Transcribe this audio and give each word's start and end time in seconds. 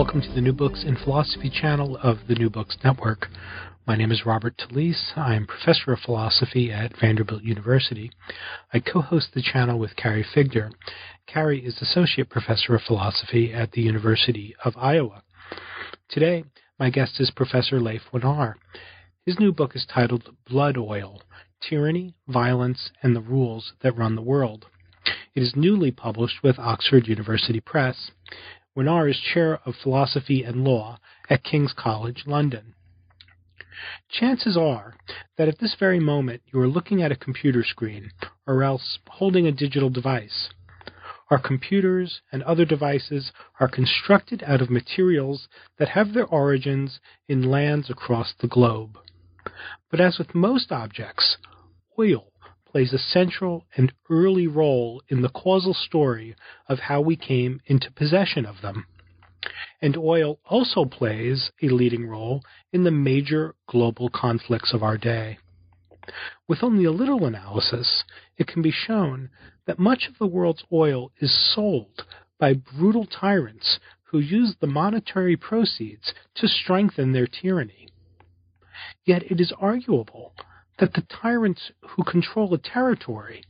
Welcome 0.00 0.22
to 0.22 0.32
the 0.32 0.40
New 0.40 0.54
Books 0.54 0.82
in 0.82 0.96
Philosophy 0.96 1.50
channel 1.50 1.98
of 2.02 2.20
the 2.26 2.34
New 2.34 2.48
Books 2.48 2.74
Network. 2.82 3.28
My 3.86 3.96
name 3.96 4.10
is 4.10 4.24
Robert 4.24 4.56
Talisse. 4.56 5.12
I 5.14 5.34
am 5.34 5.46
professor 5.46 5.92
of 5.92 5.98
philosophy 5.98 6.72
at 6.72 6.98
Vanderbilt 6.98 7.42
University. 7.42 8.10
I 8.72 8.80
co 8.80 9.02
host 9.02 9.34
the 9.34 9.42
channel 9.42 9.78
with 9.78 9.96
Carrie 9.96 10.24
Figdor. 10.34 10.70
Carrie 11.26 11.62
is 11.62 11.82
associate 11.82 12.30
professor 12.30 12.74
of 12.74 12.80
philosophy 12.80 13.52
at 13.52 13.72
the 13.72 13.82
University 13.82 14.56
of 14.64 14.72
Iowa. 14.78 15.22
Today, 16.08 16.44
my 16.78 16.88
guest 16.88 17.20
is 17.20 17.30
Professor 17.30 17.78
Leif 17.78 18.00
Wenar. 18.10 18.54
His 19.26 19.38
new 19.38 19.52
book 19.52 19.76
is 19.76 19.84
titled 19.84 20.34
Blood 20.48 20.78
Oil 20.78 21.20
Tyranny, 21.60 22.14
Violence, 22.26 22.90
and 23.02 23.14
the 23.14 23.20
Rules 23.20 23.74
That 23.82 23.98
Run 23.98 24.16
the 24.16 24.22
World. 24.22 24.64
It 25.34 25.42
is 25.42 25.54
newly 25.54 25.90
published 25.90 26.42
with 26.42 26.58
Oxford 26.58 27.06
University 27.06 27.60
Press. 27.60 28.10
Wenar 28.76 29.10
is 29.10 29.18
Chair 29.18 29.58
of 29.66 29.74
Philosophy 29.82 30.44
and 30.44 30.62
Law 30.62 31.00
at 31.28 31.42
King's 31.42 31.72
College, 31.72 32.22
London. 32.26 32.74
Chances 34.08 34.56
are 34.56 34.94
that 35.36 35.48
at 35.48 35.58
this 35.58 35.74
very 35.74 35.98
moment 35.98 36.42
you 36.52 36.60
are 36.60 36.68
looking 36.68 37.02
at 37.02 37.10
a 37.10 37.16
computer 37.16 37.64
screen 37.64 38.12
or 38.46 38.62
else 38.62 39.00
holding 39.08 39.46
a 39.46 39.52
digital 39.52 39.90
device. 39.90 40.50
Our 41.30 41.38
computers 41.40 42.20
and 42.30 42.44
other 42.44 42.64
devices 42.64 43.32
are 43.58 43.68
constructed 43.68 44.44
out 44.46 44.60
of 44.60 44.70
materials 44.70 45.48
that 45.78 45.88
have 45.90 46.12
their 46.12 46.26
origins 46.26 47.00
in 47.28 47.50
lands 47.50 47.90
across 47.90 48.34
the 48.40 48.48
globe. 48.48 48.98
But 49.90 50.00
as 50.00 50.18
with 50.18 50.34
most 50.34 50.70
objects, 50.70 51.38
oil 51.98 52.29
plays 52.70 52.92
a 52.92 52.98
central 52.98 53.66
and 53.76 53.92
early 54.08 54.46
role 54.46 55.02
in 55.08 55.22
the 55.22 55.28
causal 55.28 55.74
story 55.74 56.36
of 56.68 56.78
how 56.78 57.00
we 57.00 57.16
came 57.16 57.60
into 57.66 57.90
possession 57.90 58.46
of 58.46 58.60
them. 58.62 58.86
And 59.82 59.96
oil 59.96 60.38
also 60.44 60.84
plays 60.84 61.50
a 61.62 61.68
leading 61.68 62.06
role 62.06 62.42
in 62.72 62.84
the 62.84 62.90
major 62.90 63.54
global 63.66 64.08
conflicts 64.08 64.72
of 64.72 64.82
our 64.82 64.98
day. 64.98 65.38
With 66.46 66.62
only 66.62 66.84
a 66.84 66.92
little 66.92 67.24
analysis, 67.24 68.04
it 68.36 68.46
can 68.46 68.62
be 68.62 68.72
shown 68.72 69.30
that 69.66 69.78
much 69.78 70.08
of 70.08 70.18
the 70.18 70.26
world's 70.26 70.64
oil 70.72 71.10
is 71.20 71.54
sold 71.54 72.04
by 72.38 72.54
brutal 72.54 73.06
tyrants 73.06 73.78
who 74.04 74.18
use 74.18 74.54
the 74.60 74.66
monetary 74.66 75.36
proceeds 75.36 76.12
to 76.34 76.48
strengthen 76.48 77.12
their 77.12 77.26
tyranny. 77.26 77.88
Yet 79.04 79.30
it 79.30 79.40
is 79.40 79.52
arguable 79.60 80.34
that 80.80 80.94
the 80.94 81.02
tyrants 81.22 81.70
who 81.90 82.02
control 82.02 82.52
a 82.54 82.58
territory 82.58 83.44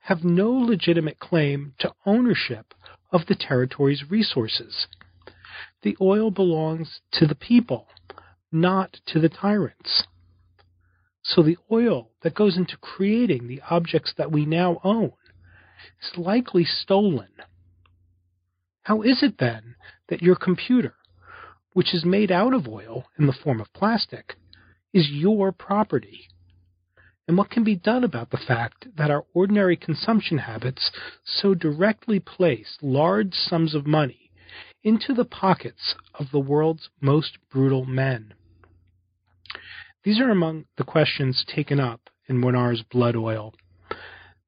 have 0.00 0.24
no 0.24 0.50
legitimate 0.50 1.18
claim 1.18 1.74
to 1.78 1.92
ownership 2.06 2.74
of 3.12 3.26
the 3.26 3.34
territory's 3.34 4.10
resources. 4.10 4.86
The 5.82 5.96
oil 6.00 6.30
belongs 6.30 7.00
to 7.12 7.26
the 7.26 7.34
people, 7.34 7.86
not 8.50 8.96
to 9.08 9.20
the 9.20 9.28
tyrants. 9.28 10.04
So 11.22 11.42
the 11.42 11.58
oil 11.70 12.10
that 12.22 12.34
goes 12.34 12.56
into 12.56 12.78
creating 12.78 13.46
the 13.46 13.60
objects 13.68 14.14
that 14.16 14.32
we 14.32 14.46
now 14.46 14.80
own 14.82 15.12
is 16.02 16.16
likely 16.16 16.64
stolen. 16.64 17.28
How 18.82 19.02
is 19.02 19.22
it 19.22 19.36
then 19.38 19.76
that 20.08 20.22
your 20.22 20.36
computer, 20.36 20.94
which 21.74 21.94
is 21.94 22.04
made 22.06 22.32
out 22.32 22.54
of 22.54 22.66
oil 22.66 23.04
in 23.18 23.26
the 23.26 23.36
form 23.44 23.60
of 23.60 23.72
plastic, 23.74 24.36
is 24.94 25.10
your 25.10 25.52
property? 25.52 26.28
And 27.30 27.38
what 27.38 27.48
can 27.48 27.62
be 27.62 27.76
done 27.76 28.02
about 28.02 28.30
the 28.30 28.36
fact 28.36 28.88
that 28.96 29.08
our 29.08 29.24
ordinary 29.34 29.76
consumption 29.76 30.38
habits 30.38 30.90
so 31.24 31.54
directly 31.54 32.18
place 32.18 32.76
large 32.82 33.34
sums 33.34 33.72
of 33.72 33.86
money 33.86 34.32
into 34.82 35.14
the 35.14 35.24
pockets 35.24 35.94
of 36.14 36.26
the 36.32 36.40
world's 36.40 36.88
most 37.00 37.38
brutal 37.48 37.84
men. 37.84 38.34
These 40.02 40.18
are 40.18 40.28
among 40.28 40.64
the 40.76 40.82
questions 40.82 41.44
taken 41.46 41.78
up 41.78 42.10
in 42.28 42.42
Wenar's 42.42 42.82
Blood 42.82 43.14
Oil. 43.14 43.54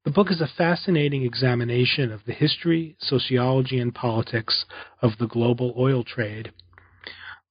The 0.03 0.11
book 0.11 0.29
is 0.29 0.41
a 0.41 0.57
fascinating 0.57 1.23
examination 1.23 2.11
of 2.11 2.25
the 2.25 2.33
history, 2.33 2.97
sociology, 2.99 3.79
and 3.79 3.95
politics 3.95 4.65
of 5.01 5.11
the 5.19 5.27
global 5.27 5.73
oil 5.77 6.03
trade. 6.03 6.51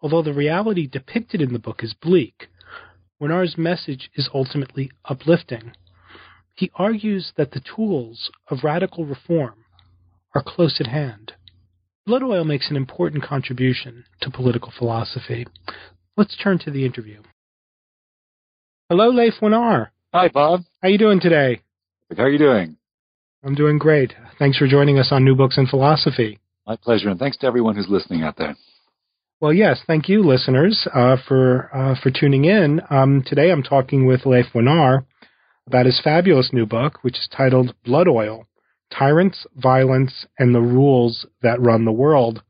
Although 0.03 0.25
the 0.25 0.35
reality 0.35 0.87
depicted 0.87 1.41
in 1.41 1.55
the 1.55 1.59
book 1.59 1.83
is 1.83 1.95
bleak, 1.95 2.49
Wenar's 3.23 3.57
message 3.57 4.11
is 4.17 4.29
ultimately 4.35 4.91
uplifting. 5.05 5.73
He 6.55 6.73
argues 6.75 7.33
that 7.37 7.53
the 7.53 7.61
tools 7.61 8.31
of 8.51 8.65
radical 8.65 9.07
reform 9.07 9.65
are 10.35 10.43
close 10.43 10.79
at 10.81 10.89
hand. 10.89 11.33
Blood 12.05 12.25
Oil 12.25 12.45
makes 12.45 12.69
an 12.69 12.77
important 12.77 13.23
contribution 13.23 14.05
to 14.23 14.31
political 14.31 14.73
philosophy. 14.77 15.47
Let's 16.17 16.37
turn 16.37 16.59
to 16.61 16.71
the 16.73 16.85
interview. 16.85 17.23
Hello, 18.89 19.09
Leif 19.09 19.35
Wenar. 19.41 19.91
Hi, 20.13 20.29
Bob. 20.29 20.63
How 20.83 20.89
are 20.89 20.91
you 20.91 20.99
doing 20.99 21.21
today? 21.21 21.63
How 22.17 22.25
are 22.25 22.29
you 22.29 22.39
doing? 22.39 22.77
I'm 23.45 23.55
doing 23.55 23.79
great. 23.79 24.13
Thanks 24.39 24.59
for 24.59 24.67
joining 24.67 24.99
us 24.99 25.09
on 25.13 25.25
New 25.25 25.37
Books 25.37 25.59
in 25.59 25.69
Philosophy. 25.69 26.41
My 26.67 26.75
pleasure, 26.75 27.09
and 27.09 27.21
thanks 27.21 27.37
to 27.39 27.47
everyone 27.47 27.77
who's 27.77 27.89
listening 27.89 28.25
out 28.25 28.37
there. 28.37 28.57
Well, 29.43 29.53
yes, 29.53 29.81
thank 29.89 30.09
you, 30.09 30.23
listeners, 30.23 30.87
uh, 30.95 31.17
for 31.27 31.69
uh, 31.75 31.97
for 32.01 32.13
tuning 32.13 32.45
in. 32.45 32.81
Um, 32.91 33.25
today, 33.27 33.51
I'm 33.51 33.65
talking 33.65 34.07
with 34.07 34.25
Leif 34.25 34.47
Wenar 34.55 35.05
about 35.67 35.85
his 35.85 36.01
fabulous 36.01 36.51
new 36.53 36.65
book, 36.65 37.03
which 37.03 37.17
is 37.17 37.29
titled 37.37 37.75
"Blood 37.85 38.07
Oil: 38.07 38.47
Tyrants, 38.97 39.45
Violence, 39.57 40.27
and 40.39 40.55
the 40.55 40.61
Rules 40.61 41.27
That 41.43 41.61
Run 41.61 41.85
the 41.85 41.91
World." 41.91 42.45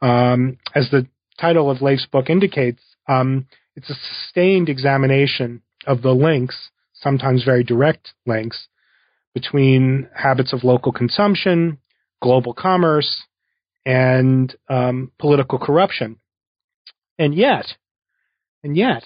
Um, 0.00 0.58
as 0.76 0.88
the 0.92 1.08
title 1.40 1.72
of 1.72 1.82
Leif's 1.82 2.06
book 2.06 2.30
indicates, 2.30 2.84
um, 3.08 3.48
it's 3.74 3.90
a 3.90 3.94
sustained 3.94 4.68
examination 4.68 5.62
of 5.88 6.02
the 6.02 6.12
links, 6.14 6.70
sometimes 6.94 7.42
very 7.42 7.64
direct 7.64 8.12
links, 8.26 8.68
between 9.34 10.08
habits 10.14 10.52
of 10.52 10.62
local 10.62 10.92
consumption, 10.92 11.78
global 12.22 12.54
commerce, 12.54 13.24
and 13.84 14.54
um, 14.68 15.10
political 15.18 15.58
corruption. 15.58 16.20
And 17.18 17.34
yet, 17.34 17.66
and 18.62 18.76
yet, 18.76 19.04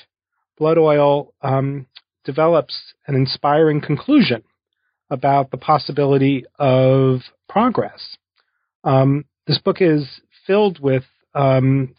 blood 0.59 0.79
oil 0.79 1.35
um, 1.43 1.87
develops 2.25 2.95
an 3.07 3.15
inspiring 3.15 3.81
conclusion 3.81 4.43
about 5.11 5.51
the 5.51 5.57
possibility 5.57 6.45
of 6.59 7.21
progress. 7.49 8.17
Um, 8.85 9.25
this 9.47 9.59
book 9.59 9.79
is 9.81 10.21
filled 10.47 10.81
with 10.81 11.05
um, 11.35 11.95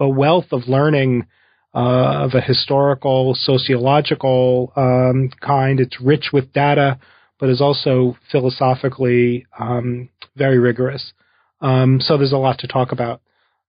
wealth 0.00 0.46
of 0.52 0.68
learning 0.68 1.26
uh, 1.74 2.24
of 2.24 2.34
a 2.34 2.40
historical, 2.40 3.34
sociological 3.34 4.72
um, 4.76 5.30
kind. 5.40 5.80
It's 5.80 6.00
rich 6.00 6.30
with 6.32 6.52
data, 6.52 6.98
but 7.38 7.48
is 7.48 7.60
also 7.60 8.16
philosophically 8.30 9.46
um, 9.58 10.10
very 10.36 10.58
rigorous. 10.58 11.12
Um, 11.60 12.00
so 12.00 12.16
there's 12.16 12.32
a 12.32 12.36
lot 12.36 12.58
to 12.58 12.66
talk 12.66 12.92
about. 12.92 13.22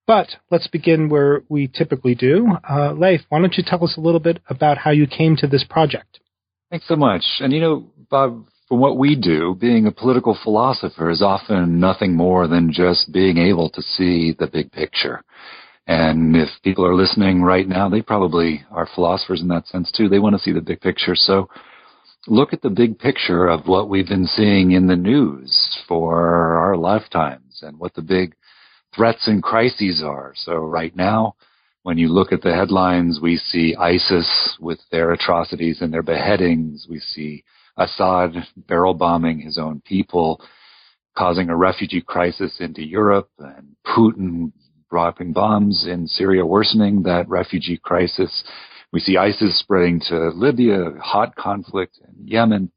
But 0.06 0.28
let's 0.52 0.68
begin 0.68 1.10
where 1.10 1.44
we 1.48 1.68
typically 1.68 2.16
do. 2.16 2.48
Uh, 2.70 2.92
Leif, 2.94 3.22
why 3.30 3.40
don't 3.40 3.56
you 3.56 3.64
tell 3.66 3.84
us 3.84 3.96
a 3.98 4.02
little 4.02 4.20
bit 4.20 4.42
about 4.50 4.78
how 4.78 4.92
you 4.92 5.08
came 5.08 5.38
to 5.38 5.48
this 5.48 5.64
project? 5.64 6.20
Thanks 6.70 6.88
so 6.88 6.96
much. 6.96 7.24
And 7.40 7.54
you 7.54 7.62
know, 7.62 7.86
Bob, 8.10 8.46
from 8.68 8.80
what 8.80 8.98
we 8.98 9.16
do, 9.16 9.56
being 9.60 9.86
a 9.88 9.92
political 9.92 10.38
philosopher 10.44 11.10
is 11.10 11.22
often 11.22 11.80
nothing 11.80 12.16
more 12.16 12.48
than 12.48 12.74
just 12.74 13.12
being 13.14 13.38
able 13.38 13.70
to 13.70 13.82
see 13.82 14.36
the 14.38 14.48
big 14.48 14.72
picture. 14.72 15.24
And 15.86 16.36
if 16.36 16.50
people 16.64 16.86
are 16.86 16.96
listening 16.96 17.42
right 17.42 17.68
now, 17.68 17.90
they 17.90 18.02
probably 18.02 18.64
are 18.72 18.88
philosophers 18.96 19.42
in 19.42 19.50
that 19.50 19.68
sense 19.68 19.92
too. 19.92 20.08
They 20.08 20.20
want 20.20 20.36
to 20.36 20.42
see 20.42 20.54
the 20.54 20.62
big 20.62 20.82
picture. 20.82 21.16
So 21.16 21.50
look 22.28 22.54
at 22.54 22.62
the 22.62 22.70
big 22.70 23.00
picture 23.00 23.48
of 23.48 23.68
what 23.68 23.90
we've 23.90 24.08
been 24.08 24.28
seeing 24.28 24.72
in 24.72 24.88
the 24.88 24.96
news 24.96 25.78
for 25.88 26.56
our 26.56 26.78
lifetimes 26.78 27.60
and 27.62 27.78
what 27.78 27.94
the 27.96 28.02
big 28.02 28.34
threats 28.96 29.28
and 29.28 29.42
crises 29.42 30.04
are. 30.06 30.34
So 30.36 30.56
right 30.56 30.96
now, 30.96 31.36
when 31.84 31.98
you 31.98 32.08
look 32.08 32.32
at 32.32 32.42
the 32.42 32.54
headlines, 32.54 33.20
we 33.22 33.38
see 33.38 33.76
ISIS 33.76 34.58
with 34.60 34.80
their 34.92 35.12
atrocities 35.12 35.82
and 35.82 35.94
their 35.94 36.04
beheadings. 36.04 36.88
We 36.90 37.00
see 37.00 37.44
Assad 37.78 38.36
barrel 38.56 38.94
bombing 38.94 39.40
his 39.40 39.58
own 39.58 39.82
people, 39.82 40.42
causing 41.18 41.50
a 41.50 41.56
refugee 41.56 42.02
crisis 42.02 42.58
into 42.60 42.84
Europe, 42.84 43.30
and 43.40 43.76
Putin 43.86 44.52
dropping 44.90 45.34
bombs 45.34 45.86
in 45.88 46.08
Syria, 46.08 46.46
worsening 46.46 47.04
that 47.04 47.28
refugee 47.28 47.80
crisis. 47.82 48.44
We 48.92 49.00
see 49.00 49.18
ISIS 49.18 49.60
spreading 49.60 50.00
to 50.10 50.30
Libya, 50.30 50.92
hot 51.02 51.36
conflict 51.36 52.00
in 52.08 52.28
Yemen. 52.28 52.72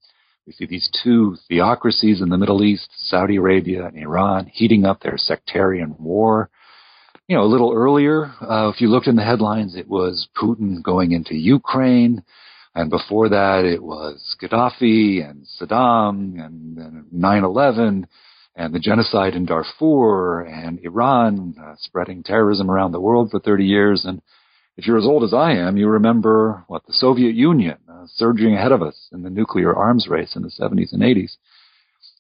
We 0.47 0.53
see 0.53 0.67
these 0.67 0.89
two 1.03 1.37
theocracies 1.49 2.21
in 2.21 2.29
the 2.29 2.39
Middle 2.39 2.63
East, 2.63 2.89
Saudi 3.09 3.35
Arabia 3.35 3.87
and 3.87 3.97
Iran, 3.97 4.47
heating 4.47 4.85
up 4.85 5.01
their 5.01 5.19
sectarian 5.19 5.97
war. 5.99 6.51
You 7.27 7.37
know, 7.37 7.43
a 7.43 7.51
little 7.51 7.73
earlier, 7.75 8.27
uh, 8.41 8.71
if 8.73 8.81
you 8.81 8.89
looked 8.89 9.09
in 9.09 9.17
the 9.17 9.25
headlines, 9.25 9.75
it 9.75 9.89
was 9.89 10.29
Putin 10.41 10.85
going 10.85 11.11
into 11.11 11.35
Ukraine. 11.35 12.23
And 12.77 12.91
before 12.91 13.29
that, 13.31 13.65
it 13.65 13.83
was 13.83 14.37
Gaddafi 14.41 15.29
and 15.29 15.47
Saddam 15.61 16.39
and, 16.41 16.79
and 16.79 17.07
9-11 17.13 18.05
and 18.55 18.73
the 18.73 18.79
genocide 18.79 19.35
in 19.35 19.47
Darfur 19.47 20.43
and 20.43 20.79
Iran 20.85 21.57
uh, 21.61 21.75
spreading 21.79 22.23
terrorism 22.23 22.71
around 22.71 22.93
the 22.93 23.01
world 23.01 23.33
for 23.33 23.41
30 23.41 23.65
years. 23.65 24.05
And 24.05 24.23
if 24.77 24.87
you're 24.87 24.99
as 24.99 25.07
old 25.07 25.25
as 25.25 25.33
I 25.33 25.53
am, 25.53 25.77
you 25.77 25.89
remember 25.89 26.65
what 26.69 26.87
the 26.87 26.93
Soviet 26.93 27.35
Union 27.35 27.79
uh, 27.89 28.05
surging 28.09 28.55
ahead 28.55 28.73
of 28.73 28.83
us 28.83 29.09
in 29.13 29.23
the 29.23 29.31
nuclear 29.31 29.75
arms 29.75 30.07
race 30.09 30.37
in 30.37 30.43
the 30.43 30.51
70s 30.51 30.93
and 30.93 31.03
80s. 31.03 31.37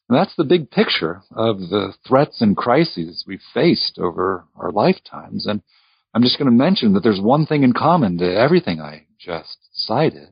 And 0.08 0.16
that's 0.16 0.34
the 0.36 0.44
big 0.44 0.70
picture 0.70 1.22
of 1.34 1.58
the 1.58 1.92
threats 2.06 2.40
and 2.40 2.56
crises 2.56 3.24
we've 3.26 3.42
faced 3.52 3.98
over 3.98 4.44
our 4.56 4.70
lifetimes. 4.70 5.46
And 5.46 5.62
I'm 6.14 6.22
just 6.22 6.38
going 6.38 6.50
to 6.50 6.56
mention 6.56 6.94
that 6.94 7.02
there's 7.02 7.20
one 7.20 7.44
thing 7.44 7.62
in 7.62 7.72
common 7.72 8.18
to 8.18 8.24
everything 8.24 8.80
I 8.80 9.06
just 9.18 9.58
cited. 9.72 10.28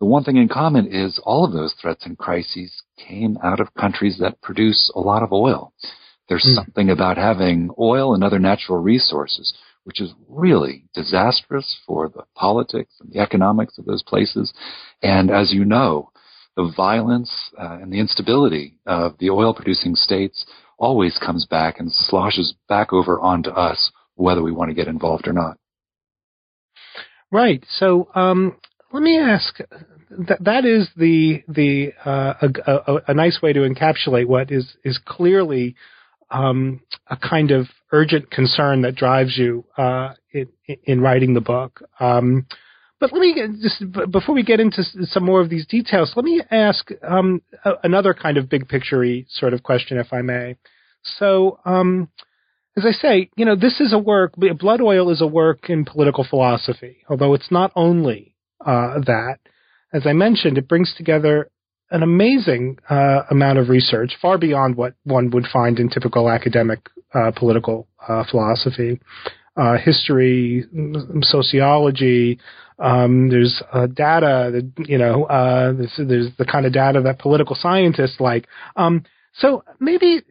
The 0.00 0.06
one 0.06 0.24
thing 0.24 0.36
in 0.36 0.48
common 0.48 0.88
is 0.92 1.20
all 1.24 1.44
of 1.44 1.52
those 1.52 1.74
threats 1.80 2.04
and 2.06 2.18
crises 2.18 2.82
came 2.96 3.38
out 3.42 3.60
of 3.60 3.74
countries 3.74 4.18
that 4.20 4.42
produce 4.42 4.90
a 4.94 5.00
lot 5.00 5.22
of 5.22 5.32
oil. 5.32 5.72
There's 6.28 6.44
mm. 6.44 6.54
something 6.54 6.90
about 6.90 7.18
having 7.18 7.70
oil 7.78 8.14
and 8.14 8.24
other 8.24 8.38
natural 8.38 8.78
resources, 8.78 9.54
which 9.86 10.00
is 10.00 10.12
really 10.28 10.82
disastrous 10.94 11.78
for 11.86 12.08
the 12.08 12.24
politics 12.34 12.92
and 13.00 13.12
the 13.12 13.20
economics 13.20 13.78
of 13.78 13.84
those 13.84 14.02
places. 14.02 14.52
And 15.00 15.30
as 15.30 15.52
you 15.52 15.64
know, 15.64 16.10
the 16.56 16.72
violence 16.76 17.32
uh, 17.56 17.78
and 17.80 17.92
the 17.92 18.00
instability 18.00 18.78
of 18.84 19.16
the 19.20 19.30
oil 19.30 19.54
producing 19.54 19.94
states 19.94 20.44
always 20.76 21.20
comes 21.24 21.46
back 21.46 21.78
and 21.78 21.92
sloshes 21.92 22.56
back 22.68 22.92
over 22.92 23.20
onto 23.20 23.50
us, 23.50 23.92
whether 24.16 24.42
we 24.42 24.50
want 24.50 24.70
to 24.70 24.74
get 24.74 24.88
involved 24.88 25.28
or 25.28 25.32
not. 25.32 25.56
Right. 27.30 27.64
So, 27.68 28.08
um, 28.16 28.56
let 28.92 29.04
me 29.04 29.20
ask. 29.20 29.60
That 30.40 30.64
is 30.64 30.88
the 30.96 31.44
the 31.46 31.92
uh, 32.04 32.34
a, 32.40 32.70
a, 32.70 33.00
a, 33.08 33.14
nice 33.14 33.40
way 33.42 33.52
to 33.52 33.60
encapsulate 33.60 34.26
what 34.26 34.50
is 34.50 34.76
is 34.84 34.98
clearly 35.04 35.74
um, 36.30 36.80
a 37.08 37.16
kind 37.16 37.50
of 37.50 37.66
urgent 37.92 38.30
concern 38.30 38.82
that 38.82 38.94
drives 38.94 39.36
you 39.36 39.64
uh, 39.76 40.14
in, 40.32 40.48
in 40.84 41.00
writing 41.00 41.34
the 41.34 41.40
book. 41.40 41.82
Um, 42.00 42.46
but 42.98 43.12
let 43.12 43.20
me 43.20 43.34
just 43.62 43.84
before 44.10 44.34
we 44.34 44.42
get 44.42 44.58
into 44.58 44.82
some 45.02 45.24
more 45.24 45.40
of 45.40 45.50
these 45.50 45.66
details, 45.66 46.12
let 46.16 46.24
me 46.24 46.42
ask 46.50 46.90
um, 47.06 47.42
another 47.84 48.14
kind 48.14 48.38
of 48.38 48.48
big 48.48 48.68
picturey 48.68 49.26
sort 49.28 49.52
of 49.52 49.62
question, 49.62 49.98
if 49.98 50.12
I 50.12 50.22
may. 50.22 50.56
So, 51.18 51.60
um, 51.64 52.08
as 52.76 52.84
I 52.86 52.92
say, 52.92 53.30
you 53.36 53.44
know, 53.44 53.54
this 53.54 53.80
is 53.80 53.92
a 53.92 53.98
work. 53.98 54.34
Blood 54.36 54.80
Oil 54.80 55.10
is 55.10 55.20
a 55.20 55.26
work 55.26 55.68
in 55.68 55.84
political 55.84 56.26
philosophy, 56.28 56.98
although 57.08 57.34
it's 57.34 57.50
not 57.50 57.70
only 57.76 58.34
uh, 58.64 58.98
that. 59.06 59.38
As 59.92 60.06
I 60.06 60.12
mentioned, 60.12 60.58
it 60.58 60.68
brings 60.68 60.94
together 60.96 61.50
an 61.90 62.02
amazing 62.02 62.78
uh, 62.90 63.22
amount 63.30 63.58
of 63.58 63.68
research, 63.68 64.16
far 64.20 64.38
beyond 64.38 64.76
what 64.76 64.94
one 65.04 65.30
would 65.30 65.46
find 65.52 65.78
in 65.78 65.88
typical 65.88 66.28
academic 66.28 66.80
uh, 67.14 67.30
political 67.30 67.86
uh, 68.08 68.24
philosophy, 68.30 69.00
uh, 69.56 69.76
history, 69.78 70.64
sociology. 71.22 72.38
Um, 72.78 73.30
there's 73.30 73.62
uh, 73.72 73.86
data 73.86 74.50
that 74.52 74.88
you 74.88 74.98
know. 74.98 75.26
There's, 75.76 75.94
there's, 75.96 76.28
the 76.36 76.44
kind 76.44 76.66
of 76.66 76.72
data 76.72 77.00
that 77.02 77.18
political 77.18 77.56
scientists 77.58 78.16
like. 78.20 78.46
Um, 78.76 79.04
so 79.34 79.64
maybe 79.80 80.22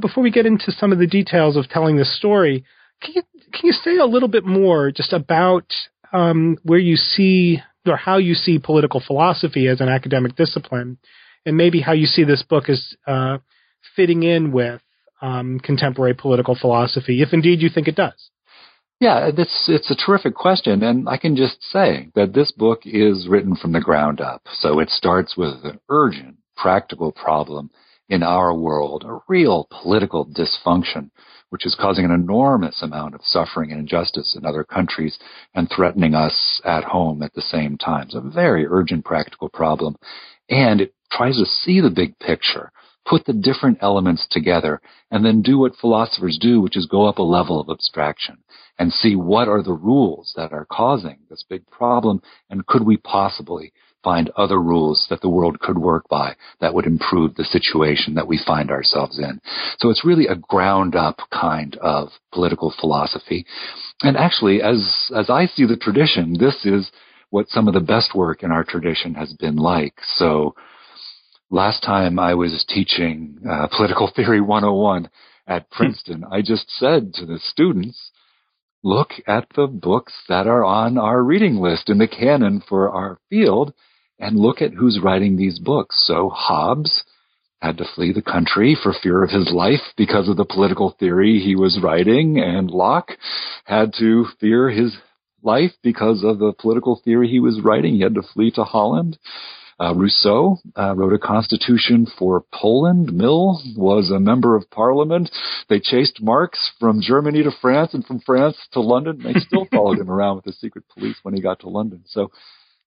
before 0.00 0.22
we 0.22 0.30
get 0.30 0.46
into 0.46 0.72
some 0.72 0.92
of 0.92 0.98
the 0.98 1.06
details 1.06 1.56
of 1.56 1.68
telling 1.68 1.96
this 1.96 2.16
story, 2.16 2.64
can 3.02 3.12
you 3.14 3.22
can 3.52 3.66
you 3.66 3.72
say 3.72 3.98
a 3.98 4.06
little 4.06 4.28
bit 4.28 4.44
more 4.44 4.90
just 4.90 5.12
about 5.12 5.70
um, 6.12 6.56
where 6.62 6.78
you 6.78 6.96
see 6.96 7.60
or 7.88 7.96
how 7.96 8.18
you 8.18 8.34
see 8.34 8.58
political 8.58 9.02
philosophy 9.04 9.68
as 9.68 9.80
an 9.80 9.88
academic 9.88 10.36
discipline, 10.36 10.98
and 11.44 11.56
maybe 11.56 11.80
how 11.80 11.92
you 11.92 12.06
see 12.06 12.24
this 12.24 12.42
book 12.42 12.68
as 12.68 12.94
uh, 13.06 13.38
fitting 13.94 14.22
in 14.22 14.52
with 14.52 14.80
um, 15.22 15.60
contemporary 15.60 16.14
political 16.14 16.56
philosophy, 16.60 17.22
if 17.22 17.32
indeed 17.32 17.60
you 17.62 17.68
think 17.68 17.88
it 17.88 17.96
does. 17.96 18.30
Yeah, 18.98 19.28
it's 19.36 19.66
it's 19.68 19.90
a 19.90 19.94
terrific 19.96 20.34
question, 20.34 20.82
and 20.82 21.06
I 21.08 21.18
can 21.18 21.36
just 21.36 21.62
say 21.62 22.08
that 22.14 22.32
this 22.32 22.50
book 22.50 22.80
is 22.84 23.28
written 23.28 23.54
from 23.54 23.72
the 23.72 23.80
ground 23.80 24.22
up. 24.22 24.42
So 24.54 24.78
it 24.78 24.88
starts 24.88 25.36
with 25.36 25.64
an 25.64 25.80
urgent, 25.90 26.36
practical 26.56 27.12
problem 27.12 27.70
in 28.08 28.22
our 28.22 28.54
world, 28.54 29.04
a 29.06 29.18
real 29.28 29.68
political 29.70 30.24
dysfunction 30.24 31.10
which 31.50 31.66
is 31.66 31.76
causing 31.78 32.04
an 32.04 32.10
enormous 32.10 32.82
amount 32.82 33.14
of 33.14 33.20
suffering 33.24 33.70
and 33.70 33.80
injustice 33.80 34.36
in 34.36 34.44
other 34.44 34.64
countries 34.64 35.18
and 35.54 35.68
threatening 35.70 36.14
us 36.14 36.60
at 36.64 36.84
home 36.84 37.22
at 37.22 37.34
the 37.34 37.42
same 37.42 37.78
time. 37.78 38.04
It's 38.04 38.14
a 38.14 38.20
very 38.20 38.66
urgent 38.66 39.04
practical 39.04 39.48
problem. 39.48 39.96
And 40.48 40.80
it 40.80 40.94
tries 41.10 41.36
to 41.36 41.46
see 41.46 41.80
the 41.80 41.90
big 41.90 42.18
picture, 42.18 42.72
put 43.04 43.24
the 43.24 43.32
different 43.32 43.78
elements 43.80 44.26
together, 44.30 44.80
and 45.10 45.24
then 45.24 45.42
do 45.42 45.58
what 45.58 45.76
philosophers 45.76 46.38
do, 46.40 46.60
which 46.60 46.76
is 46.76 46.86
go 46.86 47.06
up 47.06 47.18
a 47.18 47.22
level 47.22 47.60
of 47.60 47.68
abstraction 47.68 48.38
and 48.78 48.92
see 48.92 49.16
what 49.16 49.48
are 49.48 49.62
the 49.62 49.72
rules 49.72 50.32
that 50.36 50.52
are 50.52 50.66
causing 50.70 51.18
this 51.30 51.44
big 51.48 51.66
problem 51.68 52.20
and 52.50 52.66
could 52.66 52.84
we 52.84 52.96
possibly 52.96 53.72
find 54.06 54.30
other 54.36 54.62
rules 54.62 55.04
that 55.10 55.20
the 55.20 55.28
world 55.28 55.58
could 55.58 55.76
work 55.76 56.08
by 56.08 56.36
that 56.60 56.72
would 56.72 56.86
improve 56.86 57.34
the 57.34 57.42
situation 57.42 58.14
that 58.14 58.28
we 58.28 58.38
find 58.46 58.70
ourselves 58.70 59.18
in. 59.18 59.40
So 59.80 59.90
it's 59.90 60.04
really 60.04 60.28
a 60.28 60.36
ground 60.36 60.94
up 60.94 61.18
kind 61.32 61.76
of 61.82 62.10
political 62.32 62.72
philosophy. 62.78 63.44
And 64.02 64.16
actually, 64.16 64.62
as, 64.62 65.10
as 65.12 65.28
I 65.28 65.46
see 65.46 65.66
the 65.66 65.76
tradition, 65.76 66.36
this 66.38 66.64
is 66.64 66.92
what 67.30 67.48
some 67.48 67.66
of 67.66 67.74
the 67.74 67.80
best 67.80 68.14
work 68.14 68.44
in 68.44 68.52
our 68.52 68.62
tradition 68.62 69.14
has 69.14 69.32
been 69.32 69.56
like. 69.56 69.94
So 70.14 70.54
last 71.50 71.82
time 71.82 72.20
I 72.20 72.34
was 72.34 72.64
teaching 72.68 73.38
uh, 73.50 73.66
political 73.76 74.08
theory 74.14 74.40
101 74.40 75.10
at 75.48 75.68
Princeton, 75.72 76.22
I 76.30 76.42
just 76.42 76.70
said 76.70 77.12
to 77.14 77.26
the 77.26 77.40
students, 77.40 78.12
look 78.84 79.10
at 79.26 79.48
the 79.56 79.66
books 79.66 80.12
that 80.28 80.46
are 80.46 80.64
on 80.64 80.96
our 80.96 81.24
reading 81.24 81.56
list 81.56 81.90
in 81.90 81.98
the 81.98 82.06
canon 82.06 82.62
for 82.68 82.88
our 82.88 83.18
field 83.28 83.74
and 84.18 84.38
look 84.38 84.62
at 84.62 84.74
who's 84.74 85.00
writing 85.02 85.36
these 85.36 85.58
books. 85.58 86.02
So 86.06 86.30
Hobbes 86.30 87.04
had 87.60 87.78
to 87.78 87.84
flee 87.94 88.12
the 88.12 88.22
country 88.22 88.76
for 88.80 88.92
fear 88.92 89.22
of 89.22 89.30
his 89.30 89.50
life 89.52 89.80
because 89.96 90.28
of 90.28 90.36
the 90.36 90.44
political 90.44 90.94
theory 90.98 91.40
he 91.40 91.56
was 91.56 91.80
writing, 91.82 92.38
and 92.38 92.70
Locke 92.70 93.12
had 93.64 93.92
to 93.98 94.26
fear 94.40 94.70
his 94.70 94.96
life 95.42 95.72
because 95.82 96.22
of 96.24 96.38
the 96.38 96.52
political 96.58 97.00
theory 97.04 97.28
he 97.28 97.40
was 97.40 97.60
writing. 97.62 97.94
He 97.94 98.02
had 98.02 98.14
to 98.14 98.22
flee 98.22 98.50
to 98.52 98.64
Holland. 98.64 99.18
Uh, 99.78 99.94
Rousseau 99.94 100.56
uh, 100.78 100.94
wrote 100.96 101.12
a 101.12 101.18
constitution 101.18 102.06
for 102.18 102.44
Poland. 102.52 103.12
Mill 103.12 103.60
was 103.76 104.10
a 104.10 104.18
member 104.18 104.56
of 104.56 104.70
parliament. 104.70 105.30
They 105.68 105.80
chased 105.80 106.22
Marx 106.22 106.70
from 106.80 107.02
Germany 107.02 107.42
to 107.42 107.50
France 107.60 107.92
and 107.92 108.04
from 108.04 108.20
France 108.20 108.56
to 108.72 108.80
London. 108.80 109.20
They 109.22 109.38
still 109.38 109.66
followed 109.70 109.98
him 109.98 110.10
around 110.10 110.36
with 110.36 110.46
the 110.46 110.52
secret 110.52 110.84
police 110.88 111.16
when 111.22 111.34
he 111.34 111.42
got 111.42 111.60
to 111.60 111.68
London. 111.68 112.04
So 112.06 112.30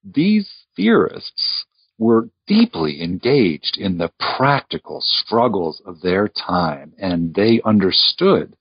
these 0.04 0.50
theorists 0.76 1.66
were 1.98 2.30
deeply 2.48 3.02
engaged 3.04 3.78
in 3.78 3.98
the 3.98 4.12
practical 4.38 5.02
struggles 5.02 5.82
of 5.86 6.02
their 6.02 6.28
time 6.30 6.94
and 6.98 7.36
they 7.36 7.62
understood 7.66 8.56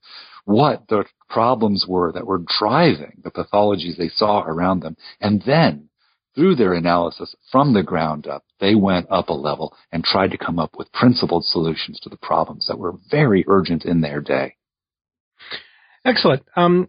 what 0.45 0.83
the 0.89 1.05
problems 1.29 1.85
were 1.87 2.11
that 2.11 2.27
were 2.27 2.43
driving 2.59 3.21
the 3.23 3.31
pathologies 3.31 3.97
they 3.97 4.09
saw 4.09 4.43
around 4.43 4.81
them. 4.81 4.97
And 5.21 5.43
then 5.43 5.89
through 6.35 6.57
their 6.57 6.73
analysis 6.73 7.35
from 7.53 7.75
the 7.75 7.83
ground 7.83 8.27
up, 8.27 8.45
they 8.59 8.75
went 8.75 9.07
up 9.11 9.29
a 9.29 9.35
level 9.35 9.75
and 9.93 10.03
tried 10.03 10.31
to 10.31 10.39
come 10.39 10.59
up 10.59 10.71
with 10.79 10.93
principled 10.93 11.45
solutions 11.45 12.01
to 12.01 12.09
the 12.09 12.17
problems 12.17 12.67
that 12.67 12.79
were 12.79 12.95
very 13.11 13.45
urgent 13.47 13.85
in 13.85 14.01
their 14.01 14.21
day. 14.21 14.55
Excellent. 16.05 16.43
Um, 16.57 16.89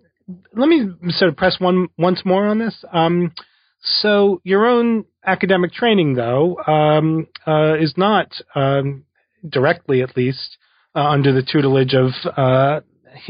let 0.55 0.69
me 0.69 0.89
sort 1.09 1.29
of 1.29 1.35
press 1.35 1.57
one 1.59 1.89
once 1.97 2.21
more 2.23 2.47
on 2.47 2.59
this. 2.59 2.85
Um, 2.93 3.33
so 3.81 4.41
your 4.43 4.65
own 4.65 5.05
academic 5.25 5.71
training, 5.71 6.15
though, 6.15 6.57
um, 6.65 7.27
uh, 7.48 7.75
is 7.79 7.93
not 7.98 8.31
um, 8.55 9.05
directly, 9.48 10.01
at 10.01 10.17
least, 10.17 10.57
uh, 10.95 11.07
under 11.07 11.31
the 11.33 11.43
tutelage 11.43 11.93
of 11.93 12.12
uh, 12.36 12.81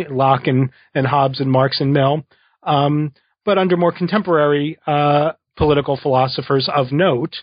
Locke 0.09 0.47
and, 0.47 0.69
and 0.95 1.05
Hobbes 1.05 1.39
and 1.39 1.51
Marx 1.51 1.81
and 1.81 1.93
Mill, 1.93 2.23
um, 2.63 3.13
but 3.45 3.57
under 3.57 3.77
more 3.77 3.91
contemporary 3.91 4.77
uh, 4.87 5.33
political 5.55 5.99
philosophers 6.01 6.69
of 6.73 6.91
note, 6.91 7.35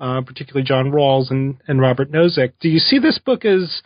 uh, 0.00 0.20
particularly 0.22 0.64
John 0.66 0.90
Rawls 0.90 1.30
and, 1.30 1.56
and 1.66 1.80
Robert 1.80 2.10
Nozick. 2.10 2.52
Do 2.60 2.68
you 2.68 2.78
see 2.78 2.98
this 2.98 3.18
book 3.18 3.44
as 3.44 3.82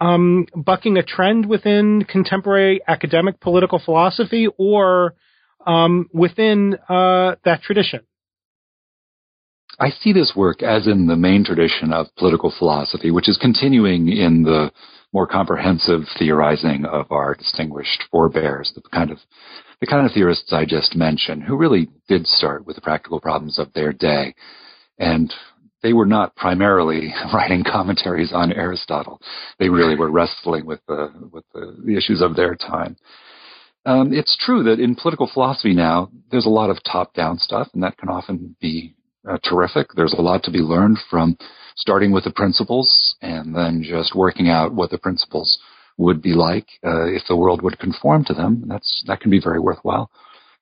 um, 0.00 0.46
bucking 0.54 0.96
a 0.96 1.02
trend 1.02 1.46
within 1.46 2.04
contemporary 2.08 2.80
academic 2.86 3.40
political 3.40 3.80
philosophy 3.84 4.48
or 4.58 5.14
um, 5.66 6.08
within 6.12 6.76
uh, 6.88 7.36
that 7.44 7.62
tradition? 7.62 8.00
I 9.78 9.90
see 9.90 10.12
this 10.12 10.32
work 10.36 10.62
as 10.62 10.86
in 10.86 11.06
the 11.06 11.16
main 11.16 11.44
tradition 11.44 11.92
of 11.92 12.06
political 12.16 12.52
philosophy, 12.58 13.10
which 13.10 13.28
is 13.28 13.38
continuing 13.38 14.08
in 14.08 14.42
the 14.42 14.70
more 15.12 15.26
comprehensive 15.26 16.02
theorizing 16.18 16.84
of 16.84 17.10
our 17.10 17.34
distinguished 17.34 18.04
forebears, 18.10 18.72
the 18.74 18.82
kind 18.92 19.10
of 19.10 19.18
the 19.80 19.86
kind 19.86 20.06
of 20.06 20.12
theorists 20.12 20.52
I 20.52 20.64
just 20.64 20.96
mentioned, 20.96 21.44
who 21.44 21.56
really 21.56 21.88
did 22.08 22.26
start 22.26 22.66
with 22.66 22.76
the 22.76 22.82
practical 22.82 23.20
problems 23.20 23.58
of 23.58 23.72
their 23.72 23.92
day. 23.92 24.34
And 24.98 25.32
they 25.82 25.92
were 25.92 26.06
not 26.06 26.34
primarily 26.36 27.12
writing 27.32 27.64
commentaries 27.64 28.32
on 28.32 28.52
Aristotle. 28.52 29.20
They 29.58 29.68
really 29.68 29.96
were 29.96 30.10
wrestling 30.10 30.66
with 30.66 30.80
the 30.88 31.12
with 31.32 31.44
the, 31.52 31.76
the 31.84 31.96
issues 31.96 32.20
of 32.20 32.36
their 32.36 32.54
time. 32.54 32.96
Um, 33.86 34.12
it's 34.12 34.36
true 34.40 34.62
that 34.64 34.80
in 34.80 34.94
political 34.94 35.30
philosophy 35.32 35.74
now, 35.74 36.10
there's 36.30 36.46
a 36.46 36.50
lot 36.50 36.70
of 36.70 36.78
top-down 36.90 37.38
stuff, 37.38 37.68
and 37.74 37.82
that 37.82 37.98
can 37.98 38.08
often 38.08 38.56
be 38.58 38.94
uh, 39.28 39.38
terrific. 39.44 39.88
There's 39.94 40.14
a 40.16 40.22
lot 40.22 40.42
to 40.44 40.50
be 40.50 40.58
learned 40.58 40.98
from 41.10 41.36
starting 41.76 42.12
with 42.12 42.24
the 42.24 42.30
principles 42.30 43.16
and 43.22 43.54
then 43.54 43.82
just 43.82 44.14
working 44.14 44.48
out 44.48 44.74
what 44.74 44.90
the 44.90 44.98
principles 44.98 45.58
would 45.96 46.22
be 46.22 46.34
like 46.34 46.66
uh, 46.84 47.06
if 47.06 47.22
the 47.28 47.36
world 47.36 47.62
would 47.62 47.78
conform 47.78 48.24
to 48.24 48.34
them. 48.34 48.64
That's 48.66 49.04
that 49.06 49.20
can 49.20 49.30
be 49.30 49.40
very 49.40 49.60
worthwhile. 49.60 50.10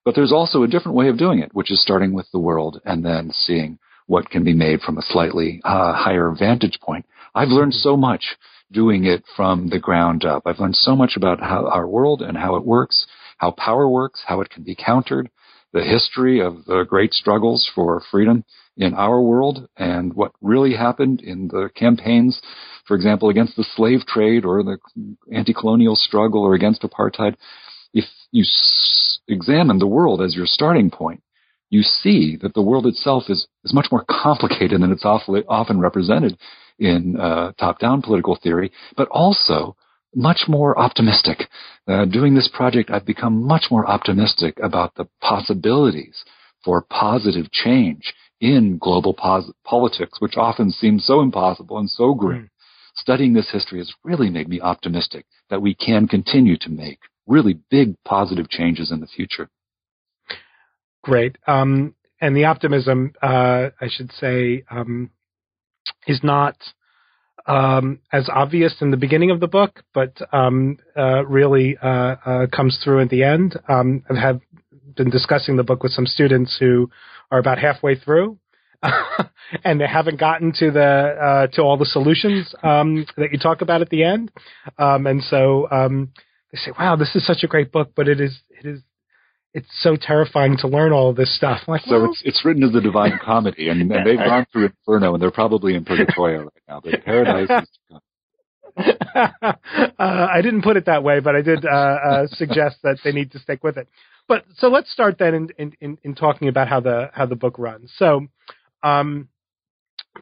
But 0.04 0.14
there's 0.14 0.32
also 0.32 0.62
a 0.62 0.68
different 0.68 0.96
way 0.96 1.08
of 1.08 1.18
doing 1.18 1.38
it, 1.38 1.54
which 1.54 1.70
is 1.70 1.80
starting 1.80 2.12
with 2.12 2.26
the 2.32 2.38
world 2.38 2.80
and 2.84 3.04
then 3.04 3.30
seeing 3.32 3.78
what 4.06 4.28
can 4.30 4.42
be 4.42 4.52
made 4.52 4.80
from 4.80 4.98
a 4.98 5.02
slightly 5.02 5.60
uh, 5.64 5.94
higher 5.94 6.34
vantage 6.36 6.78
point. 6.80 7.06
I've 7.34 7.48
learned 7.48 7.74
so 7.74 7.96
much 7.96 8.36
doing 8.72 9.04
it 9.04 9.22
from 9.36 9.68
the 9.68 9.78
ground 9.78 10.24
up. 10.24 10.42
I've 10.44 10.58
learned 10.58 10.76
so 10.76 10.96
much 10.96 11.16
about 11.16 11.40
how 11.40 11.66
our 11.68 11.86
world 11.86 12.20
and 12.20 12.36
how 12.36 12.56
it 12.56 12.64
works, 12.64 13.06
how 13.38 13.52
power 13.52 13.88
works, 13.88 14.22
how 14.26 14.40
it 14.40 14.50
can 14.50 14.64
be 14.64 14.74
countered, 14.74 15.30
the 15.72 15.82
history 15.82 16.40
of 16.40 16.64
the 16.66 16.84
great 16.88 17.12
struggles 17.12 17.70
for 17.74 18.02
freedom 18.10 18.44
in 18.76 18.94
our 18.94 19.20
world 19.20 19.68
and 19.76 20.14
what 20.14 20.32
really 20.40 20.74
happened 20.74 21.20
in 21.20 21.48
the 21.48 21.70
campaigns, 21.74 22.40
for 22.86 22.94
example, 22.94 23.28
against 23.28 23.56
the 23.56 23.64
slave 23.74 24.06
trade 24.06 24.44
or 24.44 24.62
the 24.62 24.78
anti-colonial 25.32 25.96
struggle 25.96 26.42
or 26.42 26.54
against 26.54 26.82
apartheid. 26.82 27.34
If 27.92 28.04
you 28.30 28.42
s- 28.42 29.20
examine 29.28 29.78
the 29.78 29.86
world 29.86 30.22
as 30.22 30.34
your 30.34 30.46
starting 30.46 30.90
point, 30.90 31.22
you 31.70 31.82
see 31.82 32.36
that 32.42 32.54
the 32.54 32.62
world 32.62 32.86
itself 32.86 33.24
is, 33.28 33.46
is 33.64 33.74
much 33.74 33.86
more 33.90 34.04
complicated 34.08 34.82
than 34.82 34.92
it's 34.92 35.04
awfully, 35.04 35.42
often 35.48 35.80
represented 35.80 36.36
in 36.78 37.18
uh, 37.18 37.52
top-down 37.58 38.02
political 38.02 38.38
theory, 38.42 38.70
but 38.96 39.08
also 39.08 39.76
much 40.14 40.42
more 40.48 40.78
optimistic. 40.78 41.48
Uh, 41.86 42.04
doing 42.04 42.34
this 42.34 42.48
project, 42.52 42.90
I've 42.90 43.06
become 43.06 43.44
much 43.44 43.64
more 43.70 43.88
optimistic 43.88 44.58
about 44.62 44.94
the 44.94 45.06
possibilities 45.20 46.24
for 46.64 46.82
positive 46.82 47.50
change 47.50 48.14
in 48.40 48.78
global 48.78 49.14
pos- 49.14 49.52
politics, 49.64 50.20
which 50.20 50.36
often 50.36 50.70
seems 50.70 51.04
so 51.04 51.20
impossible 51.20 51.78
and 51.78 51.88
so 51.88 52.14
grim. 52.14 52.42
Mm. 52.42 52.48
Studying 52.94 53.32
this 53.32 53.50
history 53.50 53.78
has 53.78 53.92
really 54.04 54.28
made 54.28 54.48
me 54.48 54.60
optimistic 54.60 55.24
that 55.48 55.62
we 55.62 55.74
can 55.74 56.06
continue 56.06 56.56
to 56.58 56.68
make 56.68 56.98
really 57.26 57.58
big 57.70 57.94
positive 58.04 58.48
changes 58.50 58.90
in 58.90 59.00
the 59.00 59.06
future. 59.06 59.48
Great. 61.02 61.36
Um, 61.46 61.94
and 62.20 62.36
the 62.36 62.44
optimism, 62.44 63.12
uh, 63.22 63.70
I 63.80 63.88
should 63.88 64.12
say, 64.12 64.64
um, 64.70 65.10
is 66.06 66.20
not 66.22 66.56
um, 67.46 68.00
as 68.12 68.28
obvious 68.28 68.74
in 68.80 68.90
the 68.90 68.96
beginning 68.96 69.30
of 69.30 69.40
the 69.40 69.48
book, 69.48 69.82
but 69.92 70.16
um, 70.32 70.78
uh, 70.96 71.24
really 71.26 71.76
uh, 71.82 72.16
uh, 72.24 72.46
comes 72.46 72.78
through 72.82 73.00
at 73.00 73.08
the 73.08 73.22
end. 73.22 73.58
Um, 73.68 74.04
I 74.10 74.20
have 74.20 74.40
been 74.96 75.10
discussing 75.10 75.56
the 75.56 75.64
book 75.64 75.82
with 75.82 75.92
some 75.92 76.06
students 76.06 76.56
who 76.58 76.90
are 77.30 77.38
about 77.38 77.58
halfway 77.58 77.96
through, 77.96 78.38
and 79.64 79.80
they 79.80 79.86
haven't 79.86 80.20
gotten 80.20 80.52
to 80.58 80.70
the 80.70 80.80
uh, 80.80 81.46
to 81.54 81.62
all 81.62 81.76
the 81.76 81.86
solutions 81.86 82.54
um, 82.62 83.06
that 83.16 83.32
you 83.32 83.38
talk 83.38 83.62
about 83.62 83.80
at 83.80 83.90
the 83.90 84.04
end. 84.04 84.30
Um, 84.78 85.06
and 85.06 85.22
so 85.22 85.68
they 86.52 86.58
say, 86.58 86.72
"Wow, 86.78 86.96
this 86.96 87.14
is 87.14 87.26
such 87.26 87.42
a 87.42 87.48
great 87.48 87.72
book, 87.72 87.92
but 87.96 88.08
it 88.08 88.20
is 88.20 88.38
it 88.50 88.66
is 88.66 88.80
it's 89.54 89.68
so 89.80 89.96
terrifying 90.00 90.56
to 90.58 90.68
learn 90.68 90.92
all 90.92 91.10
of 91.10 91.16
this 91.16 91.34
stuff. 91.36 91.60
I'm 91.66 91.72
like, 91.72 91.82
so 91.82 92.00
well, 92.00 92.10
it's 92.10 92.22
it's 92.24 92.44
written 92.44 92.62
as 92.62 92.74
a 92.74 92.80
divine 92.80 93.18
comedy, 93.22 93.68
and, 93.68 93.80
and 93.92 94.06
they've 94.06 94.16
gone 94.16 94.46
through 94.52 94.66
Inferno, 94.66 95.14
and 95.14 95.22
they're 95.22 95.30
probably 95.30 95.74
in 95.74 95.84
Purgatorio 95.84 96.42
right 96.42 96.62
now. 96.68 96.80
But 96.82 97.04
Paradise 97.04 97.48
is 97.62 97.98
uh, 98.76 99.52
I 99.98 100.40
didn't 100.42 100.62
put 100.62 100.76
it 100.76 100.86
that 100.86 101.02
way, 101.02 101.20
but 101.20 101.36
I 101.36 101.42
did 101.42 101.64
uh, 101.64 101.68
uh, 101.68 102.26
suggest 102.28 102.76
that 102.82 102.98
they 103.04 103.12
need 103.12 103.32
to 103.32 103.38
stick 103.38 103.62
with 103.62 103.76
it. 103.76 103.88
But 104.28 104.44
so 104.56 104.68
let's 104.68 104.90
start 104.90 105.18
then 105.18 105.34
in, 105.34 105.48
in, 105.58 105.72
in, 105.80 105.98
in 106.02 106.14
talking 106.14 106.48
about 106.48 106.68
how 106.68 106.80
the 106.80 107.10
how 107.12 107.26
the 107.26 107.36
book 107.36 107.58
runs. 107.58 107.92
So, 107.96 108.26
um, 108.82 109.28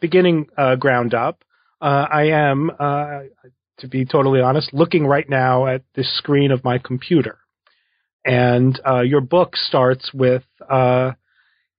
beginning 0.00 0.48
uh, 0.56 0.76
ground 0.76 1.14
up, 1.14 1.44
uh, 1.80 2.06
I 2.10 2.24
am, 2.28 2.70
uh, 2.78 3.20
to 3.78 3.88
be 3.88 4.04
totally 4.04 4.40
honest, 4.40 4.74
looking 4.74 5.06
right 5.06 5.28
now 5.28 5.66
at 5.66 5.82
the 5.94 6.02
screen 6.02 6.50
of 6.50 6.64
my 6.64 6.78
computer. 6.78 7.38
And 8.24 8.78
uh, 8.86 9.00
your 9.00 9.20
book 9.20 9.56
starts 9.56 10.12
with 10.12 10.44
uh, 10.68 11.12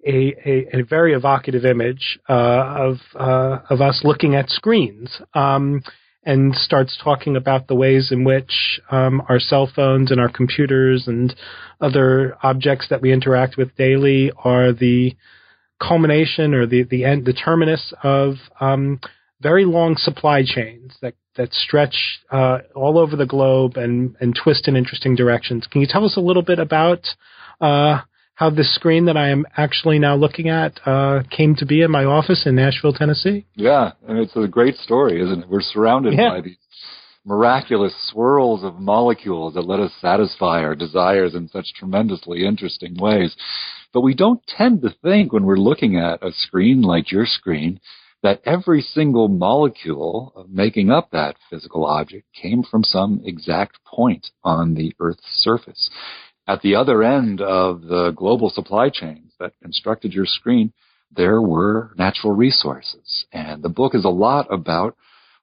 a, 0.05 0.33
a, 0.45 0.79
a, 0.79 0.83
very 0.83 1.13
evocative 1.13 1.65
image 1.65 2.19
uh, 2.27 2.33
of 2.33 2.97
uh, 3.15 3.59
of 3.69 3.81
us 3.81 4.01
looking 4.03 4.35
at 4.35 4.49
screens, 4.49 5.21
um, 5.35 5.83
and 6.23 6.55
starts 6.55 6.97
talking 7.03 7.35
about 7.35 7.67
the 7.67 7.75
ways 7.75 8.11
in 8.11 8.23
which 8.23 8.79
um, 8.89 9.21
our 9.29 9.39
cell 9.39 9.69
phones 9.73 10.11
and 10.11 10.19
our 10.19 10.31
computers 10.31 11.07
and 11.07 11.35
other 11.79 12.35
objects 12.43 12.87
that 12.89 13.01
we 13.01 13.11
interact 13.11 13.57
with 13.57 13.75
daily 13.75 14.31
are 14.43 14.71
the 14.73 15.15
culmination 15.81 16.53
or 16.53 16.65
the 16.67 16.83
the 16.83 17.03
end 17.05 17.25
the 17.25 17.33
terminus 17.33 17.93
of 18.03 18.35
um, 18.59 18.99
very 19.41 19.65
long 19.65 19.95
supply 19.97 20.43
chains 20.45 20.95
that 21.01 21.15
that 21.35 21.53
stretch 21.53 22.19
uh, 22.31 22.59
all 22.75 22.97
over 22.97 23.15
the 23.15 23.25
globe 23.25 23.77
and 23.77 24.15
and 24.19 24.35
twist 24.35 24.67
in 24.67 24.75
interesting 24.75 25.15
directions. 25.15 25.67
Can 25.67 25.81
you 25.81 25.87
tell 25.87 26.05
us 26.05 26.17
a 26.17 26.21
little 26.21 26.43
bit 26.43 26.59
about 26.59 27.07
uh, 27.59 28.01
how 28.35 28.49
this 28.49 28.73
screen 28.73 29.05
that 29.05 29.17
I 29.17 29.29
am 29.29 29.45
actually 29.55 29.99
now 29.99 30.15
looking 30.15 30.49
at 30.49 30.79
uh, 30.85 31.23
came 31.29 31.55
to 31.55 31.65
be 31.65 31.81
in 31.81 31.91
my 31.91 32.05
office 32.05 32.45
in 32.45 32.55
Nashville, 32.55 32.93
Tennessee? 32.93 33.45
Yeah, 33.55 33.91
and 34.07 34.17
it's 34.17 34.35
a 34.35 34.47
great 34.47 34.75
story, 34.77 35.21
isn't 35.21 35.43
it? 35.43 35.49
We're 35.49 35.61
surrounded 35.61 36.13
yeah. 36.13 36.29
by 36.29 36.41
these 36.41 36.57
miraculous 37.23 37.93
swirls 38.09 38.63
of 38.63 38.79
molecules 38.79 39.53
that 39.53 39.61
let 39.61 39.79
us 39.79 39.91
satisfy 40.01 40.61
our 40.61 40.75
desires 40.75 41.35
in 41.35 41.47
such 41.49 41.73
tremendously 41.75 42.45
interesting 42.45 42.97
ways. 42.97 43.35
But 43.93 44.01
we 44.01 44.15
don't 44.15 44.41
tend 44.47 44.81
to 44.81 44.95
think 45.03 45.31
when 45.31 45.45
we're 45.45 45.57
looking 45.57 45.97
at 45.97 46.23
a 46.23 46.31
screen 46.31 46.81
like 46.81 47.11
your 47.11 47.25
screen 47.25 47.79
that 48.23 48.41
every 48.45 48.81
single 48.81 49.27
molecule 49.27 50.45
making 50.49 50.91
up 50.91 51.09
that 51.11 51.37
physical 51.49 51.85
object 51.85 52.27
came 52.39 52.63
from 52.63 52.83
some 52.83 53.21
exact 53.25 53.83
point 53.85 54.27
on 54.43 54.75
the 54.75 54.93
Earth's 54.99 55.25
surface. 55.25 55.89
At 56.47 56.61
the 56.61 56.75
other 56.75 57.03
end 57.03 57.41
of 57.41 57.81
the 57.81 58.11
global 58.11 58.49
supply 58.49 58.89
chains 58.89 59.33
that 59.39 59.53
constructed 59.61 60.13
your 60.13 60.25
screen, 60.25 60.73
there 61.15 61.41
were 61.41 61.91
natural 61.97 62.33
resources. 62.33 63.25
And 63.31 63.63
the 63.63 63.69
book 63.69 63.95
is 63.95 64.05
a 64.05 64.09
lot 64.09 64.51
about 64.53 64.95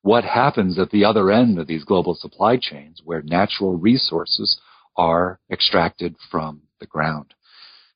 what 0.02 0.24
happens 0.24 0.78
at 0.78 0.90
the 0.90 1.04
other 1.04 1.30
end 1.30 1.58
of 1.58 1.66
these 1.66 1.84
global 1.84 2.14
supply 2.14 2.56
chains 2.56 3.02
where 3.04 3.22
natural 3.22 3.76
resources 3.76 4.60
are 4.96 5.40
extracted 5.50 6.16
from 6.30 6.62
the 6.80 6.86
ground. 6.86 7.34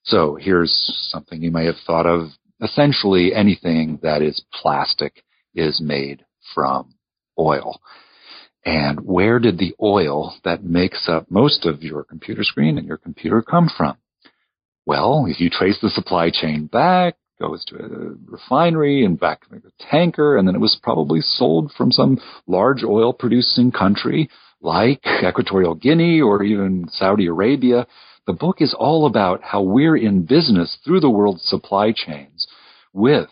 So 0.05 0.37
here's 0.41 0.73
something 1.11 1.43
you 1.43 1.53
may 1.53 1.67
have 1.67 1.77
thought 1.87 2.07
of 2.07 2.31
essentially 2.62 3.35
anything 3.35 3.99
that 4.02 4.23
is 4.23 4.42
plastic 4.52 5.25
is 5.54 5.81
made 5.81 6.25
from 6.54 6.95
oil. 7.38 7.81
And 8.64 9.00
where 9.00 9.38
did 9.40 9.59
the 9.59 9.75
oil 9.83 10.37
that 10.45 10.62
makes 10.62 11.09
up 11.09 11.31
most 11.31 11.66
of 11.66 11.83
your 11.83 12.04
computer 12.04 12.45
screen 12.45 12.78
and 12.78 12.87
your 12.87 12.97
computer 12.97 13.42
come 13.42 13.69
from? 13.76 13.97
Well, 14.87 15.26
if 15.28 15.40
you 15.40 15.50
trace 15.50 15.78
the 15.83 15.90
supply 15.90 16.31
chain 16.31 16.66
back, 16.66 17.16
goes 17.40 17.64
to 17.66 17.76
a 17.76 18.14
refinery 18.31 19.04
and 19.04 19.19
back 19.19 19.49
to 19.49 19.57
a 19.57 19.85
tanker, 19.90 20.37
and 20.37 20.47
then 20.47 20.54
it 20.54 20.61
was 20.61 20.78
probably 20.83 21.21
sold 21.21 21.73
from 21.76 21.90
some 21.90 22.19
large 22.47 22.85
oil 22.85 23.12
producing 23.12 23.73
country 23.73 24.31
like 24.61 25.00
Equatorial 25.26 25.75
Guinea 25.75 26.21
or 26.21 26.45
even 26.45 26.87
Saudi 26.88 27.26
Arabia. 27.26 27.87
The 28.25 28.33
book 28.33 28.61
is 28.61 28.73
all 28.73 29.07
about 29.07 29.43
how 29.43 29.62
we're 29.62 29.97
in 29.97 30.26
business 30.26 30.79
through 30.85 31.00
the 31.00 31.11
world's 31.11 31.43
supply 31.43 31.91
chains 31.91 32.47
with 32.93 33.29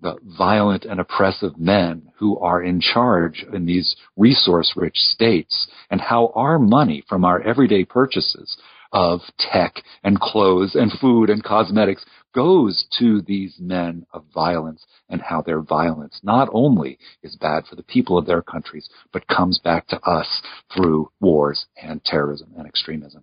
the 0.00 0.16
violent 0.22 0.86
and 0.86 0.98
oppressive 0.98 1.58
men 1.58 2.10
who 2.16 2.38
are 2.38 2.62
in 2.62 2.80
charge 2.80 3.44
in 3.52 3.66
these 3.66 3.94
resource 4.16 4.72
rich 4.74 4.96
states 4.96 5.68
and 5.90 6.00
how 6.00 6.32
our 6.34 6.58
money 6.58 7.04
from 7.06 7.26
our 7.26 7.42
everyday 7.42 7.84
purchases 7.84 8.56
of 8.90 9.20
tech 9.38 9.82
and 10.02 10.18
clothes 10.18 10.74
and 10.74 10.92
food 10.92 11.28
and 11.28 11.44
cosmetics 11.44 12.04
goes 12.34 12.86
to 12.98 13.20
these 13.22 13.56
men 13.60 14.06
of 14.14 14.24
violence 14.32 14.86
and 15.10 15.20
how 15.20 15.42
their 15.42 15.60
violence 15.60 16.18
not 16.22 16.48
only 16.52 16.98
is 17.22 17.36
bad 17.36 17.66
for 17.66 17.76
the 17.76 17.82
people 17.82 18.16
of 18.16 18.24
their 18.24 18.42
countries, 18.42 18.88
but 19.12 19.28
comes 19.28 19.58
back 19.58 19.86
to 19.86 20.00
us 20.08 20.42
through 20.74 21.10
wars 21.20 21.66
and 21.82 22.02
terrorism 22.02 22.50
and 22.56 22.66
extremism. 22.66 23.22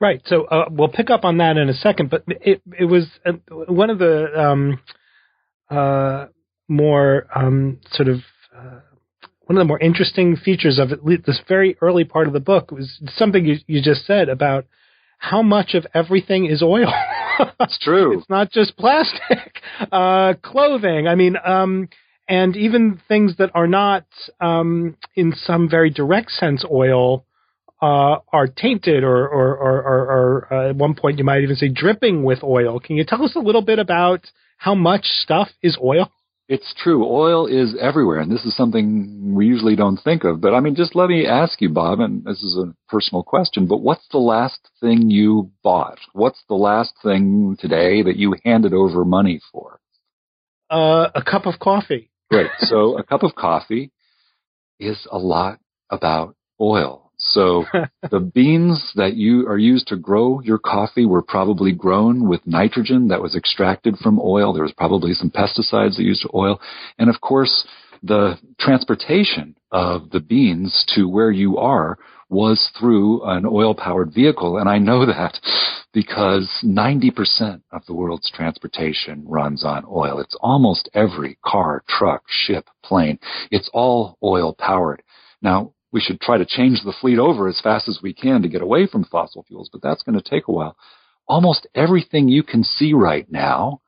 Right. 0.00 0.20
So 0.26 0.44
uh, 0.44 0.66
we'll 0.70 0.88
pick 0.88 1.10
up 1.10 1.24
on 1.24 1.38
that 1.38 1.56
in 1.56 1.68
a 1.68 1.74
second, 1.74 2.10
but 2.10 2.24
it 2.26 2.62
it 2.78 2.84
was 2.84 3.06
uh, 3.24 3.32
one 3.48 3.90
of 3.90 3.98
the 3.98 4.38
um, 4.38 4.80
uh, 5.70 6.26
more 6.68 7.26
um, 7.34 7.78
sort 7.92 8.08
of 8.08 8.18
uh, 8.54 8.80
one 9.46 9.56
of 9.56 9.60
the 9.60 9.68
more 9.68 9.78
interesting 9.78 10.36
features 10.36 10.78
of 10.78 10.92
it, 10.92 11.26
this 11.26 11.40
very 11.48 11.76
early 11.80 12.04
part 12.04 12.26
of 12.26 12.32
the 12.32 12.40
book 12.40 12.70
was 12.70 13.00
something 13.16 13.44
you, 13.44 13.56
you 13.66 13.82
just 13.82 14.06
said 14.06 14.28
about 14.28 14.66
how 15.18 15.42
much 15.42 15.74
of 15.74 15.86
everything 15.94 16.46
is 16.46 16.62
oil. 16.62 16.92
it's 17.60 17.78
true. 17.78 18.18
It's 18.18 18.30
not 18.30 18.50
just 18.50 18.76
plastic, 18.76 19.60
uh, 19.92 20.34
clothing. 20.42 21.08
I 21.08 21.14
mean, 21.14 21.36
um, 21.44 21.88
and 22.28 22.56
even 22.56 23.00
things 23.06 23.36
that 23.38 23.50
are 23.54 23.66
not, 23.66 24.06
um, 24.40 24.96
in 25.14 25.34
some 25.34 25.68
very 25.68 25.90
direct 25.90 26.30
sense, 26.30 26.64
oil, 26.70 27.26
uh, 27.82 28.18
are 28.32 28.46
tainted 28.46 29.04
or, 29.04 29.28
or, 29.28 29.56
or, 29.56 29.78
or, 29.82 30.48
uh, 30.52 30.70
at 30.70 30.76
one 30.76 30.94
point 30.94 31.18
you 31.18 31.24
might 31.24 31.42
even 31.42 31.56
say 31.56 31.68
dripping 31.68 32.22
with 32.22 32.42
oil. 32.42 32.80
Can 32.80 32.96
you 32.96 33.04
tell 33.04 33.22
us 33.24 33.36
a 33.36 33.40
little 33.40 33.62
bit 33.62 33.78
about 33.78 34.24
how 34.58 34.74
much 34.74 35.04
stuff 35.04 35.48
is 35.62 35.76
oil? 35.82 36.10
It's 36.46 36.74
true. 36.76 37.06
Oil 37.06 37.46
is 37.46 37.74
everywhere, 37.80 38.20
and 38.20 38.30
this 38.30 38.44
is 38.44 38.54
something 38.54 39.32
we 39.34 39.46
usually 39.46 39.76
don't 39.76 39.96
think 39.96 40.24
of. 40.24 40.42
But 40.42 40.52
I 40.52 40.60
mean, 40.60 40.74
just 40.74 40.94
let 40.94 41.08
me 41.08 41.26
ask 41.26 41.60
you, 41.62 41.70
Bob, 41.70 42.00
and 42.00 42.22
this 42.22 42.42
is 42.42 42.58
a 42.58 42.74
personal 42.88 43.22
question, 43.22 43.66
but 43.66 43.78
what's 43.78 44.06
the 44.12 44.18
last 44.18 44.60
thing 44.78 45.10
you 45.10 45.50
bought? 45.62 45.98
What's 46.12 46.42
the 46.48 46.54
last 46.54 46.92
thing 47.02 47.56
today 47.58 48.02
that 48.02 48.16
you 48.16 48.34
handed 48.44 48.74
over 48.74 49.06
money 49.06 49.40
for? 49.50 49.80
Uh, 50.68 51.08
a 51.14 51.22
cup 51.22 51.46
of 51.46 51.58
coffee. 51.58 52.10
Right. 52.30 52.50
So 52.58 52.98
a 52.98 53.02
cup 53.02 53.22
of 53.22 53.34
coffee 53.34 53.90
is 54.78 55.06
a 55.10 55.18
lot 55.18 55.60
about 55.88 56.36
oil. 56.60 57.03
So 57.24 57.64
the 58.10 58.20
beans 58.20 58.92
that 58.96 59.14
you 59.14 59.46
are 59.48 59.58
used 59.58 59.88
to 59.88 59.96
grow 59.96 60.40
your 60.40 60.58
coffee 60.58 61.06
were 61.06 61.22
probably 61.22 61.72
grown 61.72 62.28
with 62.28 62.46
nitrogen 62.46 63.08
that 63.08 63.22
was 63.22 63.36
extracted 63.36 63.96
from 63.98 64.20
oil. 64.22 64.52
There 64.52 64.62
was 64.62 64.72
probably 64.72 65.14
some 65.14 65.30
pesticides 65.30 65.96
that 65.96 66.04
used 66.04 66.26
oil. 66.34 66.60
And 66.98 67.08
of 67.08 67.20
course, 67.20 67.66
the 68.02 68.38
transportation 68.60 69.56
of 69.72 70.10
the 70.10 70.20
beans 70.20 70.84
to 70.94 71.08
where 71.08 71.30
you 71.30 71.56
are 71.56 71.98
was 72.28 72.70
through 72.78 73.22
an 73.24 73.44
oil 73.46 73.74
powered 73.74 74.12
vehicle. 74.12 74.58
And 74.58 74.68
I 74.68 74.78
know 74.78 75.06
that 75.06 75.38
because 75.92 76.50
90% 76.64 77.62
of 77.72 77.86
the 77.86 77.94
world's 77.94 78.30
transportation 78.30 79.24
runs 79.26 79.64
on 79.64 79.84
oil. 79.88 80.18
It's 80.18 80.36
almost 80.40 80.90
every 80.92 81.38
car, 81.44 81.82
truck, 81.88 82.24
ship, 82.28 82.68
plane. 82.82 83.18
It's 83.50 83.70
all 83.72 84.18
oil 84.22 84.54
powered. 84.58 85.02
Now, 85.40 85.72
we 85.94 86.00
should 86.00 86.20
try 86.20 86.36
to 86.36 86.44
change 86.44 86.82
the 86.84 86.92
fleet 87.00 87.20
over 87.20 87.46
as 87.46 87.60
fast 87.60 87.88
as 87.88 88.00
we 88.02 88.12
can 88.12 88.42
to 88.42 88.48
get 88.48 88.60
away 88.60 88.84
from 88.84 89.04
fossil 89.04 89.44
fuels, 89.46 89.70
but 89.72 89.80
that's 89.80 90.02
going 90.02 90.20
to 90.20 90.28
take 90.28 90.48
a 90.48 90.52
while. 90.52 90.76
Almost 91.28 91.68
everything 91.72 92.28
you 92.28 92.42
can 92.42 92.64
see 92.64 92.92
right 92.92 93.30
now, 93.30 93.80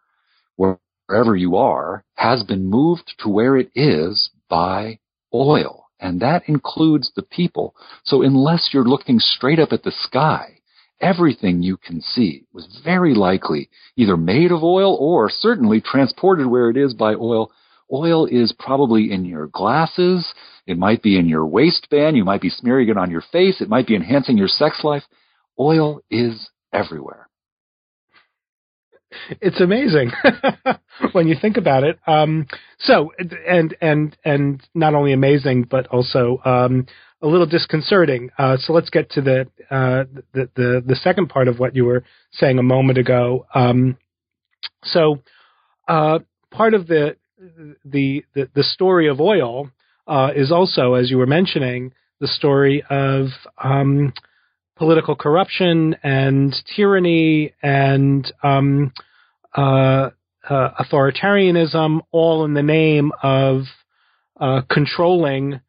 wherever 0.55 1.35
you 1.35 1.57
are, 1.57 2.05
has 2.15 2.45
been 2.45 2.71
moved 2.71 3.13
to 3.19 3.29
where 3.29 3.57
it 3.57 3.73
is 3.75 4.31
by 4.49 5.01
oil. 5.35 5.87
And 5.99 6.21
that 6.21 6.49
includes 6.49 7.11
the 7.17 7.23
people. 7.23 7.75
So 8.05 8.23
unless 8.23 8.71
you're 8.73 8.85
looking 8.85 9.19
straight 9.19 9.59
up 9.59 9.73
at 9.73 9.83
the 9.83 9.91
sky, 9.91 10.61
everything 11.01 11.65
you 11.65 11.77
can 11.77 12.01
see 12.01 12.45
was 12.53 12.81
very 12.85 13.15
likely 13.15 13.69
either 13.97 14.17
made 14.17 14.53
of 14.53 14.63
oil 14.63 14.95
or 14.95 15.29
certainly 15.29 15.81
transported 15.81 16.47
where 16.47 16.71
it 16.71 16.77
is 16.77 16.95
by 16.95 17.15
oil. 17.15 17.51
Oil 17.93 18.27
is 18.27 18.53
probably 18.59 19.13
in 19.13 19.25
your 19.25 19.47
glasses. 19.47 20.33
It 20.67 20.79
might 20.79 21.03
be 21.03 21.19
in 21.19 21.29
your 21.29 21.47
waistband. 21.47 22.17
You 22.17 22.25
might 22.25 22.41
be 22.41 22.51
smearing 22.51 22.89
it 22.89 22.97
on 22.97 23.11
your 23.11 23.23
face. 23.33 23.61
It 23.61 23.69
might 23.69 23.87
be 23.87 23.95
enhancing 23.95 24.37
your 24.37 24.49
sex 24.49 24.83
life. 24.83 25.05
Oil 25.59 26.01
is 26.11 26.51
everywhere. 26.73 27.29
It's 29.41 29.61
amazing 29.61 30.11
when 31.13 31.29
you 31.29 31.37
think 31.41 31.57
about 31.57 31.85
it. 31.85 31.99
Um, 32.07 32.47
so, 32.79 33.13
and 33.49 33.75
and 33.81 34.17
and 34.25 34.63
not 34.75 34.95
only 34.95 35.13
amazing, 35.13 35.65
but 35.71 35.87
also 35.87 36.41
um, 36.45 36.87
a 37.23 37.27
little 37.27 37.47
disconcerting. 37.47 38.31
Uh, 38.37 38.57
so 38.59 38.73
let's 38.73 38.91
get 38.91 39.11
to 39.13 39.23
the, 39.23 39.41
uh, 39.71 40.05
the, 40.33 40.51
the 40.55 40.83
the 40.85 40.97
second 40.97 41.29
part 41.29 41.49
of 41.49 41.59
what 41.59 41.75
you 41.75 41.85
were 41.85 42.05
saying 42.33 42.59
a 42.59 42.63
moment 42.63 42.99
ago. 42.99 43.47
Um, 43.55 43.97
so, 44.83 45.23
uh, 45.89 46.19
part 46.51 46.75
of 46.75 46.87
the 46.87 47.17
the 47.85 48.25
the, 48.35 48.63
story 48.63 49.09
of 49.09 49.21
oil 49.21 49.71
uh, 50.07 50.31
is 50.35 50.53
also, 50.53 50.95
as 50.95 51.11
you 51.11 51.19
were 51.19 51.27
mentioning, 51.27 51.93
the 52.21 52.29
story 52.29 52.83
of 52.89 53.27
um, 53.63 54.13
political 54.77 55.17
corruption 55.17 55.97
and 56.03 56.55
tyranny 56.75 57.55
and 57.63 58.33
um, 58.43 58.93
uh, 59.57 60.11
uh, 60.49 60.71
authoritarianism, 60.81 62.01
all 62.13 62.45
in 62.45 62.55
the 62.55 62.63
name 62.63 63.13
of 63.23 63.63
uh, 64.41 64.61
controlling 64.71 65.61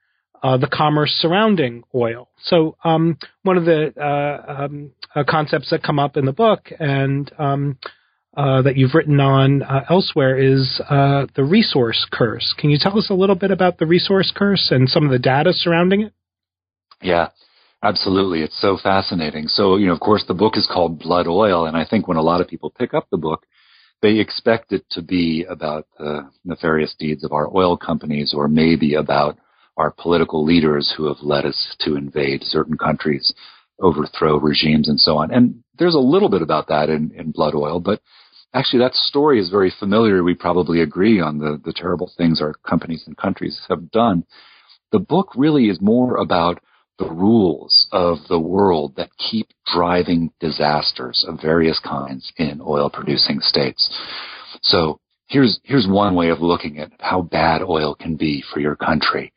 uh, 0.43 0.57
the 0.57 0.67
commerce 0.67 1.11
surrounding 1.19 1.83
oil. 1.95 2.29
So, 2.43 2.77
um, 2.83 3.17
one 3.43 3.57
of 3.57 3.65
the 3.65 3.93
uh, 3.99 4.65
um, 4.65 4.91
concepts 5.27 5.71
that 5.71 5.83
come 5.83 5.99
up 5.99 6.15
in 6.15 6.25
the 6.25 6.33
book 6.33 6.71
and 6.79 7.31
um, 7.39 7.79
uh, 8.37 8.61
that 8.61 8.77
you've 8.77 8.93
written 8.93 9.19
on 9.19 9.63
uh, 9.63 9.83
elsewhere 9.89 10.37
is 10.37 10.79
uh, 10.89 11.25
the 11.35 11.43
resource 11.43 12.05
curse. 12.11 12.53
Can 12.57 12.69
you 12.69 12.77
tell 12.79 12.97
us 12.99 13.09
a 13.09 13.15
little 13.15 13.35
bit 13.35 13.49
about 13.49 13.79
the 13.79 13.87
resource 13.87 14.31
curse 14.35 14.67
and 14.69 14.87
some 14.87 15.05
of 15.05 15.11
the 15.11 15.17
data 15.17 15.51
surrounding 15.53 16.01
it? 16.01 16.13
Yeah, 17.01 17.29
absolutely. 17.81 18.41
It's 18.41 18.61
so 18.61 18.77
fascinating. 18.81 19.47
So, 19.47 19.77
you 19.77 19.87
know, 19.87 19.93
of 19.93 19.99
course, 19.99 20.23
the 20.27 20.35
book 20.35 20.53
is 20.55 20.69
called 20.71 20.99
Blood 20.99 21.25
Oil, 21.27 21.65
and 21.65 21.75
I 21.75 21.83
think 21.83 22.07
when 22.07 22.17
a 22.17 22.21
lot 22.21 22.39
of 22.39 22.47
people 22.47 22.69
pick 22.69 22.93
up 22.93 23.07
the 23.09 23.17
book, 23.17 23.47
they 24.03 24.19
expect 24.19 24.71
it 24.71 24.85
to 24.91 25.01
be 25.01 25.43
about 25.49 25.87
the 25.97 26.29
nefarious 26.45 26.93
deeds 26.99 27.23
of 27.23 27.31
our 27.31 27.49
oil 27.55 27.75
companies 27.75 28.35
or 28.37 28.47
maybe 28.47 28.93
about 28.93 29.39
our 29.77 29.89
political 29.89 30.45
leaders 30.45 30.93
who 30.95 31.07
have 31.07 31.17
led 31.23 31.45
us 31.45 31.75
to 31.79 31.95
invade 31.95 32.43
certain 32.43 32.77
countries, 32.77 33.33
overthrow 33.79 34.37
regimes, 34.39 34.87
and 34.87 34.99
so 34.99 35.17
on. 35.17 35.31
And 35.31 35.63
there's 35.79 35.95
a 35.95 35.99
little 35.99 36.29
bit 36.29 36.43
about 36.43 36.67
that 36.67 36.89
in, 36.89 37.11
in 37.15 37.31
Blood 37.31 37.55
Oil, 37.55 37.79
but 37.79 38.01
actually 38.57 38.79
that 38.79 38.95
story 38.95 39.39
is 39.39 39.49
very 39.49 39.71
familiar. 39.79 40.23
We 40.23 40.33
probably 40.33 40.81
agree 40.81 41.19
on 41.19 41.37
the, 41.37 41.61
the 41.63 41.73
terrible 41.73 42.11
things 42.17 42.41
our 42.41 42.53
companies 42.67 43.03
and 43.05 43.17
countries 43.17 43.59
have 43.69 43.91
done. 43.91 44.23
The 44.91 44.99
book 44.99 45.29
really 45.35 45.65
is 45.65 45.79
more 45.81 46.17
about 46.17 46.59
the 46.97 47.09
rules 47.09 47.87
of 47.91 48.17
the 48.27 48.39
world 48.39 48.95
that 48.97 49.09
keep 49.17 49.47
driving 49.71 50.31
disasters 50.39 51.23
of 51.27 51.39
various 51.41 51.79
kinds 51.79 52.31
in 52.37 52.59
oil 52.65 52.89
producing 52.89 53.39
states. 53.41 53.89
So 54.63 54.99
here's, 55.27 55.59
here's 55.63 55.87
one 55.87 56.15
way 56.15 56.29
of 56.29 56.41
looking 56.41 56.79
at 56.79 56.91
how 56.99 57.21
bad 57.21 57.61
oil 57.61 57.93
can 57.93 58.15
be 58.15 58.43
for 58.51 58.59
your 58.59 58.75
country 58.75 59.31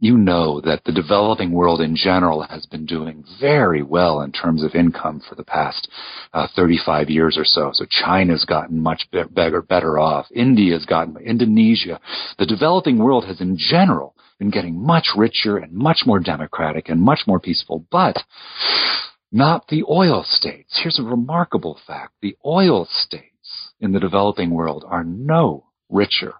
you 0.00 0.16
know 0.16 0.62
that 0.62 0.82
the 0.84 0.92
developing 0.92 1.52
world 1.52 1.80
in 1.82 1.94
general 1.94 2.42
has 2.42 2.64
been 2.64 2.86
doing 2.86 3.22
very 3.38 3.82
well 3.82 4.22
in 4.22 4.32
terms 4.32 4.64
of 4.64 4.74
income 4.74 5.20
for 5.28 5.34
the 5.34 5.44
past 5.44 5.88
uh, 6.32 6.48
35 6.56 7.10
years 7.10 7.36
or 7.36 7.44
so. 7.44 7.70
So 7.74 7.84
China's 7.88 8.46
gotten 8.46 8.82
much 8.82 9.06
better, 9.12 9.60
better 9.60 9.98
off. 9.98 10.26
India's 10.34 10.86
gotten, 10.86 11.18
Indonesia. 11.18 12.00
The 12.38 12.46
developing 12.46 12.98
world 12.98 13.26
has 13.26 13.42
in 13.42 13.58
general 13.58 14.16
been 14.38 14.50
getting 14.50 14.82
much 14.82 15.08
richer 15.14 15.58
and 15.58 15.70
much 15.72 16.04
more 16.06 16.18
democratic 16.18 16.88
and 16.88 17.02
much 17.02 17.20
more 17.26 17.38
peaceful, 17.38 17.84
but 17.90 18.16
not 19.30 19.68
the 19.68 19.84
oil 19.88 20.24
states. 20.26 20.80
Here's 20.82 20.98
a 20.98 21.02
remarkable 21.02 21.78
fact. 21.86 22.14
The 22.22 22.36
oil 22.44 22.88
states 22.90 23.72
in 23.78 23.92
the 23.92 24.00
developing 24.00 24.50
world 24.50 24.82
are 24.88 25.04
no 25.04 25.66
richer, 25.90 26.34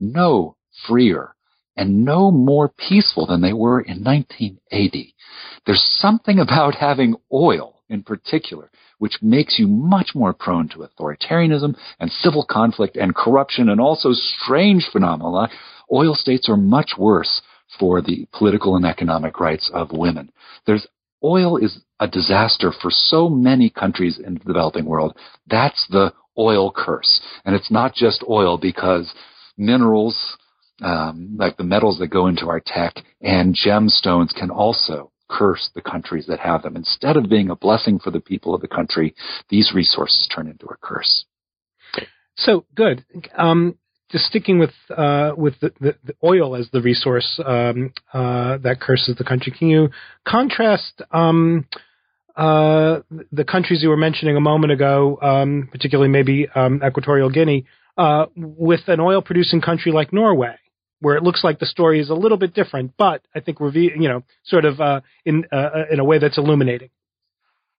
no 0.00 0.56
freer, 0.86 1.36
and 1.80 2.04
no 2.04 2.30
more 2.30 2.68
peaceful 2.68 3.26
than 3.26 3.40
they 3.40 3.54
were 3.54 3.80
in 3.80 4.04
1980. 4.04 5.14
There's 5.64 5.84
something 5.98 6.38
about 6.38 6.74
having 6.74 7.16
oil 7.32 7.80
in 7.88 8.02
particular 8.02 8.70
which 8.98 9.16
makes 9.22 9.58
you 9.58 9.66
much 9.66 10.10
more 10.14 10.34
prone 10.34 10.68
to 10.68 10.86
authoritarianism 10.86 11.74
and 11.98 12.12
civil 12.12 12.44
conflict 12.44 12.98
and 12.98 13.14
corruption 13.14 13.70
and 13.70 13.80
also 13.80 14.10
strange 14.12 14.86
phenomena. 14.92 15.48
Oil 15.90 16.14
states 16.14 16.50
are 16.50 16.56
much 16.56 16.92
worse 16.98 17.40
for 17.78 18.02
the 18.02 18.26
political 18.34 18.76
and 18.76 18.84
economic 18.84 19.40
rights 19.40 19.70
of 19.72 19.90
women. 19.90 20.30
There's 20.66 20.86
oil 21.24 21.56
is 21.56 21.80
a 21.98 22.06
disaster 22.06 22.72
for 22.72 22.90
so 22.90 23.30
many 23.30 23.70
countries 23.70 24.18
in 24.18 24.34
the 24.34 24.40
developing 24.40 24.84
world. 24.84 25.16
That's 25.46 25.86
the 25.88 26.12
oil 26.38 26.70
curse. 26.70 27.22
And 27.46 27.56
it's 27.56 27.70
not 27.70 27.94
just 27.94 28.22
oil 28.28 28.58
because 28.58 29.14
minerals 29.56 30.36
um, 30.82 31.36
like 31.38 31.56
the 31.56 31.64
metals 31.64 31.98
that 31.98 32.08
go 32.08 32.26
into 32.26 32.48
our 32.48 32.60
tech 32.64 32.94
and 33.20 33.54
gemstones 33.54 34.34
can 34.34 34.50
also 34.50 35.10
curse 35.28 35.70
the 35.74 35.80
countries 35.80 36.26
that 36.26 36.40
have 36.40 36.62
them. 36.62 36.76
Instead 36.76 37.16
of 37.16 37.28
being 37.28 37.50
a 37.50 37.56
blessing 37.56 37.98
for 37.98 38.10
the 38.10 38.20
people 38.20 38.54
of 38.54 38.60
the 38.60 38.68
country, 38.68 39.14
these 39.48 39.72
resources 39.74 40.28
turn 40.34 40.48
into 40.48 40.66
a 40.66 40.76
curse. 40.80 41.24
So 42.36 42.64
good. 42.74 43.04
Um, 43.36 43.76
just 44.10 44.24
sticking 44.24 44.58
with 44.58 44.72
uh, 44.90 45.32
with 45.36 45.54
the, 45.60 45.72
the, 45.80 45.94
the, 46.04 46.14
oil 46.24 46.56
as 46.56 46.68
the 46.72 46.80
resource 46.80 47.40
um, 47.44 47.92
uh, 48.12 48.58
that 48.58 48.80
curses 48.80 49.14
the 49.16 49.24
country, 49.24 49.54
can 49.56 49.68
you 49.68 49.90
contrast 50.26 51.02
um, 51.12 51.66
uh, 52.36 53.00
the 53.30 53.44
countries 53.44 53.82
you 53.82 53.88
were 53.88 53.96
mentioning 53.96 54.36
a 54.36 54.40
moment 54.40 54.72
ago, 54.72 55.18
um, 55.20 55.68
particularly 55.70 56.10
maybe 56.10 56.48
um, 56.54 56.80
Equatorial 56.84 57.30
Guinea, 57.30 57.66
uh, 57.98 58.26
with 58.34 58.80
an 58.88 58.98
oil 59.00 59.20
producing 59.20 59.60
country 59.60 59.92
like 59.92 60.12
Norway, 60.12 60.56
where 61.00 61.16
it 61.16 61.22
looks 61.22 61.42
like 61.42 61.58
the 61.58 61.66
story 61.66 62.00
is 62.00 62.10
a 62.10 62.14
little 62.14 62.38
bit 62.38 62.54
different, 62.54 62.92
but 62.96 63.22
I 63.34 63.40
think 63.40 63.60
reveal, 63.60 63.90
you 63.92 64.08
know, 64.08 64.22
sort 64.44 64.64
of 64.64 64.80
uh, 64.80 65.00
in 65.24 65.44
uh, 65.50 65.84
in 65.90 65.98
a 65.98 66.04
way 66.04 66.18
that's 66.18 66.38
illuminating. 66.38 66.90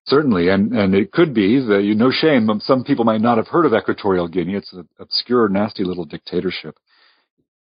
Certainly, 0.06 0.48
and 0.48 0.72
and 0.72 0.94
it 0.94 1.12
could 1.12 1.32
be 1.32 1.60
that 1.60 1.82
you 1.84 1.94
no 1.94 2.10
shame. 2.10 2.48
Some 2.60 2.84
people 2.84 3.04
might 3.04 3.20
not 3.20 3.38
have 3.38 3.48
heard 3.48 3.66
of 3.66 3.72
Equatorial 3.72 4.28
Guinea. 4.28 4.56
It's 4.56 4.72
an 4.72 4.88
obscure, 4.98 5.48
nasty 5.48 5.84
little 5.84 6.04
dictatorship 6.04 6.76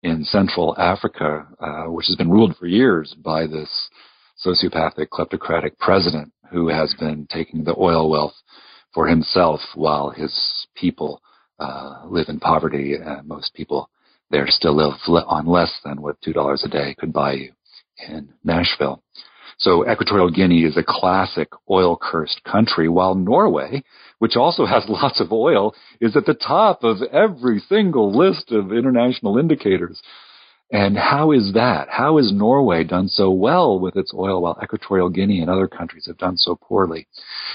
in 0.01 0.23
Central 0.23 0.75
Africa, 0.77 1.47
uh, 1.59 1.83
which 1.85 2.07
has 2.07 2.15
been 2.15 2.31
ruled 2.31 2.55
for 2.57 2.65
years 2.65 3.13
by 3.23 3.45
this 3.45 3.89
sociopathic, 4.45 5.07
kleptocratic 5.11 5.77
president 5.79 6.31
who 6.51 6.69
has 6.69 6.93
been 6.99 7.27
taking 7.29 7.63
the 7.63 7.75
oil 7.77 8.09
wealth 8.09 8.33
for 8.93 9.07
himself 9.07 9.59
while 9.75 10.09
his 10.09 10.67
people 10.75 11.21
uh, 11.59 12.03
live 12.05 12.27
in 12.29 12.39
poverty. 12.39 12.95
Most 13.25 13.53
people 13.53 13.89
there 14.33 14.47
still 14.47 14.75
live 14.75 14.95
on 15.27 15.45
less 15.45 15.71
than 15.85 16.01
what 16.01 16.19
two 16.21 16.33
dollars 16.33 16.63
a 16.65 16.67
day 16.69 16.95
could 16.97 17.13
buy 17.13 17.33
you 17.33 17.53
in 18.09 18.29
Nashville. 18.43 19.01
So 19.59 19.89
Equatorial 19.89 20.31
Guinea 20.31 20.65
is 20.65 20.75
a 20.75 20.83
classic 20.85 21.49
oil 21.69 21.95
cursed 22.01 22.43
country, 22.43 22.89
while 22.89 23.13
Norway, 23.13 23.83
which 24.17 24.35
also 24.35 24.65
has 24.65 24.83
lots 24.89 25.21
of 25.21 25.31
oil, 25.31 25.75
is 26.01 26.17
at 26.17 26.25
the 26.25 26.33
top 26.33 26.83
of 26.83 26.97
every 27.13 27.59
single 27.59 28.11
list 28.17 28.51
of 28.51 28.73
international 28.73 29.37
indicators. 29.37 30.01
And 30.71 30.97
how 30.97 31.31
is 31.31 31.53
that? 31.53 31.89
How 31.89 32.17
has 32.17 32.33
Norway 32.33 32.83
done 32.83 33.07
so 33.07 33.29
well 33.29 33.79
with 33.79 33.95
its 33.95 34.11
oil 34.11 34.41
while 34.41 34.57
Equatorial 34.63 35.09
Guinea 35.09 35.41
and 35.41 35.49
other 35.49 35.67
countries 35.67 36.07
have 36.07 36.17
done 36.17 36.37
so 36.37 36.55
poorly? 36.55 37.05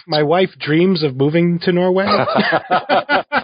My 0.07 0.23
wife 0.23 0.51
dreams 0.61 1.03
of 1.03 1.17
moving 1.17 1.59
to 1.63 1.73
Norway. 1.73 2.07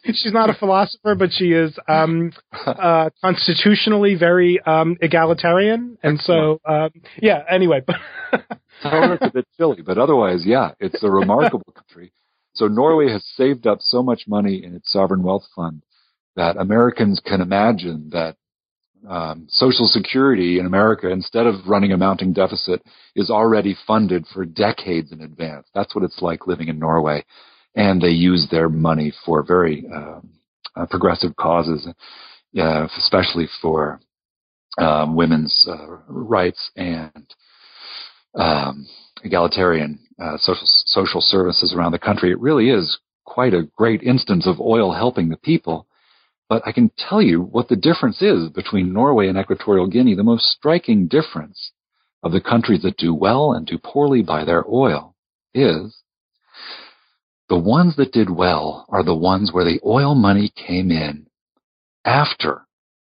she's 0.14 0.32
not 0.32 0.50
a 0.50 0.54
philosopher, 0.54 1.14
but 1.14 1.30
she 1.32 1.52
is 1.52 1.76
um, 1.88 2.32
uh, 2.66 3.10
constitutionally 3.22 4.14
very 4.14 4.60
um, 4.60 4.96
egalitarian, 5.00 5.98
and 6.02 6.20
so 6.20 6.60
um, 6.64 6.90
yeah. 7.20 7.42
Anyway, 7.50 7.82
but 7.86 7.96
it's 8.82 9.22
a 9.22 9.30
bit 9.32 9.46
chilly, 9.56 9.82
but 9.82 9.98
otherwise, 9.98 10.44
yeah, 10.44 10.72
it's 10.80 11.02
a 11.02 11.10
remarkable 11.10 11.72
country. 11.74 12.12
So 12.54 12.66
Norway 12.66 13.10
has 13.12 13.24
saved 13.36 13.66
up 13.66 13.78
so 13.80 14.02
much 14.02 14.24
money 14.26 14.64
in 14.64 14.74
its 14.74 14.92
sovereign 14.92 15.22
wealth 15.22 15.44
fund 15.54 15.82
that 16.36 16.56
Americans 16.56 17.20
can 17.24 17.40
imagine 17.40 18.10
that 18.12 18.36
um, 19.08 19.46
Social 19.48 19.86
Security 19.86 20.58
in 20.58 20.66
America, 20.66 21.08
instead 21.08 21.46
of 21.46 21.66
running 21.66 21.92
a 21.92 21.96
mounting 21.96 22.32
deficit, 22.32 22.82
is 23.14 23.30
already 23.30 23.76
funded 23.86 24.26
for 24.26 24.44
decades 24.44 25.12
in 25.12 25.22
advance. 25.22 25.66
That's 25.74 25.94
what 25.94 26.04
it's 26.04 26.20
like 26.20 26.46
living 26.46 26.68
in 26.68 26.78
Norway 26.78 27.24
and 27.74 28.00
they 28.00 28.08
use 28.08 28.48
their 28.50 28.68
money 28.68 29.12
for 29.24 29.42
very 29.42 29.86
um, 29.94 30.30
uh, 30.76 30.86
progressive 30.86 31.34
causes, 31.36 31.86
uh, 32.58 32.88
especially 32.98 33.48
for 33.60 34.00
um, 34.78 35.14
women's 35.14 35.66
uh, 35.68 35.98
rights 36.08 36.70
and 36.76 37.34
um, 38.34 38.86
egalitarian 39.24 39.98
uh, 40.20 40.36
social 40.38 40.66
social 40.86 41.20
services 41.20 41.74
around 41.76 41.92
the 41.92 41.98
country. 41.98 42.30
It 42.30 42.40
really 42.40 42.70
is 42.70 42.98
quite 43.24 43.54
a 43.54 43.68
great 43.76 44.02
instance 44.02 44.46
of 44.46 44.60
oil 44.60 44.92
helping 44.92 45.28
the 45.28 45.36
people. 45.36 45.86
But 46.48 46.62
I 46.66 46.72
can 46.72 46.90
tell 46.98 47.22
you 47.22 47.40
what 47.40 47.68
the 47.68 47.76
difference 47.76 48.20
is 48.20 48.48
between 48.48 48.92
Norway 48.92 49.28
and 49.28 49.38
Equatorial 49.38 49.86
Guinea. 49.86 50.16
The 50.16 50.24
most 50.24 50.50
striking 50.50 51.06
difference 51.06 51.70
of 52.24 52.32
the 52.32 52.40
countries 52.40 52.82
that 52.82 52.96
do 52.96 53.14
well 53.14 53.52
and 53.52 53.66
do 53.66 53.78
poorly 53.78 54.22
by 54.22 54.44
their 54.44 54.64
oil 54.68 55.14
is 55.54 55.96
the 57.50 57.58
ones 57.58 57.96
that 57.96 58.12
did 58.12 58.30
well 58.30 58.86
are 58.88 59.02
the 59.02 59.14
ones 59.14 59.50
where 59.52 59.64
the 59.64 59.80
oil 59.84 60.14
money 60.14 60.52
came 60.54 60.92
in 60.92 61.26
after 62.04 62.62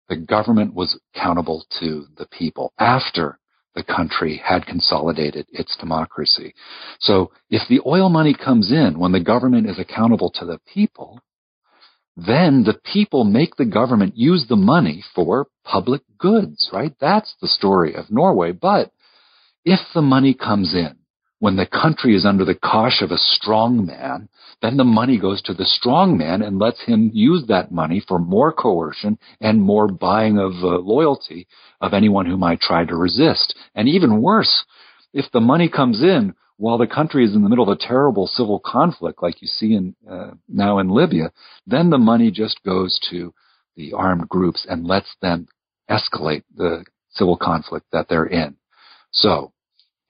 the 0.09 0.17
government 0.17 0.75
was 0.75 0.99
accountable 1.15 1.65
to 1.81 2.07
the 2.17 2.27
people, 2.27 2.73
after 2.79 3.39
the 3.75 3.85
country 3.85 4.41
had 4.43 4.65
consolidated 4.65 5.47
its 5.51 5.77
democracy. 5.77 6.55
So 6.99 7.31
if 7.51 7.69
the 7.69 7.81
oil 7.87 8.09
money 8.09 8.35
comes 8.35 8.73
in 8.73 8.99
when 8.99 9.13
the 9.13 9.21
government 9.23 9.69
is 9.69 9.79
accountable 9.79 10.31
to 10.37 10.47
the 10.47 10.59
people, 10.67 11.21
then 12.17 12.65
the 12.65 12.81
people 12.91 13.25
make 13.25 13.57
the 13.57 13.67
government 13.67 14.17
use 14.17 14.47
the 14.49 14.57
money 14.57 15.05
for 15.15 15.47
public 15.63 16.03
goods, 16.19 16.71
right? 16.73 16.95
That's 17.01 17.35
the 17.43 17.49
story 17.49 17.95
of 17.95 18.11
Norway. 18.11 18.53
But 18.53 18.93
if 19.65 19.81
the 19.95 20.03
money 20.03 20.33
comes 20.33 20.75
in 20.75 20.97
when 21.43 21.57
the 21.57 21.67
country 21.67 22.15
is 22.15 22.25
under 22.25 22.45
the 22.45 22.55
cosh 22.55 23.03
of 23.03 23.11
a 23.11 23.19
strong 23.19 23.85
man, 23.85 24.29
then 24.61 24.77
the 24.77 24.85
money 24.85 25.19
goes 25.19 25.43
to 25.43 25.53
the 25.53 25.65
strong 25.65 26.17
man 26.17 26.41
and 26.41 26.61
lets 26.61 26.81
him 26.85 27.11
use 27.13 27.45
that 27.49 27.73
money 27.73 28.01
for 28.07 28.21
more 28.21 28.53
coercion 28.53 29.19
and 29.41 29.61
more 29.61 29.89
buying 29.89 30.39
of 30.39 30.53
uh, 30.63 30.79
loyalty 30.79 31.49
of 31.81 31.95
anyone 31.95 32.27
who 32.27 32.37
might 32.37 32.61
try 32.61 32.85
to 32.85 32.95
resist. 32.95 33.57
And 33.75 33.89
even 33.89 34.23
worse, 34.23 34.65
if 35.13 35.33
the 35.33 35.41
money 35.41 35.69
comes 35.69 36.01
in 36.01 36.33
while 36.59 36.79
the 36.79 36.87
country 36.87 37.25
is 37.25 37.35
in 37.35 37.43
the 37.43 37.49
middle 37.49 37.69
of 37.69 37.77
a 37.77 37.89
terrible 37.89 38.29
civil 38.29 38.61
conflict 38.65 39.21
like 39.21 39.43
you 39.43 39.49
see 39.49 39.75
in, 39.75 39.97
uh, 40.09 40.31
now 40.49 40.79
in 40.79 40.91
Libya, 40.91 41.33
then 41.67 41.91
the 41.91 41.99
money 41.99 42.31
just 42.31 42.63
goes 42.63 43.01
to 43.11 43.35
the 43.75 43.93
armed 43.95 44.29
groups 44.29 44.65
and 44.71 44.87
lets 44.87 45.17
them 45.21 45.49
escalate 45.91 46.45
the 46.55 46.85
civil 47.11 47.37
conflict 47.37 47.87
that 47.91 48.09
they're 48.09 48.27
in. 48.27 48.55
So 49.11 49.53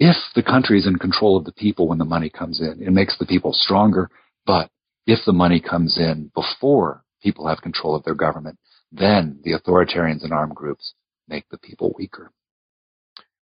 if 0.05 0.17
the 0.35 0.43
country 0.43 0.81
is 0.81 0.87
in 0.89 0.97
control 0.99 1.37
of 1.37 1.45
the 1.45 1.53
people 1.53 1.87
when 1.87 1.99
the 1.99 2.05
money 2.05 2.29
comes 2.29 2.61
in, 2.61 2.83
it 2.83 2.91
makes 2.91 3.17
the 3.19 3.27
people 3.27 3.53
stronger. 3.53 4.11
But 4.45 4.69
if 5.07 5.21
the 5.25 5.33
money 5.33 5.61
comes 5.61 5.97
in 5.97 6.33
before 6.35 7.05
people 7.23 7.47
have 7.47 7.63
control 7.63 7.95
of 7.95 8.03
their 8.03 8.17
government, 8.17 8.59
then 8.91 9.39
the 9.45 9.53
authoritarians 9.53 10.25
and 10.25 10.33
armed 10.33 10.57
groups 10.57 10.95
make 11.29 11.49
the 11.51 11.59
people 11.59 11.95
weaker. 11.97 12.33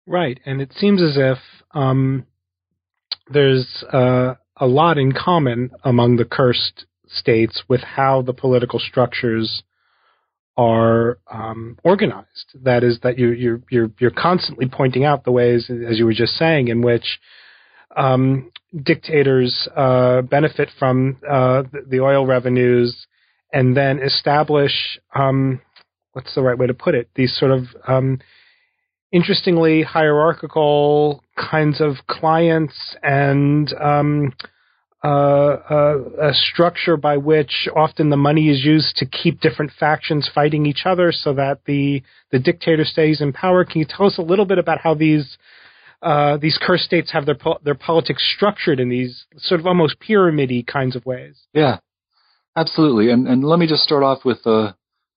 Right, 0.06 0.38
and 0.46 0.62
it 0.62 0.74
seems 0.74 1.02
as 1.02 1.16
if 1.16 1.38
um, 1.72 2.26
there's 3.32 3.86
uh, 3.94 4.34
a 4.58 4.68
lot 4.68 4.98
in 4.98 5.14
common 5.14 5.72
among 5.86 6.18
the 6.18 6.26
cursed 6.26 6.86
states 7.08 7.64
with 7.70 7.82
how 7.82 8.22
the 8.22 8.34
political 8.34 8.80
structures 8.80 9.64
are 10.60 11.18
um, 11.32 11.78
organized. 11.86 12.50
That 12.64 12.84
is, 12.84 13.00
that 13.04 13.18
you, 13.18 13.30
you're 13.30 13.62
you're 13.72 13.92
you're 13.98 14.12
constantly 14.12 14.68
pointing 14.68 15.06
out 15.06 15.24
the 15.24 15.32
ways, 15.32 15.70
as 15.70 15.98
you 15.98 16.06
were 16.06 16.14
just 16.14 16.34
saying, 16.34 16.68
in 16.68 16.82
which 16.82 17.20
um, 17.96 18.52
dictators 18.84 19.70
uh, 19.76 20.22
benefit 20.24 20.70
from 20.78 21.18
uh, 21.28 21.64
the 21.88 22.02
oil 22.02 22.26
revenues 22.26 23.08
and 23.54 23.76
then 23.76 24.00
establish 24.00 25.00
um, 25.16 25.62
what's 26.12 26.36
the 26.36 26.42
right 26.42 26.58
way 26.58 26.68
to 26.68 26.74
put 26.74 26.94
it? 26.94 27.10
These 27.16 27.38
sort 27.40 27.52
of 27.52 27.64
um, 27.88 28.20
interestingly 29.14 29.82
hierarchical 29.84 31.24
kinds 31.38 31.80
of 31.80 31.96
clients 32.08 32.76
and 33.02 33.74
um, 33.82 34.34
a 35.08 36.34
structure 36.34 36.98
by 36.98 37.18
which 37.18 37.68
often 37.76 38.10
the 38.10 38.18
money 38.18 38.50
is 38.50 38.64
used 38.64 38.98
to 38.98 39.06
keep 39.06 39.40
different 39.40 39.72
factions 39.80 40.30
fighting 40.34 40.66
each 40.66 40.84
other 40.86 41.12
so 41.12 41.34
that 41.34 41.62
the 41.66 42.02
the 42.32 42.40
dictator 42.40 42.84
stays 42.86 43.22
in 43.22 43.34
power. 43.34 43.64
Can 43.64 43.80
you 43.80 43.86
tell 43.86 44.06
us 44.06 44.18
a 44.18 44.22
little 44.24 44.46
bit 44.46 44.58
about 44.58 44.82
how 44.82 44.94
these 44.94 45.38
uh, 46.02 46.38
these 46.38 46.58
cursed 46.62 46.86
states 46.86 47.12
have 47.12 47.26
their 47.26 47.38
their 47.64 47.76
politics 47.76 48.24
structured 48.36 48.80
in 48.80 48.90
these 48.90 49.26
sort 49.38 49.60
of 49.60 49.68
almost 49.68 50.00
pyramidy 50.00 50.64
kinds 50.64 50.96
of 50.96 51.06
ways? 51.06 51.48
Yeah, 51.54 51.78
absolutely. 52.56 53.12
And 53.12 53.28
and 53.28 53.44
let 53.44 53.60
me 53.60 53.68
just 53.68 53.84
start 53.84 54.04
off 54.04 54.26
with 54.26 54.46
uh, 54.46 54.74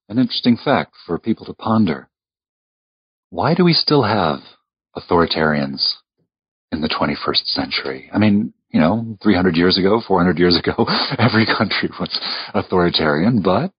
an 0.09 0.19
interesting 0.19 0.57
fact 0.63 0.95
for 1.07 1.19
people 1.19 1.47
to 1.47 1.55
ponder. 1.55 2.09
Why 3.31 3.55
do 3.55 3.65
we 3.65 3.73
still 3.73 4.03
have 4.03 4.41
authoritarians 4.95 5.95
in 6.71 6.83
the 6.83 6.89
21st 6.89 7.47
century? 7.47 8.11
I 8.13 8.19
mean, 8.19 8.53
you 8.73 8.81
know, 8.81 9.17
300 9.23 9.55
years 9.55 9.79
ago, 9.79 10.01
400 10.07 10.39
years 10.39 10.59
ago, 10.59 10.87
every 11.19 11.47
country 11.47 11.91
was 12.01 12.19
authoritarian, 12.55 13.43
but 13.43 13.71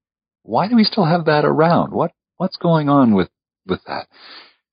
why 0.43 0.67
do 0.67 0.75
we 0.75 0.84
still 0.84 1.06
have 1.06 1.25
that 1.25 1.45
around? 1.45 1.91
What, 1.91 2.12
what's 2.38 2.58
going 2.58 2.89
on 2.89 3.15
with, 3.15 3.29
with 3.65 3.79
that? 3.88 4.08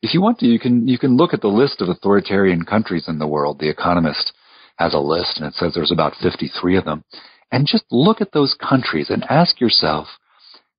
If 0.02 0.14
you 0.14 0.20
want 0.20 0.38
to, 0.38 0.46
you 0.46 0.58
can, 0.58 0.86
you 0.88 0.98
can 0.98 1.16
look 1.16 1.32
at 1.32 1.40
the 1.40 1.48
list 1.48 1.80
of 1.80 1.88
authoritarian 1.88 2.64
countries 2.64 3.06
in 3.08 3.18
the 3.18 3.26
world. 3.26 3.58
The 3.58 3.70
Economist 3.70 4.32
has 4.76 4.94
a 4.94 4.98
list 4.98 5.38
and 5.38 5.46
it 5.46 5.54
says 5.54 5.72
there's 5.74 5.92
about 5.92 6.14
53 6.22 6.76
of 6.76 6.84
them. 6.84 7.04
And 7.52 7.66
just 7.66 7.84
look 7.90 8.20
at 8.20 8.32
those 8.32 8.56
countries 8.60 9.10
and 9.10 9.24
ask 9.28 9.60
yourself, 9.60 10.06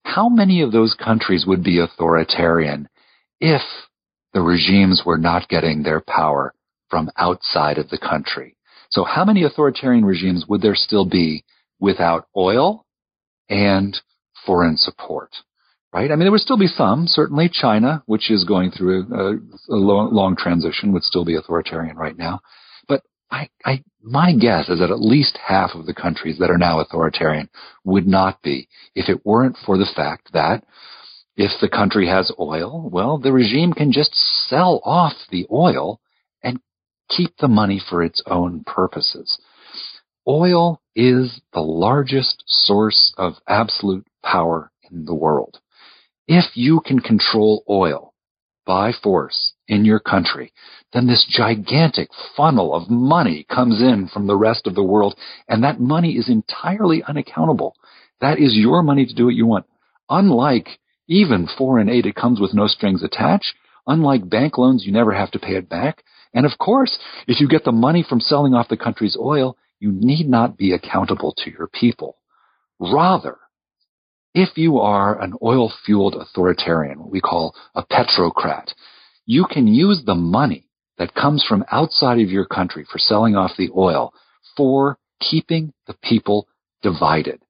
how 0.04 0.30
many 0.30 0.62
of 0.62 0.72
those 0.72 0.96
countries 0.96 1.46
would 1.46 1.64
be 1.64 1.80
authoritarian 1.80 2.90
if 3.40 3.62
the 4.34 4.42
regimes 4.42 5.04
were 5.06 5.18
not 5.18 5.50
getting 5.50 5.84
their 5.84 6.02
power 6.02 6.54
from 6.90 7.10
outside 7.18 7.78
of 7.78 7.90
the 7.90 8.00
country? 8.00 8.56
So 8.92 9.04
how 9.04 9.26
many 9.26 9.44
authoritarian 9.44 10.06
regimes 10.06 10.46
would 10.48 10.62
there 10.62 10.76
still 10.76 11.06
be 11.06 11.44
without 11.80 12.28
oil 12.38 12.86
and 13.50 14.00
foreign 14.46 14.78
support. 14.78 15.36
Right? 15.94 16.10
I 16.10 16.16
mean, 16.16 16.22
there 16.22 16.32
would 16.32 16.42
still 16.42 16.58
be 16.58 16.68
some. 16.68 17.06
Certainly, 17.06 17.50
China, 17.54 18.02
which 18.06 18.32
is 18.32 18.46
going 18.46 18.72
through 18.72 19.08
a, 19.14 19.74
a 19.74 19.76
long, 19.76 20.14
long 20.14 20.38
transition, 20.38 20.94
would 20.94 21.04
still 21.04 21.26
be 21.26 21.36
authoritarian 21.36 21.98
right 21.98 22.18
now. 22.18 22.40
But 22.88 23.02
I, 23.30 23.50
I, 23.66 23.84
my 24.02 24.34
guess 24.34 24.70
is 24.70 24.80
that 24.80 24.90
at 24.90 25.02
least 25.02 25.38
half 25.46 25.72
of 25.74 25.86
the 25.86 25.94
countries 25.94 26.38
that 26.40 26.50
are 26.50 26.58
now 26.58 26.80
authoritarian 26.80 27.50
would 27.84 28.08
not 28.08 28.42
be 28.42 28.70
if 28.96 29.10
it 29.10 29.26
weren't 29.26 29.58
for 29.66 29.78
the 29.78 29.90
fact 29.94 30.32
that 30.32 30.64
if 31.36 31.52
the 31.60 31.70
country 31.70 32.08
has 32.08 32.32
oil, 32.40 32.90
well, 32.90 33.18
the 33.18 33.34
regime 33.34 33.74
can 33.74 33.92
just 33.92 34.14
sell 34.16 34.82
off 34.86 35.14
the 35.30 35.46
oil 35.52 36.00
keep 37.16 37.38
the 37.38 37.48
money 37.48 37.80
for 37.90 38.02
its 38.02 38.22
own 38.26 38.64
purposes. 38.66 39.40
Oil 40.28 40.82
is 40.96 41.42
the 41.54 41.62
largest 41.62 42.44
source 42.48 43.14
of 43.18 43.34
absolute 43.48 44.06
power 44.24 44.72
in 44.90 45.06
the 45.06 45.16
world. 45.16 45.60
If 46.28 46.56
you 46.56 46.80
can 46.80 47.00
control 47.00 47.64
oil 47.70 48.14
by 48.66 48.92
force 48.92 49.54
in 49.68 49.86
your 49.86 50.00
country, 50.00 50.54
then 50.94 51.08
this 51.08 51.26
gigantic 51.30 52.10
funnel 52.38 52.76
of 52.76 52.90
money 52.90 53.46
comes 53.50 53.82
in 53.82 54.08
from 54.08 54.28
the 54.28 54.38
rest 54.38 54.68
of 54.68 54.76
the 54.76 54.84
world, 54.84 55.16
and 55.48 55.64
that 55.64 55.80
money 55.80 56.12
is 56.12 56.30
entirely 56.30 57.04
unaccountable. 57.04 57.76
That 58.22 58.38
is 58.38 58.56
your 58.56 58.84
money 58.84 59.06
to 59.06 59.16
do 59.16 59.26
what 59.26 59.36
you 59.36 59.48
want. 59.48 59.66
Unlike 60.10 60.80
even 61.08 61.48
foreign 61.58 61.90
aid, 61.90 62.06
it 62.06 62.16
comes 62.16 62.40
with 62.40 62.54
no 62.54 62.68
strings 62.68 63.04
attached. 63.04 63.54
Unlike 63.88 64.30
bank 64.30 64.58
loans, 64.58 64.86
you 64.86 64.92
never 64.92 65.14
have 65.14 65.32
to 65.32 65.40
pay 65.40 65.56
it 65.56 65.68
back. 65.68 66.04
And 66.34 66.46
of 66.46 66.58
course, 66.58 66.98
if 67.28 67.40
you 67.42 67.48
get 67.48 67.64
the 67.64 67.72
money 67.72 68.06
from 68.08 68.20
selling 68.20 68.54
off 68.54 68.70
the 68.70 68.78
country's 68.78 69.18
oil, 69.20 69.58
you 69.80 69.92
need 69.92 70.30
not 70.30 70.58
be 70.58 70.74
accountable 70.74 71.34
to 71.40 71.52
your 71.52 71.68
people. 71.68 72.18
Rather, 72.80 73.38
if 74.34 74.58
you 74.58 74.78
are 74.78 75.22
an 75.22 75.34
oil 75.44 75.72
fueled 75.86 76.16
authoritarian, 76.16 77.00
what 77.00 77.12
we 77.12 77.20
call 77.20 77.54
a 77.76 77.84
petrocrat, 77.84 78.74
you 79.26 79.46
can 79.50 79.68
use 79.68 80.04
the 80.06 80.16
money 80.16 80.70
that 80.98 81.16
comes 81.16 81.44
from 81.44 81.66
outside 81.72 82.20
of 82.20 82.30
your 82.30 82.46
country 82.46 82.86
for 82.90 82.98
selling 82.98 83.36
off 83.36 83.52
the 83.58 83.70
oil 83.76 84.14
for 84.56 84.98
keeping 85.20 85.74
the 85.88 85.96
people 86.02 86.48
divided. 86.82 87.42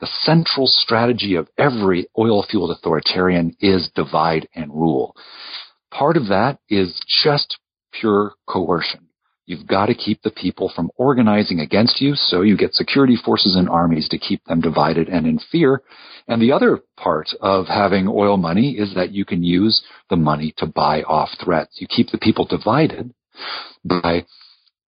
The 0.00 0.08
central 0.22 0.66
strategy 0.66 1.34
of 1.34 1.48
every 1.58 2.06
oil 2.16 2.44
fueled 2.48 2.70
authoritarian 2.70 3.56
is 3.60 3.90
divide 3.94 4.48
and 4.54 4.70
rule. 4.70 5.16
Part 5.90 6.16
of 6.16 6.28
that 6.28 6.58
is 6.68 7.00
just 7.24 7.58
pure 8.00 8.32
coercion. 8.46 9.08
You've 9.46 9.66
got 9.66 9.86
to 9.86 9.94
keep 9.94 10.20
the 10.20 10.30
people 10.30 10.70
from 10.74 10.90
organizing 10.96 11.60
against 11.60 12.02
you, 12.02 12.14
so 12.14 12.42
you 12.42 12.54
get 12.54 12.74
security 12.74 13.16
forces 13.16 13.56
and 13.56 13.66
armies 13.66 14.06
to 14.10 14.18
keep 14.18 14.44
them 14.44 14.60
divided 14.60 15.08
and 15.08 15.26
in 15.26 15.38
fear. 15.50 15.82
And 16.26 16.42
the 16.42 16.52
other 16.52 16.80
part 16.98 17.28
of 17.40 17.66
having 17.66 18.08
oil 18.08 18.36
money 18.36 18.72
is 18.72 18.94
that 18.94 19.12
you 19.12 19.24
can 19.24 19.42
use 19.42 19.82
the 20.10 20.16
money 20.16 20.52
to 20.58 20.66
buy 20.66 21.02
off 21.02 21.30
threats. 21.42 21.78
You 21.80 21.86
keep 21.86 22.10
the 22.10 22.18
people 22.18 22.44
divided 22.44 23.14
by 23.82 24.26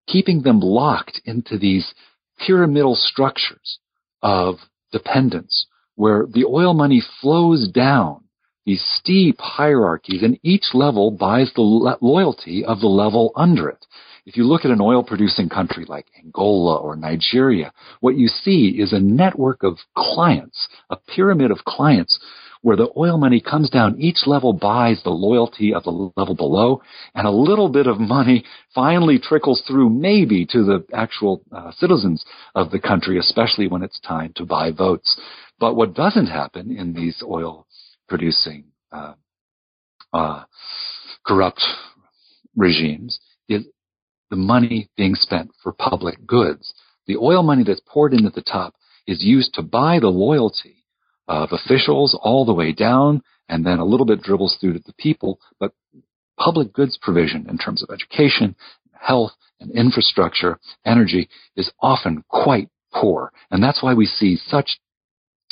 keeping 0.07 0.43
them 0.43 0.61
locked 0.61 1.23
into 1.25 1.57
these 1.57 1.95
pyramidal 2.39 2.97
structures 2.97 3.79
of 4.23 4.57
dependence 4.93 5.67
where 5.95 6.27
the 6.31 6.45
oil 6.45 6.75
money 6.75 7.03
flows 7.21 7.69
down 7.69 8.25
these 8.71 8.85
steep 9.01 9.41
hierarchies 9.41 10.23
and 10.23 10.39
each 10.45 10.67
level 10.75 11.11
buys 11.11 11.51
the 11.57 11.97
loyalty 12.01 12.65
of 12.65 12.79
the 12.79 12.87
level 12.87 13.33
under 13.35 13.69
it. 13.69 13.85
If 14.27 14.37
you 14.37 14.45
look 14.45 14.65
at 14.65 14.71
an 14.71 14.81
oil 14.81 15.03
producing 15.03 15.49
country 15.49 15.85
like 15.89 16.07
Angola 16.17 16.77
or 16.77 16.95
Nigeria, 16.95 17.73
what 17.99 18.17
you 18.17 18.29
see 18.29 18.77
is 18.79 18.93
a 18.93 19.01
network 19.01 19.65
of 19.65 19.79
clients, 19.97 20.69
a 20.89 20.95
pyramid 20.97 21.51
of 21.51 21.65
clients 21.65 22.21
where 22.63 22.77
the 22.77 22.91
oil 22.97 23.19
money 23.19 23.41
comes 23.41 23.71
down, 23.71 23.99
each 23.99 24.25
level 24.25 24.53
buys 24.53 25.03
the 25.03 25.11
loyalty 25.11 25.75
of 25.75 25.83
the 25.83 26.13
level 26.17 26.37
below, 26.37 26.81
and 27.17 27.27
a 27.27 27.31
little 27.31 27.71
bit 27.71 27.89
of 27.89 27.99
money 27.99 28.45
finally 28.73 29.19
trickles 29.19 29.63
through 29.67 29.91
maybe 29.91 30.47
to 30.47 30.63
the 30.63 30.85
actual 30.93 31.43
uh, 31.51 31.73
citizens 31.73 32.25
of 32.55 32.71
the 32.71 32.79
country, 32.79 33.19
especially 33.19 33.67
when 33.67 33.83
it's 33.83 33.99
time 33.99 34.33
to 34.37 34.45
buy 34.45 34.71
votes. 34.71 35.19
But 35.59 35.75
what 35.75 35.95
doesn't 35.95 36.27
happen 36.27 36.71
in 36.71 36.93
these 36.93 37.21
oil 37.27 37.67
producing 38.11 38.65
uh, 38.93 39.15
uh, 40.13 40.43
corrupt 41.25 41.63
regimes 42.57 43.21
is 43.49 43.65
the 44.31 44.37
money 44.37 44.91
being 44.97 45.15
spent 45.15 45.51
for 45.63 45.73
public 45.73 46.27
goods. 46.27 46.75
The 47.07 47.17
oil 47.17 47.43
money 47.43 47.63
that's 47.65 47.81
poured 47.87 48.13
in 48.13 48.27
at 48.27 48.35
the 48.35 48.43
top 48.43 48.75
is 49.07 49.23
used 49.23 49.55
to 49.55 49.63
buy 49.63 50.01
the 50.01 50.09
loyalty 50.09 50.85
of 51.29 51.51
officials 51.53 52.19
all 52.21 52.45
the 52.45 52.53
way 52.53 52.73
down, 52.73 53.23
and 53.49 53.65
then 53.65 53.79
a 53.79 53.85
little 53.85 54.07
bit 54.07 54.23
dribbles 54.23 54.59
through 54.61 54.75
to 54.75 54.83
the 54.85 54.93
people. 54.99 55.39
But 55.61 55.73
public 56.37 56.73
goods 56.73 56.99
provision 57.01 57.47
in 57.49 57.59
terms 57.59 57.83
of 57.83 57.91
education, 57.95 58.57
health, 58.93 59.33
and 59.61 59.71
infrastructure, 59.71 60.59
energy 60.85 61.29
is 61.57 61.71
often 61.81 62.25
quite 62.29 62.69
poor. 62.93 63.33
And 63.53 63.63
that's 63.63 63.83
why 63.83 63.95
we 63.95 64.07
see 64.07 64.37
such 64.37 64.81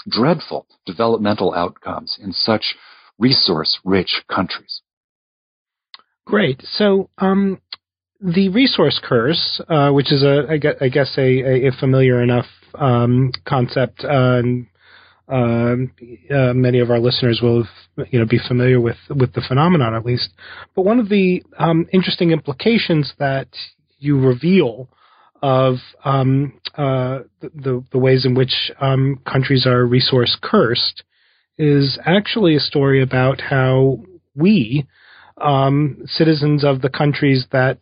dreadful 0.08 0.66
developmental 0.86 1.54
outcomes 1.54 2.18
in 2.22 2.32
such 2.32 2.76
resource 3.18 3.78
rich 3.84 4.22
countries. 4.28 4.82
Great. 6.26 6.62
So, 6.62 7.08
um, 7.18 7.60
the 8.20 8.48
resource 8.48 9.00
curse, 9.02 9.60
uh, 9.68 9.90
which 9.90 10.12
is 10.12 10.22
a, 10.22 10.46
I 10.50 10.88
guess, 10.88 11.14
a, 11.16 11.68
a 11.68 11.72
familiar 11.78 12.22
enough 12.22 12.46
um, 12.74 13.32
concept, 13.46 14.04
uh, 14.04 14.08
and 14.38 14.66
uh, 15.30 16.34
uh, 16.34 16.52
many 16.54 16.80
of 16.80 16.90
our 16.90 16.98
listeners 16.98 17.40
will, 17.42 17.66
you 18.10 18.18
know, 18.18 18.26
be 18.26 18.40
familiar 18.46 18.80
with 18.80 18.96
with 19.08 19.32
the 19.34 19.42
phenomenon 19.46 19.94
at 19.94 20.04
least. 20.04 20.30
But 20.74 20.82
one 20.82 20.98
of 20.98 21.08
the 21.08 21.42
um, 21.58 21.86
interesting 21.92 22.32
implications 22.32 23.12
that 23.18 23.48
you 23.98 24.18
reveal 24.18 24.88
of 25.42 25.77
um, 26.05 26.61
uh, 26.77 27.20
the 27.40 27.85
the 27.92 27.98
ways 27.98 28.24
in 28.24 28.35
which 28.35 28.70
um, 28.81 29.20
countries 29.31 29.66
are 29.66 29.85
resource 29.85 30.37
cursed 30.42 31.05
is 31.57 31.98
actually 32.05 32.57
a 32.57 32.61
story 32.61 33.03
about 33.03 33.40
how 33.40 33.98
we 34.35 34.87
um, 35.40 36.03
citizens 36.07 36.64
of 36.64 36.83
the 36.83 36.88
countries 36.88 37.46
that 37.53 37.79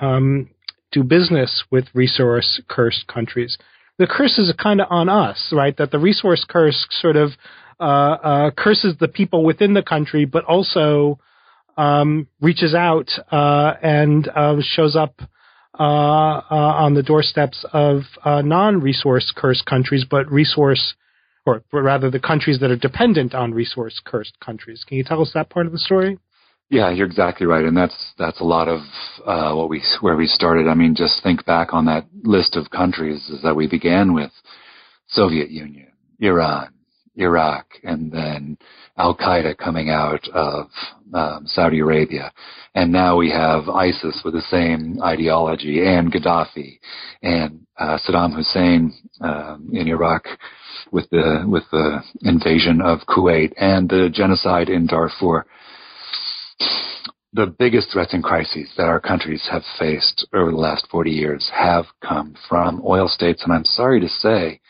um, 0.00 0.48
do 0.92 1.02
business 1.02 1.64
with 1.70 1.86
resource 1.94 2.60
cursed 2.68 3.06
countries. 3.06 3.56
The 3.98 4.06
curse 4.06 4.38
is 4.38 4.52
kind 4.60 4.80
of 4.80 4.86
on 4.90 5.08
us, 5.08 5.52
right? 5.52 5.76
That 5.76 5.90
the 5.90 5.98
resource 5.98 6.44
curse 6.48 6.86
sort 6.90 7.16
of 7.16 7.30
uh, 7.78 7.82
uh, 7.82 8.50
curses 8.56 8.96
the 8.98 9.08
people 9.08 9.44
within 9.44 9.74
the 9.74 9.82
country, 9.82 10.24
but 10.24 10.44
also 10.44 11.18
um, 11.76 12.26
reaches 12.40 12.74
out 12.74 13.10
uh, 13.30 13.74
and 13.82 14.28
uh, 14.28 14.56
shows 14.60 14.96
up 14.96 15.20
uh, 15.80 16.42
uh, 16.50 16.84
on 16.84 16.92
the 16.92 17.02
doorsteps 17.02 17.64
of 17.72 18.02
non-resource 18.24 19.32
cursed 19.34 19.64
countries, 19.64 20.04
but 20.08 20.30
resource, 20.30 20.94
or 21.46 21.62
rather, 21.72 22.10
the 22.10 22.20
countries 22.20 22.60
that 22.60 22.70
are 22.70 22.76
dependent 22.76 23.34
on 23.34 23.54
resource 23.54 23.98
cursed 24.04 24.38
countries. 24.40 24.84
Can 24.86 24.98
you 24.98 25.04
tell 25.04 25.22
us 25.22 25.30
that 25.32 25.48
part 25.48 25.64
of 25.64 25.72
the 25.72 25.78
story? 25.78 26.18
Yeah, 26.68 26.90
you're 26.90 27.06
exactly 27.06 27.46
right, 27.46 27.64
and 27.64 27.74
that's 27.74 28.12
that's 28.18 28.40
a 28.40 28.44
lot 28.44 28.68
of 28.68 28.80
uh, 29.26 29.54
what 29.54 29.70
we 29.70 29.82
where 30.02 30.16
we 30.16 30.26
started. 30.26 30.68
I 30.68 30.74
mean, 30.74 30.94
just 30.94 31.22
think 31.22 31.46
back 31.46 31.72
on 31.72 31.86
that 31.86 32.06
list 32.24 32.56
of 32.56 32.70
countries 32.70 33.28
that 33.42 33.56
we 33.56 33.66
began 33.66 34.12
with: 34.12 34.30
Soviet 35.08 35.50
Union, 35.50 35.88
Iran, 36.20 36.74
Iraq, 37.16 37.66
and 37.82 38.12
then 38.12 38.56
Al 38.96 39.16
Qaeda 39.16 39.56
coming 39.56 39.90
out 39.90 40.26
of 40.28 40.66
um, 41.12 41.42
Saudi 41.46 41.80
Arabia, 41.80 42.32
and 42.74 42.92
now 42.92 43.16
we 43.16 43.30
have 43.30 43.68
ISIS 43.68 44.22
with 44.24 44.34
the 44.34 44.42
same 44.42 45.02
ideology, 45.02 45.84
and 45.84 46.12
Gaddafi, 46.12 46.78
and 47.22 47.66
uh, 47.78 47.98
Saddam 48.06 48.34
Hussein 48.34 48.92
um, 49.20 49.70
in 49.72 49.88
Iraq 49.88 50.24
with 50.92 51.08
the 51.10 51.44
with 51.46 51.64
the 51.72 52.00
invasion 52.22 52.80
of 52.80 53.00
Kuwait 53.08 53.52
and 53.56 53.88
the 53.88 54.10
genocide 54.12 54.68
in 54.68 54.86
Darfur 54.86 55.46
the 57.32 57.46
biggest 57.46 57.90
threats 57.92 58.12
and 58.12 58.24
crises 58.24 58.68
that 58.76 58.88
our 58.88 59.00
countries 59.00 59.46
have 59.50 59.62
faced 59.78 60.26
over 60.34 60.50
the 60.50 60.56
last 60.56 60.86
40 60.90 61.10
years 61.10 61.48
have 61.54 61.84
come 62.02 62.34
from 62.48 62.82
oil 62.84 63.06
states. 63.06 63.42
And 63.44 63.52
I'm 63.52 63.64
sorry 63.64 64.00
to 64.00 64.08
say 64.08 64.60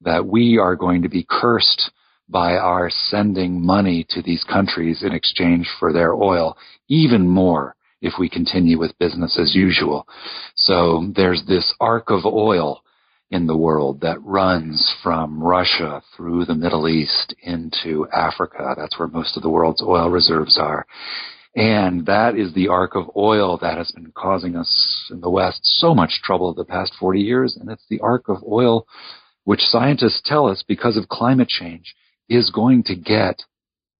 that 0.00 0.26
we 0.26 0.58
are 0.58 0.76
going 0.76 1.02
to 1.02 1.08
be 1.08 1.26
cursed 1.28 1.90
by 2.28 2.56
our 2.56 2.90
sending 2.90 3.64
money 3.64 4.06
to 4.10 4.22
these 4.22 4.44
countries 4.44 5.02
in 5.02 5.12
exchange 5.12 5.68
for 5.78 5.92
their 5.92 6.14
oil 6.14 6.56
even 6.88 7.26
more 7.26 7.74
if 8.00 8.14
we 8.18 8.28
continue 8.28 8.78
with 8.78 8.98
business 8.98 9.38
as 9.40 9.54
usual. 9.54 10.06
So 10.54 11.10
there's 11.16 11.42
this 11.46 11.74
arc 11.80 12.10
of 12.10 12.24
oil 12.26 12.82
in 13.30 13.46
the 13.46 13.56
world 13.56 14.00
that 14.00 14.22
runs 14.22 14.94
from 15.02 15.42
Russia 15.42 16.02
through 16.16 16.44
the 16.44 16.54
Middle 16.54 16.88
East 16.88 17.34
into 17.42 18.06
Africa. 18.14 18.74
That's 18.76 18.98
where 18.98 19.08
most 19.08 19.36
of 19.36 19.42
the 19.42 19.50
world's 19.50 19.82
oil 19.82 20.08
reserves 20.08 20.58
are. 20.58 20.86
And 21.54 22.06
that 22.06 22.36
is 22.36 22.54
the 22.54 22.68
arc 22.68 22.94
of 22.94 23.10
oil 23.16 23.58
that 23.58 23.76
has 23.76 23.90
been 23.90 24.12
causing 24.14 24.54
us 24.54 25.08
in 25.10 25.20
the 25.20 25.30
West 25.30 25.60
so 25.62 25.94
much 25.94 26.20
trouble 26.22 26.54
the 26.54 26.64
past 26.64 26.92
40 27.00 27.20
years. 27.20 27.56
And 27.60 27.68
it's 27.70 27.84
the 27.90 28.00
arc 28.00 28.28
of 28.28 28.38
oil 28.48 28.86
which 29.48 29.62
scientists 29.62 30.20
tell 30.22 30.46
us 30.46 30.62
because 30.68 30.98
of 30.98 31.08
climate 31.08 31.48
change 31.48 31.94
is 32.28 32.50
going 32.50 32.82
to 32.82 32.94
get 32.94 33.44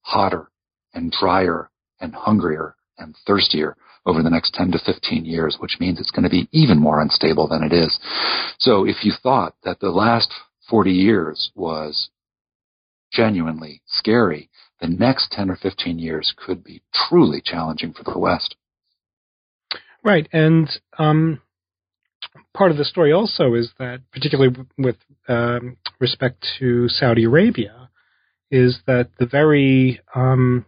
hotter 0.02 0.50
and 0.92 1.10
drier 1.10 1.70
and 1.98 2.14
hungrier 2.14 2.76
and 2.98 3.16
thirstier 3.26 3.74
over 4.04 4.22
the 4.22 4.28
next 4.28 4.52
10 4.52 4.72
to 4.72 4.78
15 4.78 5.24
years, 5.24 5.56
which 5.58 5.78
means 5.80 5.98
it's 5.98 6.10
going 6.10 6.24
to 6.24 6.28
be 6.28 6.50
even 6.52 6.78
more 6.78 7.00
unstable 7.00 7.48
than 7.48 7.62
it 7.62 7.72
is. 7.72 7.98
So 8.58 8.84
if 8.84 9.06
you 9.06 9.12
thought 9.22 9.54
that 9.64 9.80
the 9.80 9.88
last 9.88 10.30
40 10.68 10.90
years 10.90 11.50
was 11.54 12.10
genuinely 13.10 13.80
scary, 13.86 14.50
the 14.82 14.88
next 14.88 15.32
10 15.32 15.48
or 15.48 15.56
15 15.56 15.98
years 15.98 16.34
could 16.36 16.62
be 16.62 16.82
truly 16.92 17.40
challenging 17.42 17.94
for 17.94 18.04
the 18.04 18.18
West. 18.18 18.54
Right. 20.04 20.28
And 20.30 20.68
um, 20.98 21.40
part 22.58 22.72
of 22.72 22.76
the 22.76 22.84
story 22.84 23.12
also 23.12 23.54
is 23.54 23.70
that, 23.78 24.00
particularly 24.12 24.54
with 24.76 24.96
um, 25.28 25.76
respect 26.00 26.44
to 26.58 26.88
Saudi 26.88 27.24
Arabia, 27.24 27.88
is 28.50 28.80
that 28.86 29.10
the 29.18 29.26
very 29.26 30.00
um, 30.14 30.66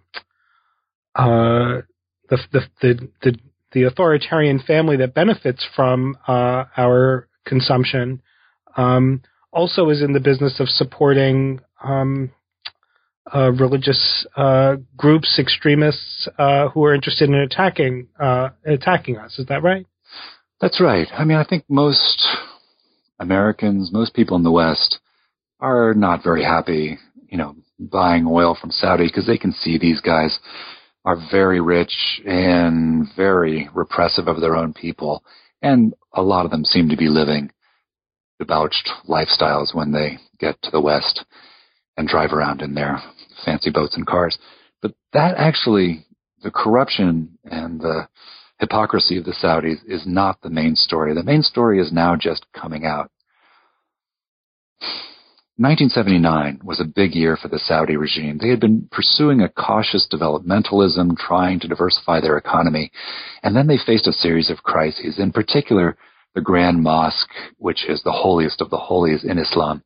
uh, 1.16 1.82
the, 2.28 2.38
the, 2.52 2.60
the 2.80 3.08
the 3.22 3.38
the 3.72 3.82
authoritarian 3.82 4.60
family 4.60 4.96
that 4.96 5.14
benefits 5.14 5.66
from 5.74 6.16
uh, 6.28 6.64
our 6.76 7.28
consumption 7.44 8.22
um, 8.76 9.22
also 9.52 9.90
is 9.90 10.00
in 10.00 10.12
the 10.12 10.20
business 10.20 10.60
of 10.60 10.68
supporting 10.68 11.60
um, 11.82 12.30
uh, 13.34 13.50
religious 13.52 14.26
uh, 14.36 14.76
groups, 14.96 15.38
extremists 15.38 16.28
uh, 16.38 16.68
who 16.68 16.84
are 16.84 16.94
interested 16.94 17.28
in 17.28 17.34
attacking 17.34 18.06
uh, 18.18 18.50
attacking 18.64 19.16
us. 19.16 19.38
Is 19.38 19.46
that 19.46 19.62
right? 19.62 19.86
That's 20.60 20.80
right. 20.80 21.08
I 21.12 21.24
mean, 21.24 21.38
I 21.38 21.44
think 21.44 21.64
most 21.68 22.26
Americans, 23.18 23.90
most 23.92 24.14
people 24.14 24.36
in 24.36 24.42
the 24.42 24.50
West, 24.50 24.98
are 25.58 25.94
not 25.94 26.22
very 26.22 26.44
happy, 26.44 26.98
you 27.28 27.38
know, 27.38 27.56
buying 27.78 28.26
oil 28.26 28.56
from 28.60 28.70
Saudi 28.70 29.06
because 29.06 29.26
they 29.26 29.38
can 29.38 29.52
see 29.52 29.78
these 29.78 30.00
guys 30.00 30.38
are 31.04 31.16
very 31.30 31.60
rich 31.60 32.20
and 32.26 33.08
very 33.16 33.68
repressive 33.74 34.28
of 34.28 34.40
their 34.40 34.54
own 34.54 34.74
people, 34.74 35.24
and 35.62 35.94
a 36.12 36.22
lot 36.22 36.44
of 36.44 36.50
them 36.50 36.64
seem 36.64 36.88
to 36.90 36.96
be 36.96 37.08
living 37.08 37.50
debauched 38.38 38.88
lifestyles 39.08 39.74
when 39.74 39.92
they 39.92 40.18
get 40.38 40.60
to 40.62 40.70
the 40.70 40.80
West 40.80 41.24
and 41.96 42.08
drive 42.08 42.32
around 42.32 42.62
in 42.62 42.74
their 42.74 43.02
fancy 43.44 43.70
boats 43.70 43.96
and 43.96 44.06
cars. 44.06 44.38
But 44.80 44.92
that 45.12 45.36
actually, 45.36 46.06
the 46.42 46.50
corruption 46.50 47.38
and 47.44 47.80
the 47.80 48.08
hypocrisy 48.60 49.16
of 49.16 49.24
the 49.24 49.32
Saudis 49.32 49.78
is 49.86 50.02
not 50.06 50.40
the 50.42 50.50
main 50.50 50.76
story. 50.76 51.14
The 51.14 51.24
main 51.24 51.42
story 51.42 51.80
is 51.80 51.92
now 51.92 52.14
just 52.14 52.46
coming 52.52 52.84
out. 52.84 53.10
1979 55.56 56.60
was 56.64 56.80
a 56.80 56.84
big 56.84 57.14
year 57.14 57.36
for 57.36 57.48
the 57.48 57.58
Saudi 57.58 57.96
regime. 57.96 58.38
They 58.38 58.48
had 58.48 58.60
been 58.60 58.88
pursuing 58.90 59.42
a 59.42 59.48
cautious 59.48 60.08
developmentalism, 60.10 61.18
trying 61.18 61.60
to 61.60 61.68
diversify 61.68 62.20
their 62.20 62.38
economy, 62.38 62.90
and 63.42 63.54
then 63.54 63.66
they 63.66 63.76
faced 63.76 64.06
a 64.06 64.12
series 64.12 64.48
of 64.48 64.62
crises. 64.62 65.18
In 65.18 65.32
particular, 65.32 65.98
the 66.34 66.40
Grand 66.40 66.82
Mosque, 66.82 67.28
which 67.58 67.86
is 67.86 68.02
the 68.02 68.12
holiest 68.12 68.62
of 68.62 68.70
the 68.70 68.78
holies 68.78 69.22
in 69.22 69.36
Islam, 69.36 69.82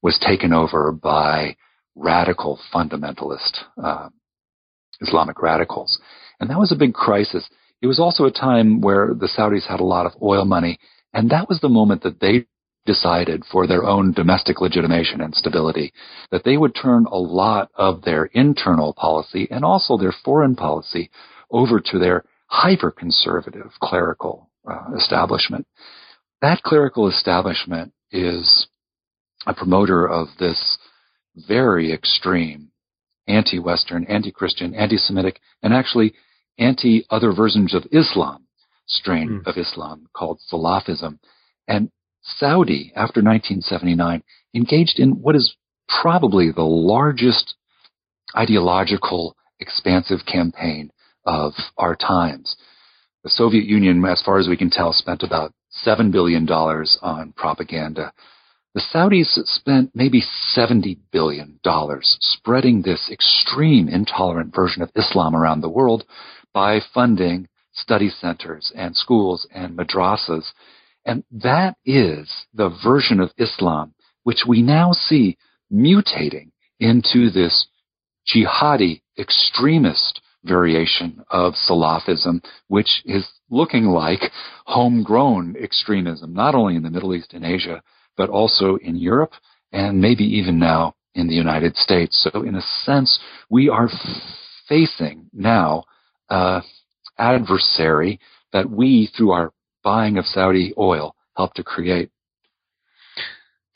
was 0.00 0.18
taken 0.18 0.54
over 0.54 0.92
by 0.92 1.56
radical 1.94 2.58
fundamentalist 2.72 3.58
uh, 3.82 4.08
Islamic 5.00 5.42
radicals. 5.42 5.98
And 6.40 6.48
that 6.48 6.58
was 6.58 6.72
a 6.72 6.76
big 6.76 6.94
crisis. 6.94 7.48
It 7.80 7.86
was 7.86 8.00
also 8.00 8.24
a 8.24 8.32
time 8.32 8.80
where 8.80 9.14
the 9.14 9.28
Saudis 9.28 9.66
had 9.66 9.80
a 9.80 9.84
lot 9.84 10.06
of 10.06 10.20
oil 10.22 10.44
money, 10.44 10.78
and 11.12 11.30
that 11.30 11.48
was 11.48 11.60
the 11.60 11.68
moment 11.68 12.02
that 12.02 12.20
they 12.20 12.46
decided 12.86 13.44
for 13.44 13.66
their 13.66 13.84
own 13.84 14.12
domestic 14.12 14.60
legitimation 14.60 15.20
and 15.20 15.34
stability 15.34 15.92
that 16.30 16.42
they 16.44 16.56
would 16.56 16.74
turn 16.74 17.04
a 17.06 17.18
lot 17.18 17.70
of 17.74 18.02
their 18.02 18.24
internal 18.32 18.94
policy 18.94 19.46
and 19.50 19.64
also 19.64 19.96
their 19.96 20.14
foreign 20.24 20.56
policy 20.56 21.10
over 21.50 21.80
to 21.80 21.98
their 21.98 22.24
hyper 22.46 22.90
conservative 22.90 23.70
clerical 23.82 24.48
uh, 24.66 24.86
establishment. 24.96 25.66
That 26.40 26.62
clerical 26.62 27.08
establishment 27.08 27.92
is 28.10 28.68
a 29.46 29.52
promoter 29.52 30.08
of 30.08 30.28
this 30.38 30.78
very 31.46 31.92
extreme 31.92 32.70
anti 33.26 33.58
Western, 33.58 34.04
anti 34.06 34.30
Christian, 34.30 34.74
anti 34.74 34.96
Semitic, 34.96 35.40
and 35.62 35.74
actually 35.74 36.14
anti 36.58 37.04
other 37.10 37.32
versions 37.32 37.74
of 37.74 37.86
Islam 37.92 38.44
strain 38.86 39.28
mm. 39.28 39.46
of 39.46 39.56
Islam 39.56 40.08
called 40.14 40.40
Salafism. 40.50 41.18
And 41.66 41.90
Saudi, 42.22 42.92
after 42.96 43.22
1979, 43.22 44.22
engaged 44.54 44.98
in 44.98 45.22
what 45.22 45.36
is 45.36 45.54
probably 46.02 46.50
the 46.50 46.62
largest 46.62 47.54
ideological 48.36 49.36
expansive 49.60 50.20
campaign 50.26 50.90
of 51.24 51.52
our 51.76 51.96
times. 51.96 52.56
The 53.24 53.30
Soviet 53.30 53.64
Union, 53.64 54.04
as 54.04 54.22
far 54.22 54.38
as 54.38 54.48
we 54.48 54.56
can 54.56 54.70
tell, 54.70 54.92
spent 54.92 55.22
about 55.22 55.52
$7 55.86 56.10
billion 56.10 56.48
on 56.48 57.32
propaganda. 57.36 58.12
The 58.74 58.82
Saudis 58.94 59.44
spent 59.46 59.90
maybe 59.94 60.22
$70 60.56 60.98
billion 61.10 61.58
spreading 62.20 62.82
this 62.82 63.10
extreme 63.10 63.88
intolerant 63.88 64.54
version 64.54 64.82
of 64.82 64.90
Islam 64.94 65.34
around 65.34 65.60
the 65.60 65.68
world 65.68 66.04
by 66.58 66.80
funding 66.92 67.46
study 67.72 68.08
centers 68.08 68.72
and 68.74 68.96
schools 68.96 69.46
and 69.54 69.78
madrasas. 69.78 70.46
And 71.04 71.22
that 71.30 71.76
is 71.86 72.28
the 72.52 72.76
version 72.82 73.20
of 73.20 73.30
Islam 73.38 73.94
which 74.24 74.42
we 74.44 74.60
now 74.60 74.90
see 74.92 75.38
mutating 75.72 76.50
into 76.80 77.30
this 77.30 77.68
jihadi 78.28 79.02
extremist 79.16 80.20
variation 80.42 81.22
of 81.30 81.54
Salafism, 81.54 82.44
which 82.66 83.02
is 83.04 83.24
looking 83.48 83.84
like 83.84 84.32
homegrown 84.66 85.54
extremism, 85.62 86.34
not 86.34 86.56
only 86.56 86.74
in 86.74 86.82
the 86.82 86.90
Middle 86.90 87.14
East 87.14 87.34
and 87.34 87.44
Asia, 87.44 87.80
but 88.16 88.28
also 88.28 88.76
in 88.82 88.96
Europe 88.96 89.34
and 89.70 90.00
maybe 90.00 90.24
even 90.24 90.58
now 90.58 90.96
in 91.14 91.28
the 91.28 91.34
United 91.34 91.76
States. 91.76 92.28
So 92.32 92.42
in 92.42 92.56
a 92.56 92.62
sense, 92.84 93.20
we 93.48 93.68
are 93.68 93.88
facing 94.68 95.30
now 95.32 95.84
uh, 96.30 96.60
adversary 97.18 98.20
that 98.52 98.70
we, 98.70 99.10
through 99.16 99.32
our 99.32 99.52
buying 99.82 100.18
of 100.18 100.24
Saudi 100.26 100.72
oil, 100.78 101.14
helped 101.36 101.56
to 101.56 101.62
create. 101.62 102.10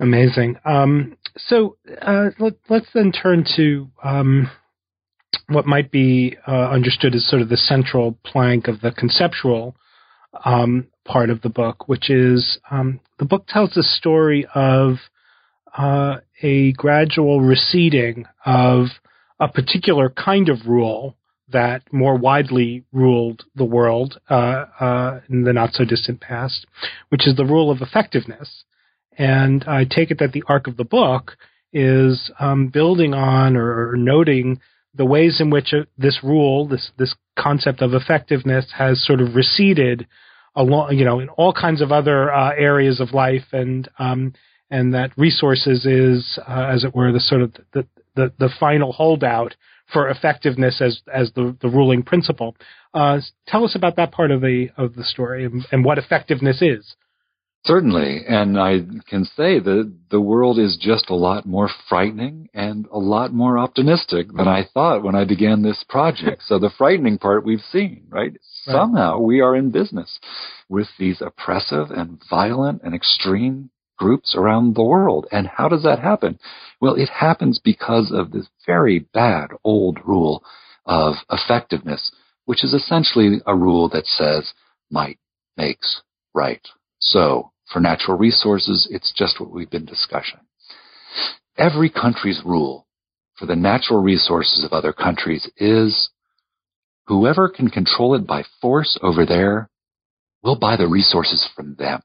Amazing. 0.00 0.56
Um, 0.64 1.16
so 1.36 1.76
uh, 2.00 2.30
let, 2.38 2.54
us 2.70 2.86
then 2.92 3.12
turn 3.12 3.44
to 3.56 3.88
um, 4.02 4.50
what 5.48 5.66
might 5.66 5.90
be 5.90 6.36
uh, 6.46 6.70
understood 6.70 7.14
as 7.14 7.28
sort 7.28 7.42
of 7.42 7.48
the 7.48 7.56
central 7.56 8.18
plank 8.24 8.68
of 8.68 8.80
the 8.80 8.90
conceptual 8.90 9.76
um, 10.44 10.88
part 11.04 11.30
of 11.30 11.42
the 11.42 11.48
book, 11.48 11.88
which 11.88 12.10
is 12.10 12.58
um, 12.70 13.00
the 13.18 13.24
book 13.24 13.46
tells 13.46 13.74
the 13.74 13.82
story 13.82 14.46
of 14.54 14.96
uh, 15.76 16.16
a 16.42 16.72
gradual 16.72 17.40
receding 17.40 18.26
of 18.44 18.86
a 19.40 19.48
particular 19.48 20.10
kind 20.10 20.48
of 20.48 20.66
rule 20.66 21.16
that 21.52 21.82
more 21.92 22.16
widely 22.16 22.84
ruled 22.92 23.44
the 23.54 23.64
world 23.64 24.20
uh, 24.30 24.64
uh, 24.80 25.20
in 25.28 25.44
the 25.44 25.52
not 25.52 25.72
so 25.72 25.84
distant 25.84 26.20
past, 26.20 26.66
which 27.08 27.26
is 27.26 27.36
the 27.36 27.44
rule 27.44 27.70
of 27.70 27.80
effectiveness. 27.80 28.64
And 29.16 29.64
I 29.64 29.84
take 29.84 30.10
it 30.10 30.18
that 30.18 30.32
the 30.32 30.44
arc 30.48 30.66
of 30.66 30.76
the 30.76 30.84
book 30.84 31.32
is 31.72 32.30
um, 32.38 32.68
building 32.68 33.14
on 33.14 33.56
or, 33.56 33.90
or 33.90 33.96
noting 33.96 34.60
the 34.94 35.06
ways 35.06 35.40
in 35.40 35.50
which 35.50 35.72
uh, 35.72 35.84
this 35.96 36.20
rule, 36.22 36.68
this 36.68 36.90
this 36.98 37.14
concept 37.38 37.80
of 37.80 37.94
effectiveness, 37.94 38.66
has 38.76 39.04
sort 39.04 39.20
of 39.20 39.34
receded 39.34 40.06
along, 40.54 40.96
you 40.98 41.04
know, 41.04 41.20
in 41.20 41.28
all 41.30 41.52
kinds 41.52 41.80
of 41.80 41.92
other 41.92 42.32
uh, 42.32 42.50
areas 42.56 43.00
of 43.00 43.14
life, 43.14 43.46
and 43.52 43.88
um, 43.98 44.34
and 44.70 44.94
that 44.94 45.10
resources 45.16 45.86
is, 45.86 46.38
uh, 46.46 46.68
as 46.70 46.84
it 46.84 46.94
were, 46.94 47.12
the 47.12 47.20
sort 47.20 47.42
of 47.42 47.52
the, 47.72 47.86
the 48.16 48.32
the 48.38 48.50
final 48.60 48.92
holdout 48.92 49.54
for 49.92 50.08
effectiveness 50.08 50.80
as 50.80 51.02
as 51.12 51.32
the 51.34 51.56
the 51.60 51.68
ruling 51.68 52.02
principle. 52.02 52.56
Uh, 52.94 53.20
tell 53.46 53.64
us 53.64 53.74
about 53.74 53.96
that 53.96 54.12
part 54.12 54.30
of 54.30 54.40
the 54.40 54.68
of 54.76 54.94
the 54.94 55.04
story 55.04 55.44
and, 55.44 55.66
and 55.70 55.84
what 55.84 55.98
effectiveness 55.98 56.62
is. 56.62 56.96
Certainly, 57.64 58.22
and 58.28 58.58
I 58.58 58.80
can 59.08 59.24
say 59.24 59.60
that 59.60 59.94
the 60.10 60.20
world 60.20 60.58
is 60.58 60.76
just 60.80 61.10
a 61.10 61.14
lot 61.14 61.46
more 61.46 61.70
frightening 61.88 62.48
and 62.52 62.86
a 62.90 62.98
lot 62.98 63.32
more 63.32 63.56
optimistic 63.56 64.32
than 64.32 64.48
I 64.48 64.66
thought 64.74 65.04
when 65.04 65.14
I 65.14 65.24
began 65.24 65.62
this 65.62 65.84
project. 65.88 66.42
so 66.46 66.58
the 66.58 66.72
frightening 66.76 67.18
part 67.18 67.44
we've 67.44 67.60
seen, 67.70 68.08
right? 68.08 68.32
right? 68.32 68.40
Somehow 68.64 69.20
we 69.20 69.40
are 69.40 69.54
in 69.54 69.70
business 69.70 70.18
with 70.68 70.88
these 70.98 71.20
oppressive 71.20 71.92
and 71.92 72.20
violent 72.28 72.82
and 72.82 72.96
extreme 72.96 73.70
groups 74.02 74.34
around 74.34 74.74
the 74.74 74.82
world. 74.82 75.28
And 75.30 75.46
how 75.46 75.68
does 75.68 75.84
that 75.84 76.00
happen? 76.00 76.40
Well, 76.80 76.96
it 76.96 77.08
happens 77.08 77.60
because 77.62 78.10
of 78.12 78.32
this 78.32 78.48
very 78.66 78.98
bad 78.98 79.50
old 79.62 80.00
rule 80.04 80.42
of 80.84 81.14
effectiveness, 81.30 82.10
which 82.44 82.64
is 82.64 82.74
essentially 82.74 83.40
a 83.46 83.54
rule 83.54 83.88
that 83.90 84.06
says 84.06 84.52
might 84.90 85.18
makes 85.56 86.02
right. 86.34 86.66
So 86.98 87.52
for 87.72 87.78
natural 87.78 88.18
resources, 88.18 88.88
it's 88.90 89.12
just 89.16 89.40
what 89.40 89.52
we've 89.52 89.70
been 89.70 89.86
discussing. 89.86 90.40
Every 91.56 91.88
country's 91.88 92.42
rule 92.44 92.88
for 93.38 93.46
the 93.46 93.54
natural 93.54 94.02
resources 94.02 94.64
of 94.64 94.72
other 94.72 94.92
countries 94.92 95.48
is 95.58 96.10
whoever 97.06 97.48
can 97.48 97.70
control 97.70 98.16
it 98.16 98.26
by 98.26 98.42
force 98.60 98.98
over 99.00 99.24
there 99.24 99.70
will 100.42 100.58
buy 100.58 100.76
the 100.76 100.88
resources 100.88 101.48
from 101.54 101.76
them. 101.76 102.02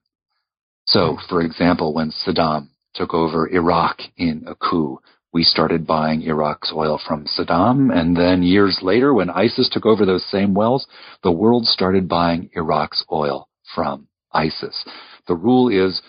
So, 0.87 1.17
for 1.27 1.41
example, 1.41 1.93
when 1.93 2.11
Saddam 2.11 2.69
took 2.93 3.13
over 3.13 3.49
Iraq 3.49 3.99
in 4.15 4.45
a 4.47 4.55
coup, 4.55 4.99
we 5.33 5.43
started 5.43 5.85
buying 5.85 6.21
Iraq's 6.21 6.71
oil 6.73 6.97
from 7.05 7.25
Saddam. 7.25 7.93
And 7.93 8.15
then 8.15 8.41
years 8.41 8.79
later, 8.81 9.13
when 9.13 9.29
ISIS 9.29 9.69
took 9.69 9.85
over 9.85 10.05
those 10.05 10.25
same 10.25 10.53
wells, 10.53 10.87
the 11.23 11.31
world 11.31 11.65
started 11.65 12.07
buying 12.07 12.49
Iraq's 12.53 13.03
oil 13.11 13.49
from 13.75 14.07
ISIS. 14.31 14.85
The 15.27 15.35
rule 15.35 15.67
is 15.67 16.01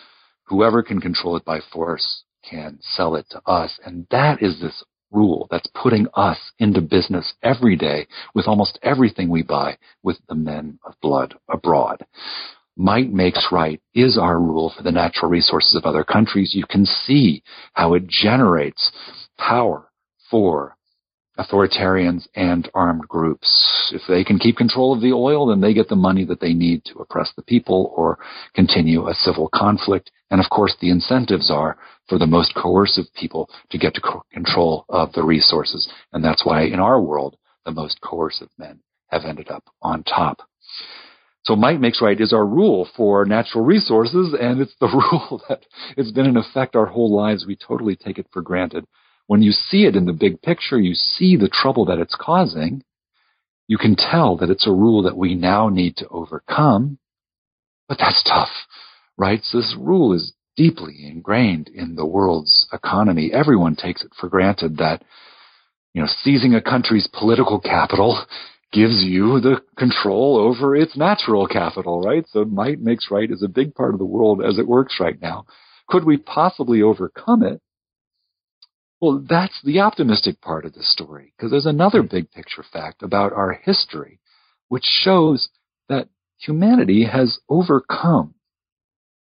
whoever 0.45 0.85
can 0.85 1.01
control 1.01 1.37
it 1.37 1.45
by 1.45 1.59
force 1.73 2.23
can 2.49 2.79
sell 2.81 3.17
it 3.17 3.27
to 3.31 3.43
us. 3.47 3.81
And 3.85 4.07
that 4.13 4.41
is 4.43 4.61
this 4.61 4.85
rule 5.11 5.49
that's 5.51 5.69
putting 5.75 6.07
us 6.15 6.39
into 6.59 6.81
business 6.81 7.35
every 7.43 7.75
day 7.75 8.07
with 8.33 8.47
almost 8.47 8.79
everything 8.83 9.29
we 9.29 9.43
buy 9.43 9.77
with 10.05 10.19
the 10.29 10.35
men 10.37 10.79
of 10.85 10.95
blood 11.03 11.35
abroad 11.49 12.05
might 12.79 13.13
makes 13.13 13.49
right 13.51 13.81
is 13.93 14.17
our 14.17 14.39
rule 14.39 14.73
for 14.75 14.85
the 14.85 14.93
natural 14.93 15.31
resources 15.31 15.75
of 15.75 15.85
other 15.85 16.05
countries. 16.05 16.55
You 16.55 16.65
can 16.65 16.87
see 16.87 17.43
how 17.75 17.95
it 17.95 18.07
generates 18.07 18.93
power 19.37 19.91
for 20.31 20.77
authoritarians 21.39 22.27
and 22.35 22.69
armed 22.75 23.07
groups. 23.09 23.93
If 23.95 24.03
they 24.09 24.25
can 24.25 24.39
keep 24.39 24.57
control 24.57 24.93
of 24.93 25.01
the 25.01 25.13
oil, 25.13 25.47
then 25.47 25.61
they 25.61 25.75
get 25.75 25.89
the 25.89 25.97
money 25.97 26.25
that 26.25 26.41
they 26.41 26.53
need 26.53 26.85
to 26.87 26.99
oppress 26.99 27.33
the 27.37 27.43
people 27.43 27.93
or 27.97 28.19
continue 28.55 29.09
a 29.09 29.15
civil 29.15 29.49
conflict. 29.55 30.11
And 30.31 30.41
of 30.41 30.51
course, 30.51 30.75
the 30.81 30.91
incentives 30.91 31.51
are 31.51 31.79
for 32.09 32.19
the 32.19 32.27
most 32.27 32.55
coercive 32.55 33.07
people 33.15 33.49
to 33.71 33.79
get 33.79 33.95
to 33.95 34.01
co- 34.01 34.25
control 34.33 34.85
of 34.89 35.13
the 35.13 35.23
resources. 35.23 35.89
And 36.13 36.25
that's 36.25 36.45
why 36.45 36.63
in 36.63 36.81
our 36.81 37.01
world, 37.01 37.37
the 37.65 37.73
most 37.73 38.01
coercive 38.01 38.51
men 38.59 38.81
have 39.09 39.25
ended 39.25 39.49
up 39.49 39.65
on 39.83 40.03
top. 40.05 40.48
So 41.45 41.57
might 41.57 41.81
makes 41.81 42.03
right 42.03 42.21
is 42.21 42.33
our 42.33 42.45
rule 42.45 42.89
for 42.97 43.25
natural 43.25 43.65
resources, 43.65 44.35
and 44.39 44.61
it's 44.61 44.75
the 44.81 44.87
rule 45.13 45.43
that 45.49 45.65
has 45.97 46.13
been 46.13 46.27
in 46.27 46.37
effect 46.37 46.77
our 46.77 46.87
whole 46.87 47.15
lives. 47.15 47.47
We 47.47 47.57
totally 47.57 47.97
take 47.97 48.19
it 48.19 48.27
for 48.33 48.43
granted. 48.43 48.85
When 49.27 49.43
you 49.43 49.53
see 49.53 49.85
it 49.85 49.97
in 49.97 50.07
the 50.07 50.13
big 50.13 50.41
picture, 50.43 50.79
you 50.79 50.95
see 50.95 51.37
the 51.37 51.51
trouble 51.51 51.85
that 51.87 51.99
it's 51.99 52.17
causing. 52.19 52.83
You 53.67 53.77
can 53.77 53.95
tell 53.97 54.37
that 54.39 54.51
it's 54.51 54.67
a 54.67 54.73
rule 54.73 55.03
that 55.03 55.17
we 55.17 55.35
now 55.35 55.69
need 55.69 55.97
to 55.99 56.09
overcome. 56.09 56.99
But 57.89 57.99
that's 57.99 58.23
tough, 58.23 58.49
right? 59.17 59.41
So 59.43 59.59
this 59.59 59.77
rule 59.79 60.15
is 60.15 60.33
deeply 60.57 61.07
ingrained 61.07 61.69
in 61.69 61.95
the 61.95 62.07
world's 62.07 62.67
economy. 62.73 63.31
Everyone 63.33 63.77
takes 63.77 64.03
it 64.03 64.13
for 64.19 64.29
granted 64.29 64.79
that, 64.79 65.03
you 65.95 66.03
know, 66.03 66.09
seizing 66.23 66.55
a 66.55 66.63
country's 66.63 67.09
political 67.13 67.61
capital 67.61 68.27
gives 68.73 69.03
you 69.03 69.41
the 69.41 69.63
control 69.77 70.37
over 70.37 70.77
its 70.77 70.97
natural 70.97 71.47
capital, 71.47 72.01
right? 72.03 72.25
So 72.29 72.45
might 72.45 72.81
makes 72.81 73.11
right 73.11 73.31
is 73.31 73.43
a 73.43 73.49
big 73.49 73.75
part 73.75 73.95
of 73.95 73.99
the 73.99 74.05
world 74.05 74.43
as 74.45 74.59
it 74.59 74.69
works 74.69 74.97
right 75.01 75.21
now. 75.21 75.47
Could 75.89 76.05
we 76.05 76.19
possibly 76.19 76.83
overcome 76.83 77.43
it? 77.43 77.61
Well, 79.01 79.25
that's 79.29 79.63
the 79.63 79.81
optimistic 79.81 80.41
part 80.41 80.65
of 80.65 80.75
the 80.75 80.83
story, 80.83 81.33
because 81.37 81.51
there's 81.51 81.67
another 81.67 82.03
big 82.03 82.31
picture 82.31 82.65
fact 82.65 83.03
about 83.03 83.33
our 83.33 83.53
history, 83.53 84.21
which 84.69 84.85
shows 84.85 85.49
that 85.89 86.09
humanity 86.39 87.05
has 87.05 87.39
overcome 87.49 88.35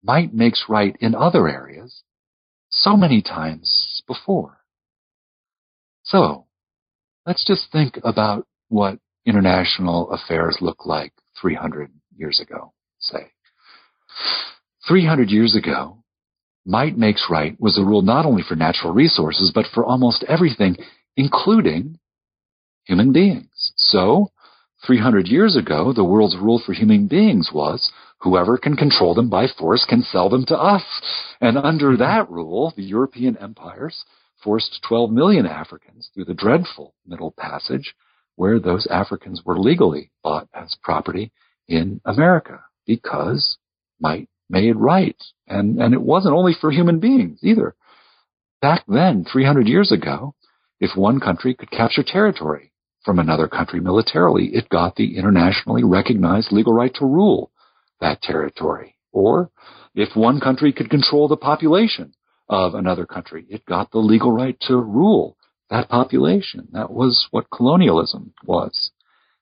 might 0.02 0.32
makes 0.32 0.66
right 0.68 0.96
in 1.00 1.14
other 1.14 1.48
areas 1.48 2.02
so 2.70 2.96
many 2.96 3.20
times 3.20 4.02
before. 4.06 4.58
So, 6.02 6.46
let's 7.26 7.44
just 7.44 7.72
think 7.72 7.98
about 8.04 8.46
what 8.68 8.98
international 9.26 10.10
affairs 10.10 10.58
look 10.60 10.86
like 10.86 11.12
300 11.40 11.90
years 12.16 12.40
ago, 12.40 12.72
say. 12.98 13.30
300 14.86 15.30
years 15.30 15.56
ago, 15.56 16.04
might 16.66 16.96
makes 16.96 17.26
right 17.30 17.58
was 17.60 17.78
a 17.78 17.84
rule 17.84 18.02
not 18.02 18.26
only 18.26 18.42
for 18.42 18.54
natural 18.54 18.92
resources, 18.92 19.50
but 19.54 19.66
for 19.74 19.84
almost 19.84 20.24
everything, 20.28 20.76
including 21.16 21.98
human 22.84 23.12
beings. 23.12 23.72
So, 23.76 24.30
300 24.86 25.28
years 25.28 25.56
ago, 25.56 25.92
the 25.92 26.04
world's 26.04 26.36
rule 26.36 26.62
for 26.64 26.72
human 26.72 27.06
beings 27.06 27.50
was 27.52 27.90
whoever 28.18 28.58
can 28.58 28.76
control 28.76 29.14
them 29.14 29.28
by 29.28 29.46
force 29.46 29.86
can 29.88 30.02
sell 30.02 30.28
them 30.28 30.44
to 30.46 30.56
us. 30.56 30.82
And 31.40 31.56
under 31.56 31.96
that 31.96 32.30
rule, 32.30 32.72
the 32.76 32.82
European 32.82 33.36
empires 33.38 34.04
forced 34.42 34.82
12 34.86 35.10
million 35.10 35.46
Africans 35.46 36.10
through 36.12 36.26
the 36.26 36.34
dreadful 36.34 36.94
Middle 37.06 37.32
Passage 37.38 37.94
where 38.36 38.58
those 38.58 38.86
Africans 38.90 39.42
were 39.44 39.58
legally 39.58 40.10
bought 40.22 40.48
as 40.54 40.76
property 40.82 41.32
in 41.68 42.00
America 42.04 42.60
because 42.86 43.58
might 44.00 44.28
made 44.48 44.76
right. 44.76 45.16
And, 45.46 45.80
and 45.80 45.94
it 45.94 46.00
wasn't 46.00 46.34
only 46.34 46.54
for 46.58 46.70
human 46.70 47.00
beings 47.00 47.40
either. 47.42 47.74
Back 48.60 48.84
then, 48.88 49.24
300 49.30 49.66
years 49.66 49.92
ago, 49.92 50.34
if 50.80 50.96
one 50.96 51.20
country 51.20 51.54
could 51.54 51.70
capture 51.70 52.02
territory 52.02 52.72
from 53.04 53.18
another 53.18 53.48
country 53.48 53.80
militarily, 53.80 54.46
it 54.54 54.68
got 54.68 54.96
the 54.96 55.16
internationally 55.16 55.84
recognized 55.84 56.52
legal 56.52 56.72
right 56.72 56.94
to 56.94 57.04
rule 57.04 57.50
that 58.00 58.22
territory. 58.22 58.96
Or 59.12 59.50
if 59.94 60.16
one 60.16 60.40
country 60.40 60.72
could 60.72 60.90
control 60.90 61.28
the 61.28 61.36
population 61.36 62.14
of 62.48 62.74
another 62.74 63.06
country, 63.06 63.46
it 63.48 63.64
got 63.66 63.90
the 63.90 63.98
legal 63.98 64.32
right 64.32 64.58
to 64.62 64.76
rule 64.76 65.36
that 65.74 65.88
population. 65.88 66.68
That 66.72 66.92
was 66.92 67.26
what 67.32 67.50
colonialism 67.50 68.32
was. 68.44 68.92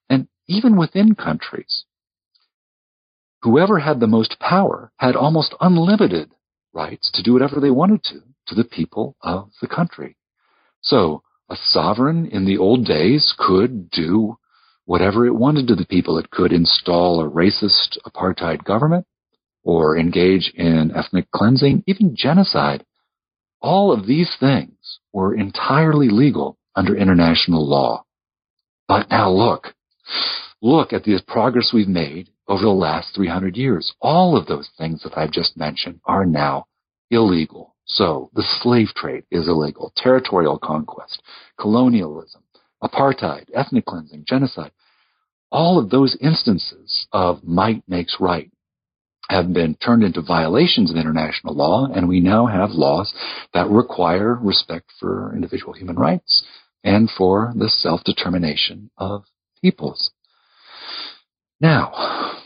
And 0.09 0.29
even 0.49 0.79
within 0.79 1.15
countries, 1.15 1.85
whoever 3.43 3.81
had 3.81 4.01
the 4.01 4.07
most 4.07 4.39
power 4.41 4.93
had 4.97 5.15
almost 5.15 5.55
unlimited 5.61 6.31
rights 6.73 7.11
to 7.13 7.23
do 7.23 7.35
whatever 7.35 7.61
they 7.61 7.71
wanted 7.71 8.03
to 8.05 8.21
to 8.47 8.55
the 8.55 8.65
people 8.65 9.15
of 9.21 9.51
the 9.61 9.69
country. 9.69 10.17
So 10.81 11.23
a 11.51 11.57
sovereign 11.57 12.27
in 12.27 12.47
the 12.47 12.57
old 12.57 12.87
days 12.87 13.35
could 13.37 13.91
do 13.91 14.39
whatever 14.87 15.27
it 15.27 15.35
wanted 15.35 15.67
to 15.69 15.75
the 15.75 15.87
people. 15.87 16.17
It 16.17 16.31
could 16.31 16.53
install 16.53 17.21
a 17.21 17.31
racist 17.31 17.99
apartheid 18.07 18.65
government 18.65 19.07
or 19.65 19.99
engage 19.99 20.51
in 20.55 20.93
ethnic 20.97 21.31
cleansing, 21.31 21.85
even 21.87 22.17
genocide. 22.17 22.87
All 23.63 23.93
of 23.93 24.07
these 24.07 24.37
things 24.39 24.99
were 25.13 25.35
entirely 25.35 26.09
legal 26.09 26.59
under 26.75 26.97
international 26.97 27.67
law. 27.67 28.05
But 28.89 29.09
now 29.09 29.31
look, 29.31 29.75
look 30.61 30.93
at 30.93 31.05
the 31.05 31.19
progress 31.27 31.71
we've 31.73 31.89
made 31.89 32.29
over 32.49 32.63
the 32.63 32.71
last 32.71 33.15
300 33.15 33.57
years. 33.57 33.95
All 34.01 34.37
of 34.37 34.47
those 34.47 34.69
things 34.77 35.03
that 35.03 35.17
I've 35.17 35.31
just 35.31 35.57
mentioned 35.57 36.01
are 36.05 36.27
now 36.27 36.67
illegal. 37.11 37.75
So 37.85 38.31
the 38.35 38.45
slave 38.61 38.89
trade 38.97 39.25
is 39.31 39.49
illegal, 39.49 39.93
territorial 39.97 40.59
conquest, 40.59 41.23
colonialism, 41.59 42.43
apartheid, 42.83 43.47
ethnic 43.55 43.87
cleansing, 43.87 44.25
genocide. 44.27 44.73
All 45.51 45.79
of 45.79 45.91
those 45.91 46.17
instances 46.21 47.07
of 47.13 47.45
might 47.45 47.83
makes 47.89 48.17
right 48.19 48.51
have 49.29 49.53
been 49.53 49.75
turned 49.77 50.03
into 50.03 50.21
violations 50.21 50.91
of 50.91 50.97
international 50.97 51.55
law, 51.55 51.87
and 51.87 52.09
we 52.09 52.21
now 52.21 52.47
have 52.47 52.71
laws 52.71 53.13
that 53.55 53.69
require 53.69 54.35
respect 54.35 54.91
for 54.99 55.35
individual 55.35 55.73
human 55.73 55.97
rights 55.97 56.45
and 56.85 57.09
for 57.11 57.53
the 57.57 57.69
self-determination 57.69 58.91
of 58.99 59.25
peoples. 59.61 60.11
Now, 61.61 62.41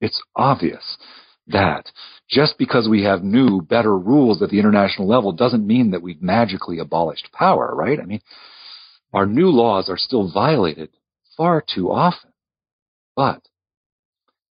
it's 0.00 0.22
obvious 0.36 0.98
that 1.46 1.90
just 2.28 2.58
because 2.58 2.88
we 2.88 3.04
have 3.04 3.22
new, 3.22 3.62
better 3.62 3.96
rules 3.96 4.42
at 4.42 4.50
the 4.50 4.58
international 4.58 5.08
level 5.08 5.32
doesn't 5.32 5.66
mean 5.66 5.90
that 5.90 6.02
we've 6.02 6.22
magically 6.22 6.78
abolished 6.78 7.28
power, 7.32 7.74
right? 7.74 7.98
I 7.98 8.04
mean, 8.04 8.20
our 9.12 9.26
new 9.26 9.48
laws 9.48 9.88
are 9.88 9.98
still 9.98 10.30
violated 10.32 10.90
far 11.36 11.62
too 11.62 11.90
often. 11.90 12.32
But 13.16 13.42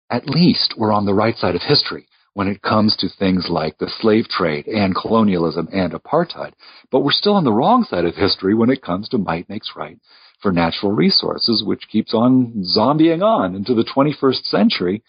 at 0.10 0.30
least 0.30 0.76
we're 0.78 0.91
on 0.91 1.05
the 1.05 1.14
right 1.14 1.36
side 1.38 1.55
of 1.55 1.62
history 1.62 2.07
when 2.34 2.47
it 2.47 2.62
comes 2.62 2.95
to 2.95 3.10
things 3.10 3.47
like 3.49 3.78
the 3.78 3.91
slave 3.99 4.28
trade 4.28 4.68
and 4.68 4.95
colonialism 4.95 5.68
and 5.74 5.93
apartheid. 5.93 6.53
But 6.91 7.01
we're 7.01 7.12
still 7.12 7.36
on 7.36 7.43
the 7.43 7.53
wrong 7.53 7.84
side 7.84 8.05
of 8.05 8.16
history 8.16 8.53
when 8.55 8.70
it 8.70 8.82
comes 8.82 9.10
to 9.10 9.18
might 9.18 9.49
makes 9.49 9.74
right 9.76 9.97
for 10.41 10.51
natural 10.51 10.91
resources, 10.91 11.64
which 11.66 11.89
keeps 11.91 12.14
on 12.14 12.64
zombieing 12.76 13.24
on 13.24 13.55
into 13.55 13.74
the 13.74 13.84
21st 13.84 14.43
century. 14.45 15.03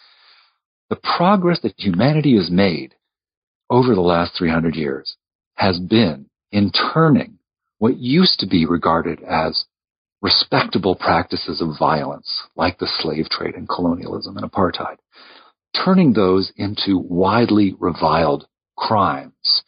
The 0.89 0.97
progress 0.97 1.61
that 1.63 1.79
humanity 1.79 2.37
has 2.37 2.51
made 2.51 2.95
over 3.69 3.95
the 3.95 4.01
last 4.01 4.37
300 4.37 4.75
years 4.75 5.17
has 5.55 5.79
been 5.79 6.27
in 6.51 6.73
turning 6.73 7.39
what 7.79 7.97
used 7.97 8.41
to 8.41 8.47
be 8.47 8.67
regarded 8.67 9.23
as 9.23 9.67
respectable 10.23 10.95
practices 10.95 11.61
of 11.61 11.79
violence, 11.79 12.43
like 12.57 12.79
the 12.79 12.87
slave 12.87 13.29
trade 13.31 13.55
and 13.55 13.69
colonialism 13.69 14.37
and 14.37 14.51
apartheid, 14.51 14.97
turning 15.75 16.13
those 16.13 16.53
into 16.57 16.99
widely 16.99 17.75
reviled 17.79 18.47
crimes. 18.77 19.63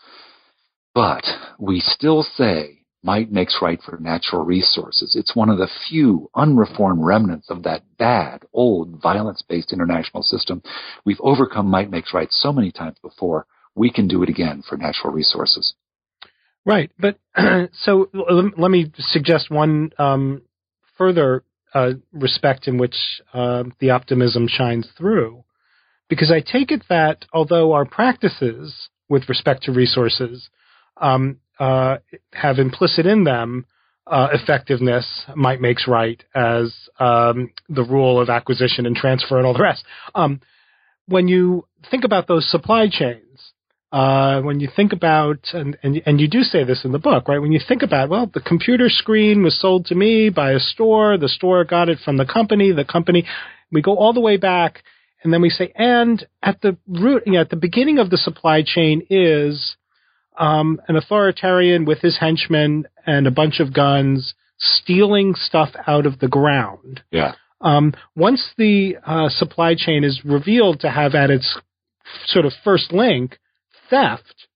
But 0.95 1.25
we 1.59 1.81
still 1.81 2.23
say 2.23 2.81
might 3.03 3.33
makes 3.33 3.59
right 3.61 3.81
for 3.83 3.99
natural 3.99 4.45
resources. 4.45 5.17
It's 5.19 5.35
one 5.35 5.49
of 5.49 5.59
the 5.59 5.71
few 5.89 6.31
unreformed 6.37 7.05
remnants 7.05 7.51
of 7.51 7.65
that 7.65 7.83
bad, 7.99 8.43
old, 8.53 9.01
violence-based 9.03 9.73
international 9.73 10.23
system. 10.23 10.63
We've 11.05 11.21
overcome 11.21 11.67
might 11.67 11.91
makes 11.91 12.15
right 12.15 12.29
so 12.31 12.53
many 12.53 12.71
times 12.71 12.99
before. 13.03 13.47
We 13.75 13.91
can 13.91 14.07
do 14.07 14.23
it 14.23 14.29
again 14.29 14.63
for 14.69 14.77
natural 14.77 15.13
resources. 15.13 15.75
Right, 16.65 16.91
but 16.99 17.19
so 17.73 18.09
let 18.59 18.71
me 18.71 18.93
suggest 18.99 19.51
one 19.51 19.91
um, 19.99 20.43
further 20.97 21.43
uh, 21.75 21.93
respect 22.13 22.69
in 22.69 22.79
which 22.79 22.95
uh, 23.33 23.65
the 23.81 23.91
optimism 23.91 24.47
shines 24.49 24.89
through, 24.97 25.45
because 26.09 26.31
I 26.31 26.41
take 26.41 26.71
it 26.71 26.85
that 26.89 27.25
although 27.33 27.73
our 27.73 27.85
practices 27.85 28.89
with 29.09 29.29
respect 29.29 29.65
to 29.65 29.73
resources 29.73 30.49
um, 31.01 31.39
uh, 31.59 31.99
have 32.33 32.59
implicit 32.59 33.07
in 33.07 33.25
them 33.25 33.67
uh, 34.07 34.29
effectiveness 34.33 35.25
might 35.35 35.61
makes 35.61 35.87
right 35.87 36.23
as 36.35 36.75
um, 36.99 37.51
the 37.69 37.85
rule 37.85 38.21
of 38.21 38.29
acquisition 38.29 38.87
and 38.87 38.97
transfer 38.97 39.39
and 39.39 39.47
all 39.47 39.55
the 39.55 39.63
rest. 39.63 39.85
Um, 40.15 40.41
when 41.07 41.29
you 41.29 41.67
think 41.91 42.05
about 42.05 42.27
those 42.27 42.51
supply 42.51 42.89
chains, 42.91 43.52
uh, 43.93 44.41
when 44.41 44.59
you 44.59 44.69
think 44.75 44.95
about 44.95 45.39
and, 45.53 45.77
and 45.83 46.01
and 46.07 46.19
you 46.19 46.27
do 46.27 46.43
say 46.43 46.65
this 46.65 46.85
in 46.85 46.93
the 46.93 46.99
book, 46.99 47.29
right? 47.29 47.41
When 47.41 47.53
you 47.53 47.61
think 47.67 47.83
about 47.83 48.09
well, 48.09 48.31
the 48.33 48.41
computer 48.41 48.89
screen 48.89 49.43
was 49.43 49.61
sold 49.61 49.87
to 49.87 49.95
me 49.95 50.31
by 50.31 50.53
a 50.53 50.59
store, 50.59 51.19
the 51.19 51.29
store 51.29 51.65
got 51.65 51.91
it 51.91 51.99
from 52.03 52.17
the 52.17 52.25
company, 52.25 52.73
the 52.73 52.87
company. 52.87 53.27
We 53.71 53.83
go 53.83 53.95
all 53.97 54.15
the 54.15 54.21
way 54.21 54.39
back, 54.39 54.83
and 55.23 55.33
then 55.33 55.43
we 55.43 55.51
say, 55.51 55.73
and 55.77 56.27
at 56.43 56.63
the 56.63 56.79
root, 56.89 57.25
you 57.27 57.33
know, 57.33 57.43
at 57.43 57.51
the 57.51 57.57
beginning 57.57 57.99
of 57.99 58.09
the 58.09 58.17
supply 58.17 58.63
chain 58.65 59.07
is 59.11 59.77
um, 60.39 60.81
an 60.89 60.97
authoritarian 60.97 61.85
with 61.85 62.01
his 62.01 62.19
henchmen 62.19 62.87
and 63.07 63.27
a 63.27 63.31
bunch 63.31 63.61
of 63.61 63.75
guns 63.75 64.35
stealing 64.57 65.35
stuff 65.35 65.71
out 65.87 66.07
of 66.07 66.19
the 66.19 66.29
ground. 66.29 67.03
Yeah. 67.11 67.35
Um, 67.61 67.93
once 68.17 68.53
the 68.57 68.97
uh, 69.05 69.29
supply 69.29 69.75
chain 69.77 70.03
is 70.03 70.23
revealed 70.25 70.81
to 70.81 70.91
have 70.91 71.15
at 71.15 71.31
its 71.31 71.59
sort 72.27 72.47
of 72.47 72.53
first 72.65 72.93
link 72.93 73.39
theft, 73.93 74.49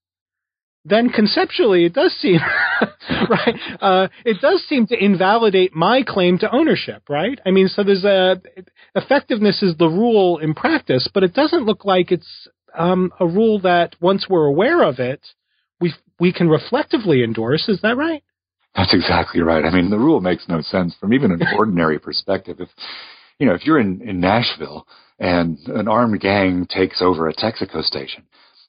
then 0.84 1.10
conceptually 1.10 1.84
it 1.84 1.92
does 1.92 2.12
seem 2.20 2.38
right. 3.28 3.54
Uh, 3.80 4.08
it 4.24 4.40
does 4.40 4.64
seem 4.68 4.86
to 4.86 5.04
invalidate 5.04 5.74
my 5.74 6.02
claim 6.06 6.38
to 6.38 6.54
ownership, 6.54 7.02
right? 7.08 7.38
I 7.44 7.50
mean, 7.50 7.68
so 7.68 7.82
there's 7.82 8.04
a 8.04 8.40
effectiveness 8.94 9.62
is 9.62 9.76
the 9.76 9.88
rule 9.88 10.38
in 10.38 10.54
practice, 10.54 11.08
but 11.12 11.24
it 11.24 11.34
doesn't 11.34 11.66
look 11.66 11.84
like 11.84 12.12
it's 12.12 12.48
um, 12.78 13.12
a 13.18 13.26
rule 13.26 13.60
that 13.60 13.96
once 14.00 14.26
we're 14.28 14.46
aware 14.46 14.82
of 14.82 15.00
it, 15.00 15.20
we 15.80 15.92
we 16.20 16.32
can 16.32 16.48
reflectively 16.48 17.24
endorse. 17.24 17.68
Is 17.68 17.80
that 17.82 17.96
right? 17.96 18.22
That's 18.76 18.94
exactly 18.94 19.40
right. 19.40 19.64
I 19.64 19.70
mean, 19.70 19.90
the 19.90 19.98
rule 19.98 20.20
makes 20.20 20.48
no 20.48 20.60
sense 20.60 20.94
from 21.00 21.12
even 21.12 21.32
an 21.32 21.42
ordinary 21.56 21.98
perspective. 21.98 22.60
If 22.60 22.68
you 23.40 23.46
know, 23.46 23.54
if 23.54 23.66
you're 23.66 23.80
in, 23.80 24.00
in 24.02 24.20
Nashville 24.20 24.86
and 25.18 25.58
an 25.66 25.88
armed 25.88 26.20
gang 26.20 26.66
takes 26.70 27.02
over 27.02 27.28
a 27.28 27.34
Texaco 27.34 27.82
station, 27.82 28.22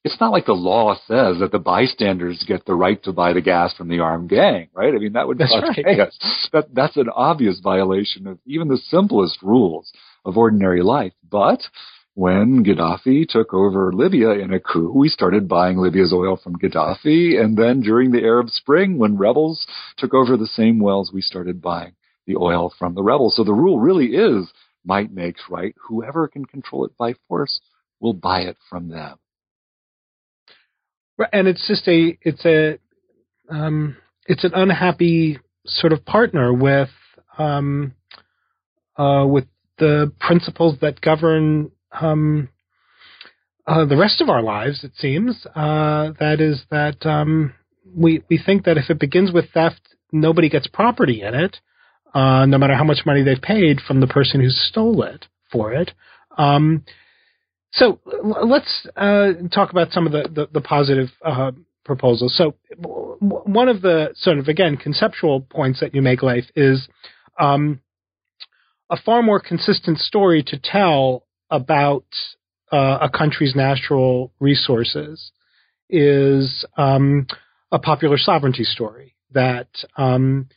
it's 0.04 0.20
not 0.20 0.32
like 0.32 0.46
the 0.46 0.54
law 0.54 0.96
says 1.08 1.40
that 1.40 1.52
the 1.52 1.60
bystanders 1.60 2.44
get 2.48 2.66
the 2.66 2.76
right 2.76 3.02
to 3.04 3.12
buy 3.12 3.34
the 3.34 3.42
gas 3.42 3.74
from 3.74 3.88
the 3.88 4.00
armed 4.00 4.30
gang, 4.30 4.70
right? 4.74 4.94
I 4.94 4.98
mean, 4.98 5.14
that 5.14 5.28
would 5.28 5.38
that's 5.38 5.52
cause 5.52 5.64
right. 5.64 5.86
chaos. 5.86 6.50
That, 6.54 6.74
that's 6.74 6.98
an 6.98 7.10
obvious 7.10 7.60
violation 7.60 8.28
of 8.28 8.40
even 8.46 8.68
the 8.68 8.78
simplest 8.78 9.42
rules 9.42 9.92
of 10.24 10.38
ordinary 10.38 10.82
life. 10.82 11.14
But 11.30 11.62
when 12.14 12.64
Gaddafi 12.64 13.28
took 13.28 13.54
over 13.54 13.92
Libya 13.94 14.32
in 14.32 14.54
a 14.54 14.60
coup, 14.60 14.92
we 14.96 15.10
started 15.10 15.48
buying 15.48 15.78
Libya's 15.78 16.14
oil 16.14 16.36
from 16.36 16.58
Gaddafi. 16.58 17.40
And 17.40 17.58
then 17.58 17.82
during 17.82 18.12
the 18.12 18.24
Arab 18.24 18.50
Spring, 18.50 18.98
when 18.98 19.18
rebels 19.18 19.68
took 19.98 20.14
over 20.14 20.38
the 20.38 20.48
same 20.48 20.80
wells, 20.80 21.12
we 21.14 21.22
started 21.22 21.62
buying 21.62 21.94
the 22.26 22.36
oil 22.38 22.74
from 22.78 22.96
the 22.96 23.04
rebels. 23.04 23.36
So 23.36 23.44
the 23.44 23.54
rule 23.54 23.80
really 23.80 24.16
is 24.16 24.52
might 24.86 25.12
makes 25.12 25.42
right. 25.50 25.76
Whoever 25.88 26.28
can 26.28 26.46
control 26.46 26.86
it 26.86 26.98
by 26.98 27.14
force 27.28 27.60
will 28.00 28.14
buy 28.14 28.42
it 28.42 28.58
from 28.70 28.90
them. 28.90 29.18
And 31.34 31.48
it's 31.48 31.68
just 31.68 31.88
a, 31.88 32.18
it's 32.22 32.46
a, 32.46 32.78
um, 33.50 33.98
it's 34.26 34.44
an 34.44 34.52
unhappy 34.54 35.40
sort 35.66 35.94
of 35.94 36.06
partner 36.06 36.54
with, 36.54 36.90
um, 37.38 37.94
uh, 38.98 39.26
with 39.28 39.46
the 39.78 40.12
principles 40.20 40.78
that 40.82 41.02
govern 41.02 41.72
um, 42.00 42.50
uh, 43.68 43.86
the 43.86 43.98
rest 43.98 44.22
of 44.22 44.30
our 44.30 44.42
lives, 44.42 44.84
it 44.84 44.94
seems. 44.98 45.46
Uh, 45.54 46.12
that 46.20 46.40
is 46.40 46.64
that 46.72 47.06
um, 47.06 47.54
we 47.96 48.24
we 48.30 48.42
think 48.44 48.64
that 48.64 48.78
if 48.78 48.90
it 48.90 49.00
begins 49.00 49.32
with 49.32 49.50
theft, 49.54 49.82
nobody 50.12 50.50
gets 50.50 50.68
property 50.68 51.22
in 51.22 51.34
it, 51.36 51.58
uh, 52.14 52.46
no 52.46 52.58
matter 52.58 52.76
how 52.76 52.86
much 52.86 53.06
money 53.06 53.24
they've 53.24 53.42
paid 53.42 53.82
from 53.82 54.00
the 54.00 54.08
person 54.08 54.40
who 54.40 54.50
stole 54.50 55.04
it 55.04 55.26
for 55.52 55.74
it. 55.74 55.92
Um, 56.38 56.86
so 57.74 58.00
let's 58.24 58.88
uh, 58.96 59.34
talk 59.54 59.72
about 59.72 59.92
some 59.92 60.06
of 60.06 60.14
the 60.14 60.30
the, 60.34 60.48
the 60.52 60.62
positive 60.62 61.10
uh, 61.24 61.52
proposals. 61.86 62.36
So 62.38 62.56
one 63.20 63.70
of 63.70 63.82
the 63.82 64.10
sort 64.16 64.38
of 64.38 64.48
again 64.48 64.78
conceptual 64.78 65.42
points 65.42 65.80
that 65.80 65.96
you 65.96 66.02
make, 66.02 66.22
Leif, 66.22 66.46
is 66.56 66.88
um, 67.40 67.82
a 68.90 68.98
far 68.98 69.22
more 69.22 69.40
consistent 69.40 70.00
story 70.00 70.44
to 70.44 70.60
tell 70.64 71.26
about 71.50 72.06
uh, 72.72 73.00
a 73.02 73.10
country's 73.10 73.56
natural 73.56 74.32
resources 74.40 75.32
is 75.90 76.66
um, 76.78 77.28
a 77.72 77.80
popular 77.80 78.18
sovereignty 78.18 78.64
story 78.64 79.16
that 79.32 79.68
um, 79.98 80.48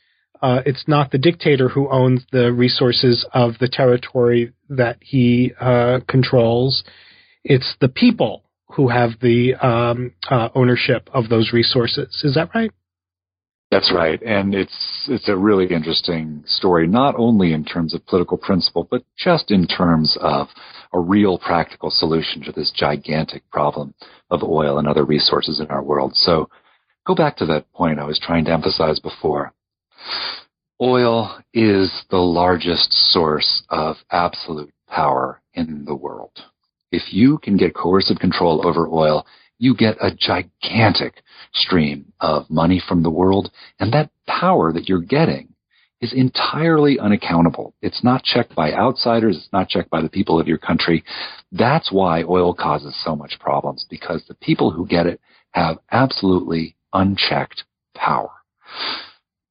uh, 0.41 0.61
it's 0.65 0.87
not 0.87 1.11
the 1.11 1.17
dictator 1.17 1.69
who 1.69 1.89
owns 1.89 2.25
the 2.31 2.51
resources 2.51 3.25
of 3.33 3.53
the 3.59 3.67
territory 3.67 4.53
that 4.69 4.97
he 5.01 5.53
uh, 5.59 5.99
controls. 6.07 6.83
It's 7.43 7.75
the 7.79 7.89
people 7.89 8.43
who 8.75 8.87
have 8.87 9.11
the 9.21 9.55
um, 9.55 10.13
uh, 10.29 10.49
ownership 10.55 11.09
of 11.13 11.29
those 11.29 11.51
resources. 11.53 12.21
Is 12.23 12.35
that 12.35 12.49
right? 12.55 12.71
That's 13.69 13.91
right, 13.95 14.21
and 14.21 14.53
it's 14.53 15.07
it's 15.07 15.29
a 15.29 15.37
really 15.37 15.67
interesting 15.67 16.43
story, 16.45 16.87
not 16.87 17.15
only 17.17 17.53
in 17.53 17.63
terms 17.63 17.93
of 17.93 18.05
political 18.05 18.37
principle, 18.37 18.85
but 18.89 19.03
just 19.17 19.49
in 19.49 19.65
terms 19.65 20.17
of 20.19 20.49
a 20.91 20.99
real 20.99 21.37
practical 21.37 21.89
solution 21.89 22.41
to 22.43 22.51
this 22.51 22.73
gigantic 22.75 23.49
problem 23.49 23.93
of 24.29 24.43
oil 24.43 24.77
and 24.77 24.89
other 24.89 25.05
resources 25.05 25.61
in 25.61 25.67
our 25.67 25.81
world. 25.81 26.11
So, 26.15 26.49
go 27.07 27.15
back 27.15 27.37
to 27.37 27.45
that 27.45 27.71
point 27.71 27.97
I 27.97 28.03
was 28.03 28.19
trying 28.19 28.43
to 28.45 28.51
emphasize 28.51 28.99
before. 28.99 29.53
Oil 30.81 31.37
is 31.53 31.91
the 32.09 32.17
largest 32.17 32.91
source 33.11 33.63
of 33.69 33.97
absolute 34.11 34.73
power 34.87 35.41
in 35.53 35.85
the 35.85 35.95
world. 35.95 36.31
If 36.91 37.13
you 37.13 37.37
can 37.37 37.55
get 37.55 37.75
coercive 37.75 38.19
control 38.19 38.65
over 38.67 38.87
oil, 38.87 39.25
you 39.59 39.75
get 39.75 39.95
a 40.01 40.15
gigantic 40.15 41.21
stream 41.53 42.11
of 42.19 42.49
money 42.49 42.81
from 42.85 43.03
the 43.03 43.11
world, 43.11 43.51
and 43.79 43.93
that 43.93 44.09
power 44.27 44.73
that 44.73 44.89
you're 44.89 45.01
getting 45.01 45.53
is 46.01 46.13
entirely 46.13 46.97
unaccountable. 46.99 47.75
It's 47.81 48.03
not 48.03 48.23
checked 48.23 48.55
by 48.55 48.73
outsiders. 48.73 49.37
It's 49.37 49.53
not 49.53 49.69
checked 49.69 49.91
by 49.91 50.01
the 50.01 50.09
people 50.09 50.39
of 50.39 50.47
your 50.47 50.57
country. 50.57 51.03
That's 51.51 51.91
why 51.91 52.23
oil 52.23 52.55
causes 52.55 52.99
so 53.03 53.15
much 53.15 53.37
problems 53.39 53.85
because 53.89 54.23
the 54.27 54.33
people 54.35 54.71
who 54.71 54.87
get 54.87 55.05
it 55.05 55.21
have 55.51 55.77
absolutely 55.91 56.75
unchecked 56.91 57.63
power. 57.95 58.31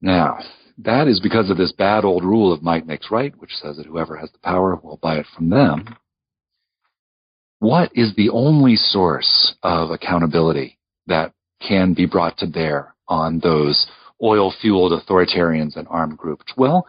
Now, 0.01 0.39
that 0.79 1.07
is 1.07 1.19
because 1.19 1.49
of 1.49 1.57
this 1.57 1.71
bad 1.71 2.05
old 2.05 2.23
rule 2.23 2.51
of 2.51 2.63
might 2.63 2.87
makes 2.87 3.11
right, 3.11 3.33
which 3.37 3.55
says 3.55 3.77
that 3.77 3.85
whoever 3.85 4.15
has 4.17 4.31
the 4.31 4.39
power 4.39 4.79
will 4.81 4.97
buy 4.97 5.17
it 5.17 5.25
from 5.35 5.49
them 5.49 5.95
what 7.61 7.91
is 7.93 8.15
the 8.15 8.29
only 8.29 8.75
source 8.75 9.53
of 9.61 9.91
accountability 9.91 10.79
that 11.05 11.31
can 11.65 11.93
be 11.93 12.07
brought 12.07 12.35
to 12.39 12.47
bear 12.47 12.95
on 13.07 13.39
those 13.39 13.85
oil 14.21 14.51
fueled 14.61 14.99
authoritarians 14.99 15.75
and 15.75 15.87
armed 15.87 16.17
groups? 16.17 16.51
Well, 16.57 16.87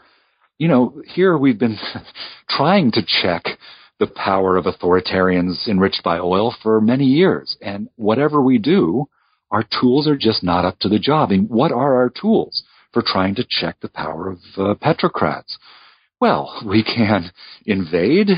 you 0.57 0.69
know, 0.69 1.03
here 1.07 1.37
we've 1.37 1.59
been 1.59 1.77
trying 2.49 2.91
to 2.93 3.03
check 3.07 3.45
the 4.01 4.07
power 4.07 4.57
of 4.57 4.65
authoritarians 4.65 5.69
enriched 5.69 6.03
by 6.03 6.19
oil 6.19 6.55
for 6.63 6.81
many 6.81 7.05
years. 7.05 7.55
And 7.61 7.91
whatever 7.97 8.41
we 8.41 8.57
do, 8.57 9.11
our 9.51 9.65
tools 9.79 10.09
are 10.09 10.17
just 10.17 10.43
not 10.43 10.65
up 10.65 10.79
to 10.79 10.89
the 10.89 10.99
job. 10.99 11.33
And 11.33 11.51
what 11.51 11.71
are 11.71 11.97
our 11.97 12.09
tools 12.09 12.65
for 12.93 13.03
trying 13.05 13.35
to 13.37 13.47
check 13.49 13.81
the 13.81 13.89
power 13.89 14.31
of 14.31 14.39
uh, 14.57 14.75
petrocrats? 14.75 15.57
Well, 16.21 16.63
we 16.67 16.83
can 16.85 17.33
invade 17.67 18.29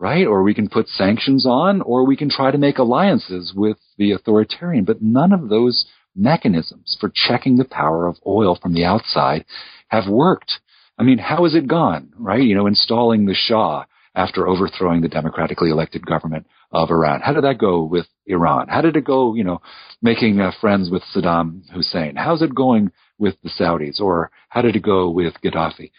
right? 0.00 0.26
Or 0.26 0.42
we 0.42 0.54
can 0.54 0.68
put 0.68 0.88
sanctions 0.88 1.46
on, 1.46 1.82
or 1.82 2.06
we 2.06 2.16
can 2.16 2.30
try 2.30 2.50
to 2.50 2.58
make 2.58 2.78
alliances 2.78 3.52
with 3.54 3.76
the 3.98 4.12
authoritarian. 4.12 4.84
But 4.84 5.02
none 5.02 5.32
of 5.32 5.48
those 5.48 5.86
mechanisms 6.16 6.96
for 6.98 7.12
checking 7.14 7.56
the 7.56 7.66
power 7.66 8.08
of 8.08 8.16
oil 8.26 8.58
from 8.60 8.72
the 8.72 8.84
outside 8.84 9.44
have 9.88 10.08
worked. 10.08 10.54
I 10.98 11.02
mean, 11.02 11.18
how 11.18 11.44
has 11.44 11.54
it 11.54 11.68
gone, 11.68 12.12
right? 12.18 12.42
You 12.42 12.54
know, 12.54 12.66
installing 12.66 13.26
the 13.26 13.34
Shah 13.34 13.84
after 14.14 14.48
overthrowing 14.48 15.02
the 15.02 15.08
democratically 15.08 15.70
elected 15.70 16.04
government 16.04 16.46
of 16.72 16.90
Iran? 16.90 17.20
How 17.20 17.34
did 17.34 17.44
that 17.44 17.58
go 17.58 17.82
with 17.82 18.06
Iran? 18.26 18.68
How 18.68 18.80
did 18.80 18.96
it 18.96 19.04
go, 19.04 19.34
you 19.34 19.44
know, 19.44 19.60
making 20.02 20.40
uh, 20.40 20.52
friends 20.60 20.90
with 20.90 21.02
Saddam 21.14 21.62
Hussein? 21.72 22.16
How's 22.16 22.42
it 22.42 22.54
going 22.54 22.90
with 23.20 23.36
the 23.42 23.50
Saudis? 23.50 24.00
Or 24.00 24.32
how 24.48 24.62
did 24.62 24.74
it 24.74 24.82
go 24.82 25.08
with 25.10 25.34
Gaddafi? 25.44 25.92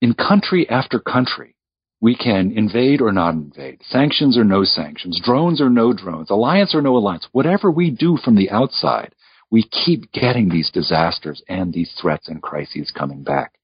In 0.00 0.14
country 0.14 0.68
after 0.68 1.00
country, 1.00 1.56
we 2.00 2.16
can 2.16 2.52
invade 2.52 3.00
or 3.00 3.12
not 3.12 3.34
invade, 3.34 3.80
sanctions 3.84 4.36
or 4.36 4.44
no 4.44 4.64
sanctions, 4.64 5.20
drones 5.24 5.60
or 5.60 5.70
no 5.70 5.92
drones, 5.92 6.30
alliance 6.30 6.74
or 6.74 6.82
no 6.82 6.96
alliance. 6.96 7.28
Whatever 7.30 7.70
we 7.70 7.90
do 7.90 8.16
from 8.16 8.34
the 8.34 8.50
outside, 8.50 9.14
we 9.52 9.62
keep 9.62 10.10
getting 10.12 10.48
these 10.48 10.70
disasters 10.70 11.42
and 11.48 11.72
these 11.72 11.92
threats 12.00 12.28
and 12.28 12.42
crises 12.42 12.90
coming 12.90 13.22
back. 13.22 13.54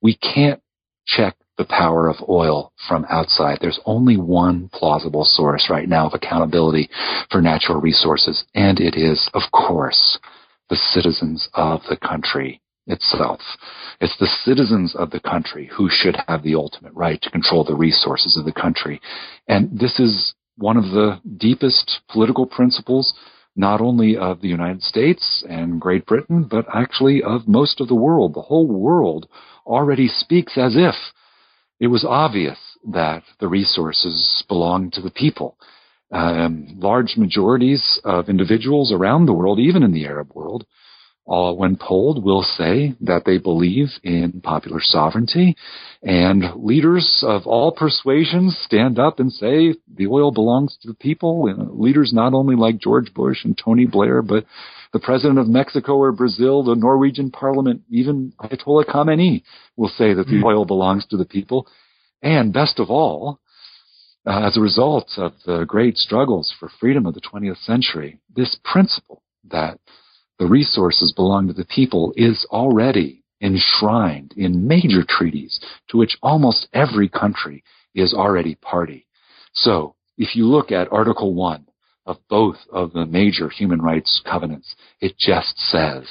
We 0.00 0.16
can't 0.16 0.62
check 1.06 1.36
the 1.58 1.64
power 1.64 2.08
of 2.08 2.16
oil 2.28 2.72
from 2.88 3.06
outside. 3.10 3.58
There's 3.60 3.80
only 3.84 4.16
one 4.16 4.70
plausible 4.72 5.24
source 5.24 5.68
right 5.70 5.88
now 5.88 6.06
of 6.06 6.14
accountability 6.14 6.88
for 7.30 7.40
natural 7.40 7.80
resources, 7.80 8.44
and 8.54 8.78
it 8.78 8.94
is, 8.94 9.28
of 9.34 9.42
course, 9.52 10.18
the 10.68 10.76
citizens 10.76 11.48
of 11.54 11.82
the 11.88 11.96
country 11.96 12.60
itself. 12.86 13.40
It's 14.00 14.16
the 14.18 14.26
citizens 14.26 14.94
of 14.94 15.10
the 15.10 15.20
country 15.20 15.70
who 15.76 15.88
should 15.90 16.16
have 16.28 16.42
the 16.42 16.54
ultimate 16.54 16.92
right 16.94 17.20
to 17.22 17.30
control 17.30 17.64
the 17.64 17.74
resources 17.74 18.36
of 18.36 18.44
the 18.44 18.52
country. 18.52 19.00
And 19.48 19.78
this 19.78 19.98
is 19.98 20.34
one 20.56 20.76
of 20.76 20.84
the 20.84 21.20
deepest 21.36 22.00
political 22.08 22.46
principles, 22.46 23.14
not 23.56 23.80
only 23.80 24.16
of 24.16 24.40
the 24.40 24.48
United 24.48 24.82
States 24.82 25.44
and 25.48 25.80
Great 25.80 26.06
Britain, 26.06 26.46
but 26.48 26.66
actually 26.74 27.22
of 27.22 27.48
most 27.48 27.80
of 27.80 27.88
the 27.88 27.94
world. 27.94 28.34
The 28.34 28.42
whole 28.42 28.66
world 28.66 29.28
already 29.66 30.08
speaks 30.08 30.56
as 30.56 30.76
if 30.76 30.94
it 31.80 31.88
was 31.88 32.04
obvious 32.04 32.58
that 32.92 33.22
the 33.40 33.48
resources 33.48 34.44
belong 34.48 34.90
to 34.92 35.00
the 35.00 35.10
people. 35.10 35.58
Um, 36.12 36.78
large 36.78 37.16
majorities 37.16 38.00
of 38.04 38.28
individuals 38.28 38.92
around 38.92 39.26
the 39.26 39.32
world, 39.32 39.58
even 39.58 39.82
in 39.82 39.92
the 39.92 40.06
Arab 40.06 40.30
world, 40.34 40.64
uh, 41.28 41.52
when 41.52 41.76
polled, 41.76 42.22
will 42.22 42.42
say 42.42 42.94
that 43.00 43.24
they 43.24 43.38
believe 43.38 43.88
in 44.04 44.40
popular 44.40 44.78
sovereignty. 44.80 45.56
And 46.02 46.44
leaders 46.54 47.24
of 47.26 47.46
all 47.46 47.72
persuasions 47.72 48.56
stand 48.64 49.00
up 49.00 49.18
and 49.18 49.32
say 49.32 49.74
the 49.92 50.06
oil 50.06 50.30
belongs 50.30 50.78
to 50.82 50.88
the 50.88 50.94
people. 50.94 51.48
And 51.48 51.80
leaders 51.80 52.12
not 52.12 52.32
only 52.32 52.54
like 52.54 52.78
George 52.78 53.12
Bush 53.12 53.44
and 53.44 53.58
Tony 53.58 53.86
Blair, 53.86 54.22
but 54.22 54.46
the 54.92 55.00
president 55.00 55.40
of 55.40 55.48
Mexico 55.48 55.96
or 55.96 56.12
Brazil, 56.12 56.62
the 56.62 56.76
Norwegian 56.76 57.32
parliament, 57.32 57.82
even 57.90 58.32
Ayatollah 58.38 58.86
Khamenei 58.86 59.42
will 59.76 59.88
say 59.88 60.14
that 60.14 60.26
the 60.26 60.34
mm. 60.34 60.44
oil 60.44 60.64
belongs 60.64 61.04
to 61.06 61.16
the 61.16 61.24
people. 61.24 61.66
And 62.22 62.52
best 62.52 62.78
of 62.78 62.88
all, 62.90 63.40
uh, 64.26 64.46
as 64.46 64.56
a 64.56 64.60
result 64.60 65.10
of 65.16 65.32
the 65.44 65.64
great 65.64 65.96
struggles 65.96 66.54
for 66.58 66.68
freedom 66.80 67.06
of 67.06 67.14
the 67.14 67.20
20th 67.20 67.62
century, 67.64 68.18
this 68.34 68.58
principle 68.64 69.22
that 69.48 69.78
the 70.38 70.46
resources 70.46 71.12
belong 71.12 71.46
to 71.46 71.52
the 71.52 71.64
people 71.64 72.12
is 72.16 72.46
already 72.50 73.22
enshrined 73.40 74.32
in 74.36 74.66
major 74.66 75.04
treaties 75.06 75.60
to 75.88 75.96
which 75.96 76.16
almost 76.22 76.68
every 76.72 77.08
country 77.08 77.62
is 77.94 78.12
already 78.12 78.54
party. 78.56 79.06
So 79.52 79.94
if 80.18 80.34
you 80.34 80.46
look 80.46 80.72
at 80.72 80.92
Article 80.92 81.34
1 81.34 81.66
of 82.06 82.16
both 82.28 82.56
of 82.70 82.92
the 82.92 83.06
major 83.06 83.48
human 83.48 83.80
rights 83.80 84.22
covenants, 84.24 84.74
it 85.00 85.16
just 85.18 85.58
says, 85.58 86.04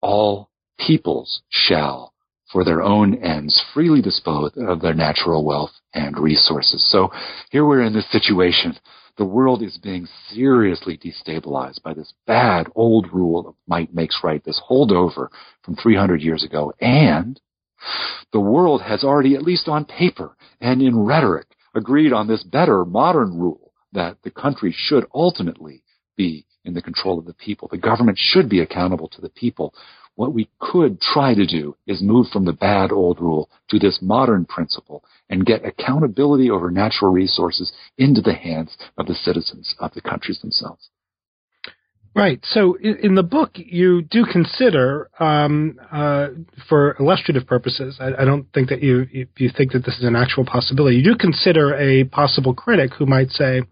all 0.00 0.50
peoples 0.78 1.42
shall, 1.48 2.12
for 2.52 2.64
their 2.64 2.82
own 2.82 3.14
ends, 3.22 3.62
freely 3.74 4.00
dispose 4.00 4.52
of 4.56 4.80
their 4.80 4.94
natural 4.94 5.44
wealth 5.44 5.72
and 5.94 6.18
resources. 6.18 6.84
So 6.90 7.10
here 7.50 7.66
we're 7.66 7.82
in 7.82 7.92
this 7.92 8.10
situation 8.10 8.76
the 9.16 9.24
world 9.24 9.62
is 9.62 9.78
being 9.78 10.06
seriously 10.30 10.98
destabilized 10.98 11.82
by 11.82 11.94
this 11.94 12.12
bad 12.26 12.66
old 12.74 13.12
rule 13.12 13.48
of 13.48 13.54
might 13.66 13.94
makes 13.94 14.20
right, 14.22 14.44
this 14.44 14.60
holdover 14.68 15.28
from 15.62 15.76
300 15.76 16.20
years 16.20 16.44
ago. 16.44 16.72
And 16.80 17.40
the 18.32 18.40
world 18.40 18.82
has 18.82 19.04
already, 19.04 19.34
at 19.34 19.42
least 19.42 19.68
on 19.68 19.84
paper 19.84 20.36
and 20.60 20.82
in 20.82 20.98
rhetoric, 20.98 21.46
agreed 21.74 22.12
on 22.12 22.26
this 22.26 22.42
better 22.42 22.84
modern 22.84 23.38
rule 23.38 23.72
that 23.92 24.18
the 24.22 24.30
country 24.30 24.74
should 24.76 25.06
ultimately 25.14 25.82
be 26.16 26.46
in 26.64 26.74
the 26.74 26.82
control 26.82 27.18
of 27.18 27.24
the 27.24 27.34
people. 27.34 27.68
The 27.68 27.78
government 27.78 28.18
should 28.20 28.48
be 28.48 28.60
accountable 28.60 29.08
to 29.08 29.20
the 29.20 29.30
people. 29.30 29.72
What 30.16 30.32
we 30.32 30.48
could 30.58 31.00
try 31.00 31.34
to 31.34 31.46
do 31.46 31.76
is 31.86 32.02
move 32.02 32.26
from 32.32 32.46
the 32.46 32.52
bad 32.52 32.90
old 32.90 33.20
rule 33.20 33.48
to 33.70 33.78
this 33.78 33.98
modern 34.02 34.46
principle 34.46 35.04
and 35.28 35.46
get 35.46 35.64
accountability 35.64 36.50
over 36.50 36.70
natural 36.70 37.12
resources 37.12 37.72
into 37.98 38.22
the 38.22 38.34
hands 38.34 38.76
of 38.96 39.06
the 39.06 39.14
citizens 39.14 39.74
of 39.78 39.92
the 39.94 40.00
countries 40.00 40.40
themselves. 40.40 40.88
Right. 42.14 42.40
So 42.44 42.78
in 42.78 43.14
the 43.14 43.22
book, 43.22 43.50
you 43.56 44.00
do 44.00 44.24
consider, 44.24 45.10
um, 45.20 45.78
uh, 45.92 46.28
for 46.66 46.96
illustrative 46.98 47.46
purposes, 47.46 47.98
I, 48.00 48.22
I, 48.22 48.24
don't 48.24 48.50
think 48.54 48.70
that 48.70 48.82
you, 48.82 49.06
you, 49.36 49.50
think 49.54 49.72
that 49.72 49.84
this 49.84 49.98
is 49.98 50.04
an 50.04 50.16
actual 50.16 50.46
possibility. 50.46 50.96
You 50.96 51.12
do 51.12 51.16
consider 51.18 51.74
a 51.74 52.04
possible 52.04 52.54
critic 52.54 52.92
who 52.94 53.04
might 53.04 53.28
say, 53.32 53.64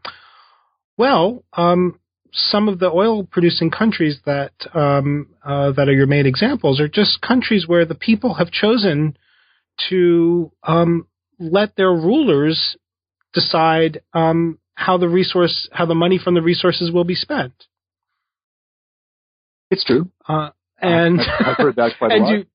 "Well, 0.99 1.42
um, 1.55 1.99
some 2.35 2.68
of 2.68 2.80
the 2.80 2.91
oil-producing 2.91 3.70
countries 3.70 4.18
that 4.26 4.53
um, 4.74 5.28
uh, 5.45 5.70
that 5.72 5.89
are 5.89 5.93
your 5.93 6.07
main 6.07 6.26
examples 6.26 6.80
are 6.80 6.89
just 6.89 7.20
countries 7.20 7.66
where 7.66 7.85
the 7.85 7.95
people 7.95 8.35
have 8.35 8.51
chosen 8.51 9.16
to 9.89 10.51
um, 10.64 11.07
let 11.39 11.76
their 11.76 11.93
rulers 11.93 12.76
decide 13.32 14.01
um, 14.12 14.59
how 14.74 14.99
the 14.99 15.09
resource, 15.09 15.68
how 15.72 15.87
the 15.87 15.95
money 15.95 16.18
from 16.22 16.35
the 16.35 16.43
resources 16.43 16.91
will 16.91 17.05
be 17.05 17.14
spent. 17.14 17.53
It's 19.70 19.85
true, 19.85 20.11
uh, 20.28 20.51
and 20.80 21.20
I've 21.20 21.57
heard 21.57 21.76
that 21.76 21.93
quite 21.99 22.12
a 22.12 22.16
lot. 22.22 22.30
You, 22.30 22.47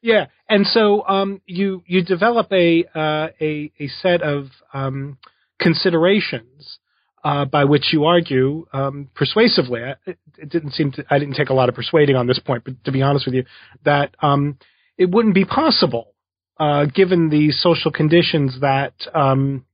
yeah, 0.00 0.26
and 0.48 0.64
so 0.66 1.06
um, 1.08 1.40
you 1.44 1.82
you 1.86 2.04
develop 2.04 2.52
a 2.52 2.84
uh, 2.94 3.28
a 3.40 3.72
a 3.80 3.88
set 3.88 4.22
of 4.22 4.46
um, 4.72 5.18
considerations 5.60 6.78
uh, 7.24 7.46
by 7.46 7.64
which 7.64 7.92
you 7.92 8.04
argue 8.04 8.66
um, 8.72 9.08
persuasively. 9.14 9.80
It, 10.06 10.18
it, 10.36 10.48
didn't 10.50 10.72
seem 10.72 10.92
to. 10.92 11.04
I 11.08 11.18
didn't 11.18 11.34
take 11.34 11.48
a 11.48 11.54
lot 11.54 11.70
of 11.70 11.74
persuading 11.74 12.16
on 12.16 12.26
this 12.26 12.38
point, 12.38 12.64
but 12.64 12.84
to 12.84 12.92
be 12.92 13.00
honest 13.00 13.24
with 13.26 13.34
you, 13.34 13.44
that 13.84 14.14
um, 14.20 14.58
it 14.98 15.10
wouldn't 15.10 15.34
be 15.34 15.44
possible 15.44 16.14
uh, 16.60 16.84
given 16.84 17.30
the 17.30 17.50
social 17.50 17.90
conditions 17.90 18.60
that 18.60 18.92
um, 19.14 19.64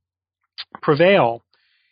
prevail 0.81 1.43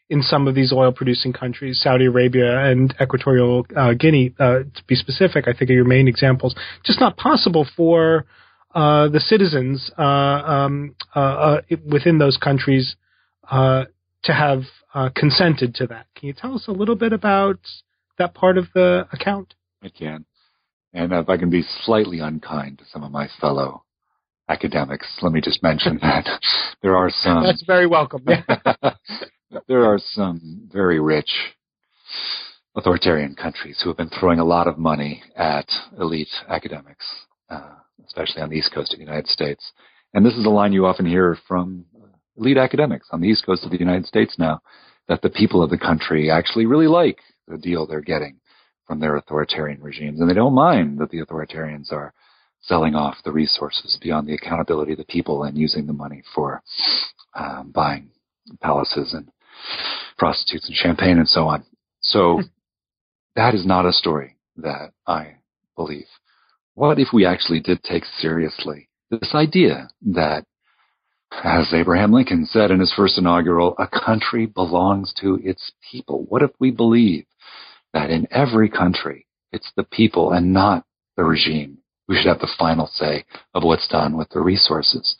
in 0.08 0.22
some 0.22 0.48
of 0.48 0.54
these 0.54 0.72
oil 0.72 0.92
producing 0.92 1.32
countries, 1.32 1.80
Saudi 1.82 2.06
Arabia 2.06 2.70
and 2.70 2.94
Equatorial 3.00 3.66
uh, 3.76 3.92
Guinea, 3.92 4.34
uh, 4.38 4.60
to 4.60 4.84
be 4.86 4.94
specific, 4.94 5.46
I 5.46 5.52
think 5.52 5.70
are 5.70 5.74
your 5.74 5.84
main 5.84 6.08
examples. 6.08 6.54
Just 6.84 7.00
not 7.00 7.18
possible 7.18 7.66
for 7.76 8.24
uh, 8.74 9.08
the 9.08 9.20
citizens 9.20 9.90
uh, 9.98 10.02
um, 10.02 10.94
within 11.84 12.18
those 12.18 12.38
countries 12.38 12.96
to 13.50 14.32
have 14.32 14.62
consented 15.14 15.74
to 15.76 15.86
that. 15.88 16.06
Can 16.16 16.28
you 16.28 16.32
tell 16.32 16.54
us 16.54 16.66
a 16.68 16.72
little 16.72 16.96
bit 16.96 17.12
about 17.12 17.58
that 18.18 18.34
part 18.34 18.58
of 18.58 18.66
the 18.74 19.06
account? 19.12 19.54
I 19.82 19.88
can. 19.88 20.24
And 20.92 21.12
if 21.12 21.28
I 21.28 21.36
can 21.36 21.50
be 21.50 21.62
slightly 21.82 22.20
unkind 22.20 22.78
to 22.78 22.84
some 22.90 23.02
of 23.04 23.12
my 23.12 23.28
fellow 23.40 23.84
academics. 24.48 25.06
Let 25.22 25.32
me 25.32 25.40
just 25.40 25.62
mention 25.62 25.98
that 26.02 26.26
there 26.82 26.96
are 26.96 27.10
some. 27.10 27.44
That's 27.44 27.64
very 27.66 27.86
welcome. 27.86 28.24
there 29.68 29.84
are 29.84 29.98
some 29.98 30.68
very 30.72 31.00
rich 31.00 31.30
authoritarian 32.74 33.34
countries 33.34 33.80
who 33.82 33.90
have 33.90 33.96
been 33.96 34.10
throwing 34.20 34.38
a 34.38 34.44
lot 34.44 34.68
of 34.68 34.78
money 34.78 35.22
at 35.36 35.68
elite 35.98 36.28
academics, 36.48 37.04
uh, 37.50 37.74
especially 38.06 38.40
on 38.40 38.50
the 38.50 38.56
east 38.56 38.72
coast 38.72 38.92
of 38.92 38.98
the 38.98 39.04
United 39.04 39.26
States. 39.26 39.72
And 40.14 40.24
this 40.24 40.34
is 40.34 40.46
a 40.46 40.50
line 40.50 40.72
you 40.72 40.86
often 40.86 41.04
hear 41.04 41.36
from 41.46 41.84
elite 42.38 42.56
academics 42.56 43.08
on 43.10 43.20
the 43.20 43.28
east 43.28 43.44
coast 43.44 43.64
of 43.64 43.70
the 43.70 43.78
United 43.78 44.06
States 44.06 44.36
now, 44.38 44.60
that 45.08 45.22
the 45.22 45.30
people 45.30 45.62
of 45.62 45.70
the 45.70 45.78
country 45.78 46.30
actually 46.30 46.66
really 46.66 46.86
like 46.86 47.18
the 47.46 47.58
deal 47.58 47.86
they're 47.86 48.00
getting 48.00 48.38
from 48.86 49.00
their 49.00 49.16
authoritarian 49.16 49.82
regimes, 49.82 50.20
and 50.20 50.28
they 50.28 50.34
don't 50.34 50.54
mind 50.54 50.98
that 50.98 51.10
the 51.10 51.20
authoritarians 51.20 51.92
are 51.92 52.12
selling 52.62 52.94
off 52.94 53.16
the 53.24 53.32
resources 53.32 53.98
beyond 54.00 54.26
the 54.26 54.34
accountability 54.34 54.92
of 54.92 54.98
the 54.98 55.04
people 55.04 55.44
and 55.44 55.56
using 55.56 55.86
the 55.86 55.92
money 55.92 56.22
for 56.34 56.62
um, 57.34 57.70
buying 57.74 58.10
palaces 58.60 59.14
and 59.14 59.30
prostitutes 60.16 60.66
and 60.66 60.76
champagne 60.76 61.18
and 61.18 61.28
so 61.28 61.46
on. 61.46 61.64
So 62.00 62.42
that 63.36 63.54
is 63.54 63.66
not 63.66 63.86
a 63.86 63.92
story 63.92 64.36
that 64.56 64.92
I 65.06 65.36
believe. 65.76 66.06
What 66.74 66.98
if 66.98 67.08
we 67.12 67.26
actually 67.26 67.60
did 67.60 67.82
take 67.82 68.04
seriously 68.18 68.88
this 69.10 69.34
idea 69.34 69.88
that, 70.02 70.44
as 71.30 71.72
Abraham 71.72 72.12
Lincoln 72.12 72.46
said 72.46 72.70
in 72.70 72.80
his 72.80 72.92
first 72.92 73.18
inaugural, 73.18 73.74
a 73.78 73.86
country 73.86 74.46
belongs 74.46 75.12
to 75.20 75.38
its 75.42 75.72
people? 75.90 76.26
What 76.28 76.42
if 76.42 76.50
we 76.58 76.70
believe 76.70 77.26
that 77.92 78.10
in 78.10 78.26
every 78.30 78.68
country 78.68 79.26
it's 79.52 79.70
the 79.76 79.84
people 79.84 80.32
and 80.32 80.52
not 80.52 80.84
the 81.16 81.24
regime 81.24 81.78
We 82.06 82.16
should 82.16 82.26
have 82.26 82.40
the 82.40 82.54
final 82.58 82.86
say 82.86 83.24
of 83.54 83.64
what's 83.64 83.88
done 83.88 84.16
with 84.16 84.30
the 84.30 84.40
resources. 84.40 85.16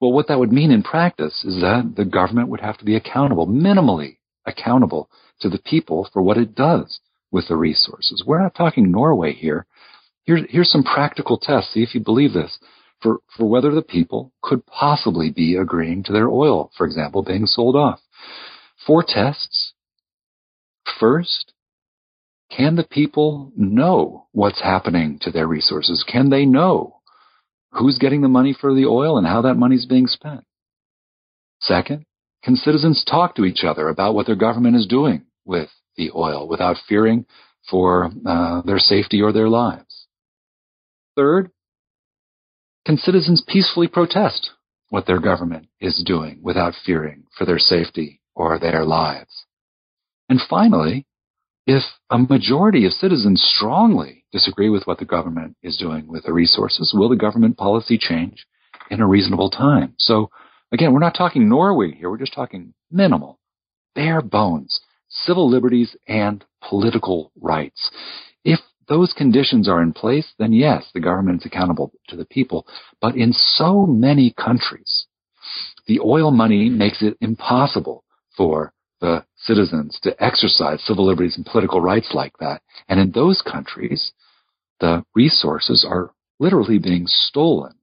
Well, 0.00 0.12
what 0.12 0.26
that 0.28 0.38
would 0.38 0.52
mean 0.52 0.72
in 0.72 0.82
practice 0.82 1.44
is 1.44 1.60
that 1.60 1.94
the 1.96 2.04
government 2.04 2.48
would 2.48 2.60
have 2.60 2.76
to 2.78 2.84
be 2.84 2.96
accountable, 2.96 3.46
minimally 3.46 4.16
accountable 4.44 5.08
to 5.40 5.48
the 5.48 5.60
people 5.60 6.08
for 6.12 6.22
what 6.22 6.36
it 6.36 6.54
does 6.56 6.98
with 7.30 7.46
the 7.48 7.56
resources. 7.56 8.24
We're 8.26 8.42
not 8.42 8.54
talking 8.54 8.90
Norway 8.90 9.32
here. 9.32 9.66
Here's, 10.24 10.42
here's 10.48 10.70
some 10.70 10.82
practical 10.82 11.38
tests. 11.38 11.72
See 11.72 11.82
if 11.82 11.94
you 11.94 12.00
believe 12.00 12.32
this 12.32 12.58
for, 13.04 13.18
for 13.36 13.46
whether 13.46 13.70
the 13.70 13.82
people 13.82 14.32
could 14.42 14.64
possibly 14.66 15.30
be 15.30 15.56
agreeing 15.56 16.02
to 16.04 16.12
their 16.12 16.28
oil, 16.28 16.72
for 16.76 16.86
example, 16.86 17.22
being 17.22 17.44
sold 17.44 17.76
off. 17.76 18.00
Four 18.86 19.04
tests. 19.06 19.74
First, 20.98 21.52
can 22.50 22.76
the 22.76 22.84
people 22.84 23.52
know 23.56 24.26
what's 24.32 24.62
happening 24.62 25.18
to 25.20 25.30
their 25.30 25.46
resources? 25.46 26.04
Can 26.10 26.30
they 26.30 26.46
know 26.46 27.00
who's 27.72 27.98
getting 27.98 28.22
the 28.22 28.28
money 28.28 28.56
for 28.58 28.74
the 28.74 28.86
oil 28.86 29.18
and 29.18 29.26
how 29.26 29.42
that 29.42 29.54
money's 29.54 29.86
being 29.86 30.06
spent? 30.06 30.44
Second, 31.60 32.06
can 32.42 32.56
citizens 32.56 33.04
talk 33.04 33.36
to 33.36 33.44
each 33.44 33.64
other 33.64 33.88
about 33.88 34.14
what 34.14 34.26
their 34.26 34.36
government 34.36 34.76
is 34.76 34.86
doing 34.86 35.24
with 35.44 35.68
the 35.96 36.10
oil 36.14 36.48
without 36.48 36.76
fearing 36.88 37.26
for 37.68 38.10
uh, 38.26 38.62
their 38.62 38.78
safety 38.78 39.20
or 39.20 39.32
their 39.32 39.48
lives? 39.48 40.06
Third, 41.16 41.50
can 42.84 42.96
citizens 42.98 43.42
peacefully 43.46 43.88
protest 43.88 44.50
what 44.90 45.06
their 45.06 45.20
government 45.20 45.68
is 45.80 46.02
doing 46.04 46.40
without 46.42 46.74
fearing 46.84 47.24
for 47.36 47.44
their 47.44 47.58
safety 47.58 48.20
or 48.34 48.58
their 48.58 48.84
lives? 48.84 49.46
And 50.28 50.40
finally, 50.48 51.06
if 51.66 51.82
a 52.10 52.18
majority 52.18 52.84
of 52.84 52.92
citizens 52.92 53.42
strongly 53.42 54.24
disagree 54.32 54.68
with 54.68 54.86
what 54.86 54.98
the 54.98 55.04
government 55.04 55.56
is 55.62 55.76
doing 55.76 56.06
with 56.06 56.24
the 56.24 56.32
resources, 56.32 56.92
will 56.94 57.08
the 57.08 57.16
government 57.16 57.56
policy 57.56 57.96
change 57.98 58.46
in 58.90 59.00
a 59.00 59.06
reasonable 59.06 59.50
time? 59.50 59.94
So 59.98 60.30
again, 60.72 60.92
we're 60.92 60.98
not 60.98 61.14
talking 61.16 61.48
Norway 61.48 61.92
here. 61.92 62.10
We're 62.10 62.18
just 62.18 62.34
talking 62.34 62.74
minimal, 62.90 63.38
bare 63.94 64.20
bones, 64.20 64.80
civil 65.08 65.48
liberties 65.48 65.96
and 66.06 66.44
political 66.68 67.32
rights. 67.40 67.90
Those 68.88 69.12
conditions 69.12 69.68
are 69.68 69.82
in 69.82 69.92
place, 69.92 70.34
then 70.38 70.52
yes, 70.52 70.84
the 70.92 71.00
government 71.00 71.42
is 71.42 71.46
accountable 71.46 71.92
to 72.08 72.16
the 72.16 72.26
people. 72.26 72.66
But 73.00 73.16
in 73.16 73.32
so 73.32 73.86
many 73.86 74.32
countries, 74.32 75.06
the 75.86 76.00
oil 76.00 76.30
money 76.30 76.68
makes 76.68 77.02
it 77.02 77.16
impossible 77.20 78.04
for 78.36 78.72
the 79.00 79.24
citizens 79.36 79.98
to 80.02 80.22
exercise 80.22 80.82
civil 80.82 81.06
liberties 81.06 81.36
and 81.36 81.44
political 81.44 81.80
rights 81.80 82.12
like 82.14 82.36
that. 82.38 82.62
And 82.88 82.98
in 83.00 83.10
those 83.10 83.42
countries, 83.42 84.12
the 84.80 85.04
resources 85.14 85.86
are 85.88 86.12
literally 86.38 86.78
being 86.78 87.06
stolen 87.06 87.74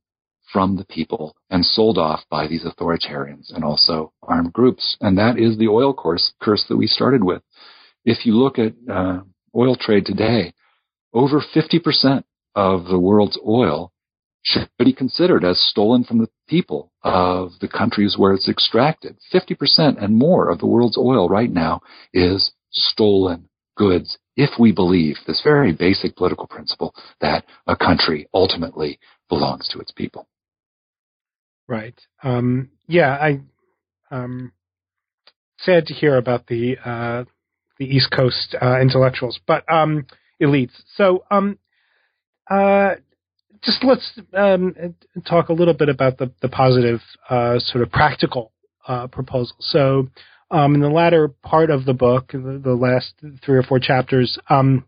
from 0.51 0.75
the 0.75 0.85
people 0.85 1.35
and 1.49 1.65
sold 1.65 1.97
off 1.97 2.21
by 2.29 2.47
these 2.47 2.65
authoritarians 2.65 3.53
and 3.53 3.63
also 3.63 4.11
armed 4.23 4.51
groups. 4.51 4.97
And 4.99 5.17
that 5.17 5.37
is 5.39 5.57
the 5.57 5.67
oil 5.67 5.93
course, 5.93 6.33
curse 6.41 6.65
that 6.67 6.77
we 6.77 6.87
started 6.87 7.23
with. 7.23 7.41
If 8.03 8.25
you 8.25 8.35
look 8.35 8.59
at 8.59 8.73
uh, 8.91 9.21
oil 9.55 9.75
trade 9.75 10.05
today, 10.05 10.53
over 11.13 11.41
50% 11.41 12.23
of 12.55 12.85
the 12.85 12.99
world's 12.99 13.39
oil 13.45 13.91
should 14.43 14.69
be 14.79 14.93
considered 14.93 15.45
as 15.45 15.59
stolen 15.59 16.03
from 16.03 16.17
the 16.17 16.29
people 16.47 16.91
of 17.03 17.51
the 17.61 17.67
countries 17.67 18.15
where 18.17 18.33
it's 18.33 18.49
extracted. 18.49 19.17
50% 19.31 20.03
and 20.03 20.15
more 20.15 20.49
of 20.49 20.59
the 20.59 20.65
world's 20.65 20.97
oil 20.97 21.29
right 21.29 21.51
now 21.51 21.81
is 22.13 22.51
stolen 22.71 23.49
goods 23.77 24.17
if 24.35 24.51
we 24.59 24.71
believe 24.71 25.17
this 25.27 25.41
very 25.43 25.73
basic 25.73 26.15
political 26.15 26.47
principle 26.47 26.95
that 27.19 27.45
a 27.67 27.75
country 27.75 28.27
ultimately 28.33 28.99
belongs 29.29 29.67
to 29.67 29.79
its 29.79 29.91
people. 29.91 30.27
Right. 31.67 31.99
Um, 32.23 32.69
yeah, 32.87 33.11
I 33.11 33.41
um, 34.09 34.51
sad 35.59 35.85
to 35.87 35.93
hear 35.93 36.17
about 36.17 36.47
the 36.47 36.77
uh, 36.83 37.23
the 37.77 37.85
East 37.85 38.11
Coast 38.11 38.55
uh, 38.61 38.79
intellectuals, 38.81 39.39
but 39.47 39.63
um, 39.71 40.05
elites. 40.41 40.73
So, 40.95 41.23
um, 41.31 41.57
uh, 42.49 42.95
just 43.63 43.83
let's 43.83 44.19
um, 44.33 44.75
talk 45.25 45.49
a 45.49 45.53
little 45.53 45.73
bit 45.73 45.89
about 45.89 46.17
the, 46.17 46.31
the 46.41 46.49
positive 46.49 46.99
uh, 47.29 47.59
sort 47.59 47.83
of 47.83 47.91
practical 47.91 48.51
uh, 48.87 49.07
proposal. 49.07 49.55
So, 49.59 50.07
um, 50.49 50.75
in 50.75 50.81
the 50.81 50.89
latter 50.89 51.29
part 51.29 51.69
of 51.69 51.85
the 51.85 51.93
book, 51.93 52.31
the, 52.31 52.59
the 52.61 52.73
last 52.73 53.13
three 53.43 53.57
or 53.57 53.63
four 53.63 53.79
chapters, 53.79 54.37
um, 54.49 54.85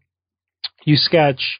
you 0.83 0.97
sketch 0.97 1.59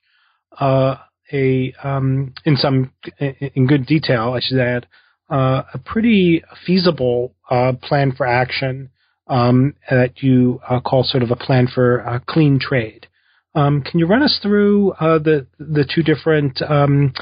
uh, 0.60 0.96
a 1.32 1.74
um, 1.84 2.34
in 2.46 2.58
some 2.58 2.92
in 3.20 3.68
good 3.68 3.86
detail, 3.86 4.34
I 4.34 4.40
should 4.42 4.60
add, 4.60 4.88
uh, 5.30 5.64
a 5.74 5.80
pretty 5.80 6.44
feasible 6.66 7.34
uh, 7.50 7.74
plan 7.82 8.12
for 8.12 8.26
action 8.26 8.90
um, 9.28 9.76
that 9.90 10.22
you 10.22 10.60
uh, 10.70 10.82
call 10.82 11.04
sort 11.04 11.24
of 11.24 11.32
a 11.32 11.36
plan 11.36 11.68
for 11.74 12.22
clean 12.28 12.60
trade. 12.60 13.08
Um, 13.56 13.82
can 13.82 14.00
you 14.00 14.08
run 14.08 14.24
us 14.24 14.40
through 14.42 14.92
uh, 14.94 15.20
the 15.20 15.46
the 15.60 15.86
two 15.94 16.02
different 16.02 16.62
um, 16.62 17.14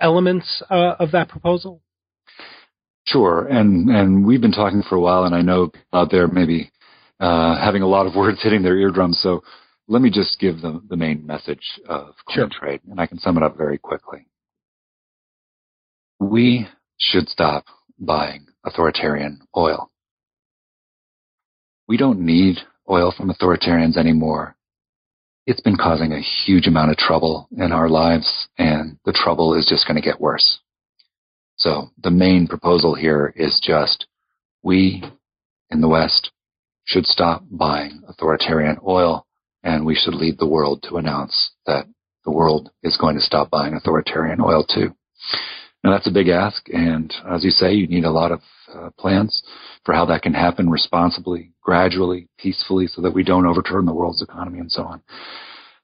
elements 0.00 0.62
uh, 0.68 0.94
of 0.98 1.12
that 1.12 1.28
proposal? 1.28 1.80
Sure, 3.06 3.46
and 3.46 3.88
and 3.88 4.26
we've 4.26 4.40
been 4.40 4.52
talking 4.52 4.82
for 4.88 4.96
a 4.96 5.00
while, 5.00 5.24
and 5.24 5.34
I 5.34 5.42
know 5.42 5.70
out 5.92 6.10
there 6.10 6.26
maybe 6.26 6.72
uh, 7.20 7.56
having 7.62 7.82
a 7.82 7.86
lot 7.86 8.06
of 8.06 8.14
words 8.16 8.42
hitting 8.42 8.62
their 8.62 8.76
eardrums. 8.76 9.20
So 9.22 9.44
let 9.86 10.02
me 10.02 10.10
just 10.10 10.40
give 10.40 10.60
the 10.60 10.82
the 10.88 10.96
main 10.96 11.24
message 11.24 11.80
of 11.88 12.14
clean 12.26 12.50
sure. 12.50 12.60
trade, 12.60 12.80
and 12.90 13.00
I 13.00 13.06
can 13.06 13.18
sum 13.18 13.36
it 13.36 13.44
up 13.44 13.56
very 13.56 13.78
quickly. 13.78 14.26
We 16.18 16.66
should 16.98 17.28
stop 17.28 17.66
buying 17.98 18.46
authoritarian 18.64 19.42
oil. 19.56 19.92
We 21.86 21.96
don't 21.96 22.20
need 22.20 22.56
oil 22.90 23.12
from 23.16 23.30
authoritarians 23.30 23.96
anymore 23.96 24.56
it's 25.46 25.60
been 25.60 25.76
causing 25.76 26.12
a 26.12 26.20
huge 26.20 26.66
amount 26.66 26.90
of 26.90 26.96
trouble 26.96 27.48
in 27.56 27.72
our 27.72 27.88
lives, 27.88 28.48
and 28.58 28.98
the 29.04 29.12
trouble 29.12 29.54
is 29.54 29.66
just 29.66 29.86
going 29.86 29.96
to 29.96 30.06
get 30.06 30.20
worse. 30.20 30.60
So 31.56 31.90
the 32.02 32.10
main 32.10 32.46
proposal 32.46 32.94
here 32.94 33.32
is 33.36 33.60
just 33.62 34.06
we 34.62 35.02
in 35.70 35.80
the 35.80 35.88
West 35.88 36.30
should 36.84 37.06
stop 37.06 37.44
buying 37.50 38.02
authoritarian 38.08 38.78
oil, 38.86 39.26
and 39.62 39.84
we 39.86 39.94
should 39.94 40.14
lead 40.14 40.38
the 40.38 40.48
world 40.48 40.82
to 40.88 40.96
announce 40.96 41.52
that 41.66 41.86
the 42.24 42.32
world 42.32 42.70
is 42.82 42.96
going 42.96 43.16
to 43.16 43.22
stop 43.22 43.50
buying 43.50 43.74
authoritarian 43.74 44.40
oil 44.40 44.64
too. 44.64 44.94
Now 45.84 45.90
that's 45.90 46.06
a 46.06 46.12
big 46.12 46.28
ask, 46.28 46.66
and 46.72 47.12
as 47.30 47.44
you 47.44 47.50
say, 47.50 47.74
you 47.74 47.86
need 47.86 48.06
a 48.06 48.10
lot 48.10 48.32
of 48.32 48.40
uh, 48.74 48.88
plans 48.98 49.42
for 49.84 49.94
how 49.94 50.06
that 50.06 50.22
can 50.22 50.32
happen 50.32 50.70
responsibly, 50.70 51.52
gradually, 51.60 52.26
peacefully, 52.38 52.86
so 52.86 53.02
that 53.02 53.12
we 53.12 53.22
don't 53.22 53.46
overturn 53.46 53.84
the 53.84 53.92
world's 53.92 54.22
economy 54.22 54.60
and 54.60 54.72
so 54.72 54.82
on. 54.82 55.02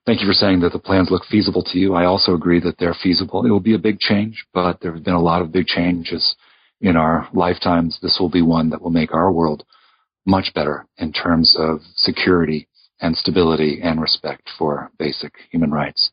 Thank 0.07 0.23
you 0.23 0.27
for 0.27 0.33
saying 0.33 0.61
that 0.61 0.73
the 0.73 0.79
plans 0.79 1.11
look 1.11 1.27
feasible 1.27 1.63
to 1.65 1.79
you. 1.79 1.93
I 1.93 2.07
also 2.07 2.35
agree 2.35 2.61
that 2.61 2.79
they're 2.79 2.97
feasible. 3.03 3.45
It 3.45 3.51
will 3.51 3.61
be 3.61 3.75
a 3.75 3.79
big 3.79 3.99
change, 3.99 4.47
but 4.55 4.81
there 4.81 4.95
have 4.95 5.05
been 5.05 5.13
a 5.13 5.21
lot 5.21 5.43
of 5.43 5.53
big 5.53 5.67
changes 5.67 6.35
in 6.81 6.97
our 6.97 7.29
lifetimes. 7.35 7.99
This 8.01 8.17
will 8.19 8.31
be 8.31 8.41
one 8.41 8.71
that 8.71 8.81
will 8.81 8.91
make 8.91 9.13
our 9.13 9.31
world 9.31 9.65
much 10.25 10.55
better 10.55 10.87
in 10.97 11.13
terms 11.13 11.55
of 11.59 11.81
security 11.95 12.69
and 13.03 13.15
stability 13.15 13.81
and 13.83 14.01
respect 14.01 14.49
for 14.59 14.91
basic 14.99 15.35
human 15.51 15.71
rights. 15.71 16.11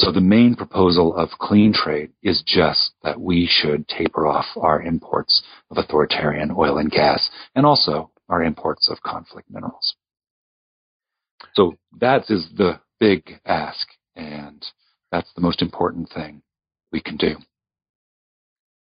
So 0.00 0.10
the 0.10 0.22
main 0.22 0.54
proposal 0.54 1.14
of 1.14 1.28
clean 1.38 1.74
trade 1.74 2.12
is 2.22 2.42
just 2.46 2.92
that 3.02 3.20
we 3.20 3.46
should 3.46 3.86
taper 3.86 4.26
off 4.26 4.46
our 4.56 4.80
imports 4.80 5.42
of 5.70 5.76
authoritarian 5.76 6.50
oil 6.56 6.78
and 6.78 6.90
gas 6.90 7.28
and 7.54 7.66
also 7.66 8.10
our 8.30 8.42
imports 8.42 8.88
of 8.90 9.02
conflict 9.02 9.50
minerals. 9.50 9.94
So 11.54 11.76
that 12.00 12.30
is 12.30 12.48
the 12.56 12.80
big 12.98 13.40
ask 13.44 13.88
and 14.16 14.64
that's 15.12 15.30
the 15.34 15.42
most 15.42 15.60
important 15.60 16.08
thing 16.08 16.40
we 16.90 17.02
can 17.02 17.18
do. 17.18 17.36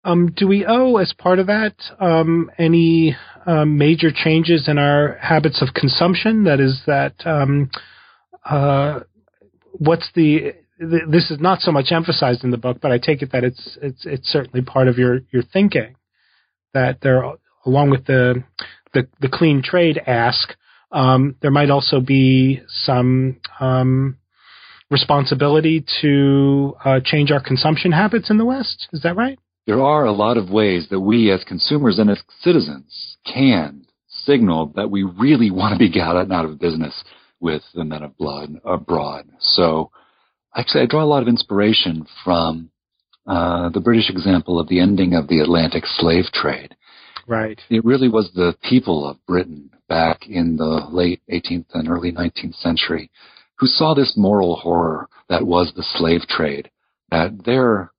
Um, 0.05 0.33
do 0.35 0.49
we 0.49 0.65
owe, 0.67 0.97
as 0.97 1.13
part 1.13 1.39
of 1.39 1.47
that, 1.49 1.75
um, 2.01 2.51
any 2.59 3.17
um, 3.45 3.77
major 3.77 4.11
changes 4.11 4.67
in 4.67 4.79
our 4.79 5.19
habits 5.21 5.61
of 5.61 5.75
consumption? 5.75 6.45
That 6.45 6.59
is, 6.59 6.83
that 6.87 7.15
um, 7.27 7.71
uh, 8.49 9.01
what's 9.73 10.11
the 10.15 10.55
this 10.83 11.31
is 11.31 11.39
not 11.41 11.61
so 11.61 11.73
much 11.73 11.93
emphasized 11.93 12.45
in 12.45 12.51
the 12.51 12.57
book, 12.57 12.79
but 12.81 12.93
I 12.93 12.99
take 12.99 13.23
it 13.23 13.33
that 13.33 13.45
it's 13.45 13.79
it's 13.81 14.05
it's 14.05 14.29
certainly 14.29 14.63
part 14.63 14.89
of 14.89 14.99
your 14.99 15.21
your 15.31 15.43
thinking 15.43 15.97
that 16.75 17.01
there, 17.03 17.25
along 17.65 17.91
with 17.91 18.07
the 18.07 18.43
the, 18.93 19.09
the 19.21 19.29
clean 19.29 19.63
trade 19.63 20.01
ask, 20.07 20.55
um, 20.91 21.37
there 21.41 21.51
might 21.51 21.71
also 21.71 22.01
be 22.01 22.61
some 22.67 23.41
um, 23.61 24.19
responsibility 24.91 25.85
to 26.03 26.75
uh, 26.85 27.01
change 27.03 27.31
our 27.31 27.43
consumption 27.43 27.93
habits 27.93 28.31
in 28.31 28.39
the 28.39 28.45
West. 28.45 28.89
Is 28.93 29.03
that 29.03 29.17
right? 29.17 29.39
There 29.67 29.81
are 29.81 30.05
a 30.05 30.13
lot 30.13 30.37
of 30.37 30.51
ways 30.51 30.89
that 30.91 31.01
we, 31.01 31.31
as 31.31 31.45
consumers 31.45 31.99
and 31.99 32.11
as 32.11 32.21
citizens, 32.41 33.17
can 33.25 33.87
signal 34.09 34.73
that 34.77 34.91
we 34.91 35.05
really 35.05 35.51
want 35.51 35.73
to 35.73 35.79
be 35.79 35.91
gotten 35.91 36.33
out 36.33 36.45
of 36.45 36.59
business 36.59 36.93
with 37.41 37.63
the 37.75 37.85
men 37.85 38.03
of 38.03 38.17
blood 38.19 38.55
abroad. 38.65 39.29
So 39.41 39.91
actually, 40.57 40.83
I 40.83 40.87
draw 40.87 41.03
a 41.03 41.07
lot 41.07 41.23
of 41.23 41.29
inspiration 41.29 42.07
from 42.25 42.71
uh, 43.27 43.69
the 43.71 43.81
British 43.81 44.11
example 44.11 44.59
of 44.59 44.69
the 44.69 44.81
ending 44.81 45.15
of 45.15 45.29
the 45.29 45.41
Atlantic 45.41 45.85
slave 45.87 46.27
trade. 46.33 46.75
Right. 47.27 47.61
It 47.71 47.85
really 47.85 48.09
was 48.09 48.31
the 48.35 48.57
people 48.69 49.07
of 49.07 49.25
Britain 49.27 49.71
back 49.89 50.27
in 50.29 50.57
the 50.57 50.87
late 50.91 51.21
18th 51.33 51.67
and 51.75 51.89
early 51.89 52.13
19th 52.13 52.57
century 52.57 53.11
who 53.59 53.67
saw 53.67 53.95
this 53.95 54.15
moral 54.17 54.57
horror 54.57 55.09
that 55.29 55.47
was 55.47 55.73
the 55.77 55.85
slave 55.85 56.23
trade 56.23 56.71
that 57.11 57.45
their 57.45 57.93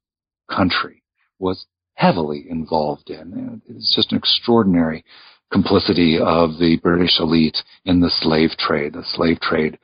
country 0.50 1.04
was 1.40 1.66
heavily 1.94 2.46
involved 2.50 3.10
in. 3.10 3.62
It's 3.70 3.96
just 3.96 4.12
an 4.12 4.18
extraordinary 4.18 5.06
complicity 5.52 6.18
of 6.20 6.58
the 6.58 6.78
British 6.82 7.20
elite 7.20 7.58
in 7.86 8.02
the 8.02 8.10
slave 8.10 8.52
trade. 8.58 8.94
The 8.94 9.06
slave 9.06 9.40
trade 9.40 9.78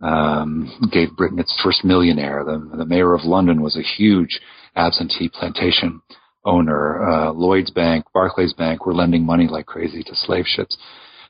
um, 0.00 0.88
gave 0.92 1.16
Britain 1.16 1.38
its 1.38 1.54
first 1.62 1.84
millionaire. 1.84 2.44
The, 2.44 2.76
the 2.76 2.86
mayor 2.86 3.14
of 3.14 3.24
London 3.24 3.62
was 3.62 3.76
a 3.76 3.82
huge 3.82 4.40
absentee 4.76 5.30
plantation 5.32 6.00
owner. 6.44 7.02
Uh, 7.02 7.32
Lloyd's 7.32 7.70
Bank, 7.70 8.06
Barclays 8.14 8.54
Bank 8.54 8.86
were 8.86 8.94
lending 8.94 9.24
money 9.24 9.46
like 9.46 9.66
crazy 9.66 10.02
to 10.02 10.14
slave 10.14 10.46
ships. 10.46 10.76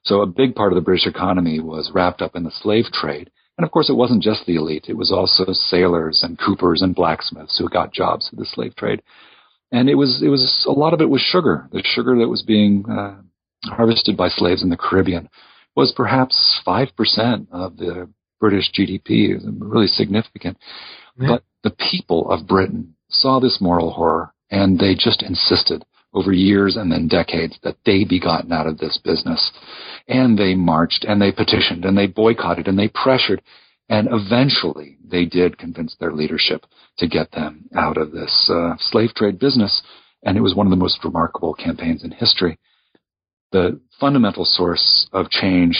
So 0.04 0.22
a 0.22 0.26
big 0.26 0.54
part 0.54 0.72
of 0.72 0.76
the 0.76 0.82
British 0.82 1.06
economy 1.06 1.60
was 1.60 1.90
wrapped 1.94 2.22
up 2.22 2.36
in 2.36 2.44
the 2.44 2.50
slave 2.50 2.86
trade. 2.92 3.30
And 3.58 3.64
of 3.66 3.72
course, 3.72 3.90
it 3.90 3.96
wasn't 3.96 4.22
just 4.22 4.46
the 4.46 4.56
elite. 4.56 4.86
It 4.88 4.96
was 4.96 5.12
also 5.12 5.52
sailors 5.52 6.22
and 6.22 6.38
coopers 6.38 6.80
and 6.80 6.94
blacksmiths 6.94 7.58
who 7.58 7.68
got 7.68 7.92
jobs 7.92 8.30
in 8.32 8.38
the 8.38 8.46
slave 8.46 8.74
trade. 8.76 9.02
And 9.72 9.90
it 9.90 9.96
was, 9.96 10.22
it 10.24 10.28
was, 10.28 10.64
a 10.66 10.72
lot 10.72 10.94
of 10.94 11.00
it 11.00 11.10
was 11.10 11.20
sugar. 11.20 11.68
The 11.70 11.82
sugar 11.84 12.18
that 12.18 12.28
was 12.28 12.42
being 12.42 12.84
uh, 12.90 13.16
harvested 13.64 14.16
by 14.16 14.28
slaves 14.28 14.62
in 14.62 14.70
the 14.70 14.76
Caribbean 14.76 15.28
was 15.76 15.92
perhaps 15.94 16.60
5% 16.66 17.46
of 17.52 17.76
the 17.76 18.08
British 18.40 18.72
GDP. 18.72 19.34
Was 19.34 19.44
really 19.58 19.86
significant. 19.86 20.58
Yeah. 21.18 21.28
But 21.28 21.44
the 21.62 21.76
people 21.90 22.30
of 22.30 22.46
Britain 22.46 22.94
saw 23.08 23.38
this 23.38 23.58
moral 23.60 23.90
horror 23.92 24.32
and 24.50 24.78
they 24.78 24.94
just 24.94 25.22
insisted 25.22 25.84
over 26.12 26.32
years 26.32 26.76
and 26.76 26.90
then 26.90 27.06
decades 27.06 27.58
that 27.62 27.76
they 27.86 28.04
be 28.04 28.18
gotten 28.18 28.52
out 28.52 28.66
of 28.66 28.78
this 28.78 28.98
business. 29.04 29.52
And 30.08 30.38
they 30.38 30.54
marched 30.54 31.04
and 31.04 31.22
they 31.22 31.30
petitioned 31.30 31.84
and 31.84 31.96
they 31.96 32.06
boycotted 32.06 32.66
and 32.66 32.78
they 32.78 32.88
pressured. 32.88 33.42
And 33.88 34.08
eventually 34.10 34.96
they 35.04 35.24
did 35.24 35.58
convince 35.58 35.96
their 35.98 36.12
leadership 36.12 36.64
to 36.98 37.08
get 37.08 37.32
them 37.32 37.68
out 37.76 37.96
of 37.96 38.12
this 38.12 38.50
uh, 38.52 38.74
slave 38.78 39.14
trade 39.14 39.38
business. 39.38 39.82
And 40.22 40.36
it 40.36 40.42
was 40.42 40.54
one 40.54 40.66
of 40.66 40.70
the 40.70 40.76
most 40.76 41.04
remarkable 41.04 41.54
campaigns 41.54 42.04
in 42.04 42.10
history. 42.10 42.58
The 43.52 43.80
fundamental 43.98 44.44
source 44.44 45.08
of 45.12 45.30
change 45.30 45.78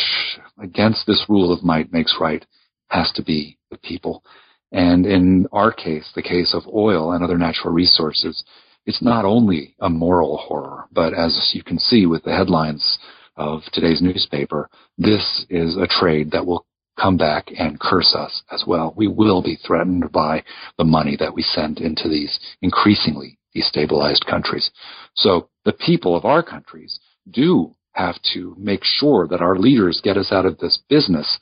against 0.58 1.06
this 1.06 1.26
rule 1.28 1.52
of 1.52 1.62
might 1.62 1.92
makes 1.92 2.16
right 2.20 2.44
has 2.88 3.12
to 3.12 3.22
be 3.22 3.58
the 3.70 3.78
people. 3.78 4.24
And 4.72 5.06
in 5.06 5.46
our 5.52 5.72
case, 5.72 6.10
the 6.14 6.22
case 6.22 6.54
of 6.54 6.66
oil 6.72 7.12
and 7.12 7.24
other 7.24 7.38
natural 7.38 7.72
resources, 7.72 8.44
it's 8.86 9.02
not 9.02 9.24
only 9.24 9.74
a 9.80 9.88
moral 9.88 10.36
horror, 10.36 10.86
but 10.92 11.14
as 11.14 11.52
you 11.54 11.62
can 11.62 11.78
see 11.78 12.06
with 12.06 12.24
the 12.24 12.34
headlines 12.34 12.98
of 13.36 13.62
today's 13.72 14.02
newspaper, 14.02 14.68
this 14.98 15.46
is 15.48 15.76
a 15.76 15.86
trade 15.86 16.30
that 16.32 16.46
will 16.46 16.66
come 17.00 17.16
back 17.16 17.50
and 17.56 17.80
curse 17.80 18.14
us 18.14 18.42
as 18.50 18.64
well. 18.66 18.94
We 18.96 19.08
will 19.08 19.42
be 19.42 19.56
threatened 19.56 20.12
by 20.12 20.44
the 20.76 20.84
money 20.84 21.16
that 21.18 21.34
we 21.34 21.42
send 21.42 21.78
into 21.78 22.08
these 22.08 22.38
increasingly 22.62 23.38
destabilized 23.56 24.26
countries. 24.26 24.70
So 25.14 25.48
the 25.64 25.72
people 25.72 26.16
of 26.16 26.24
our 26.24 26.42
countries 26.42 26.99
do 27.28 27.74
have 27.92 28.16
to 28.34 28.54
make 28.58 28.84
sure 28.84 29.26
that 29.28 29.40
our 29.40 29.56
leaders 29.56 30.00
get 30.02 30.16
us 30.16 30.30
out 30.30 30.46
of 30.46 30.58
this 30.58 30.80
business 30.88 31.38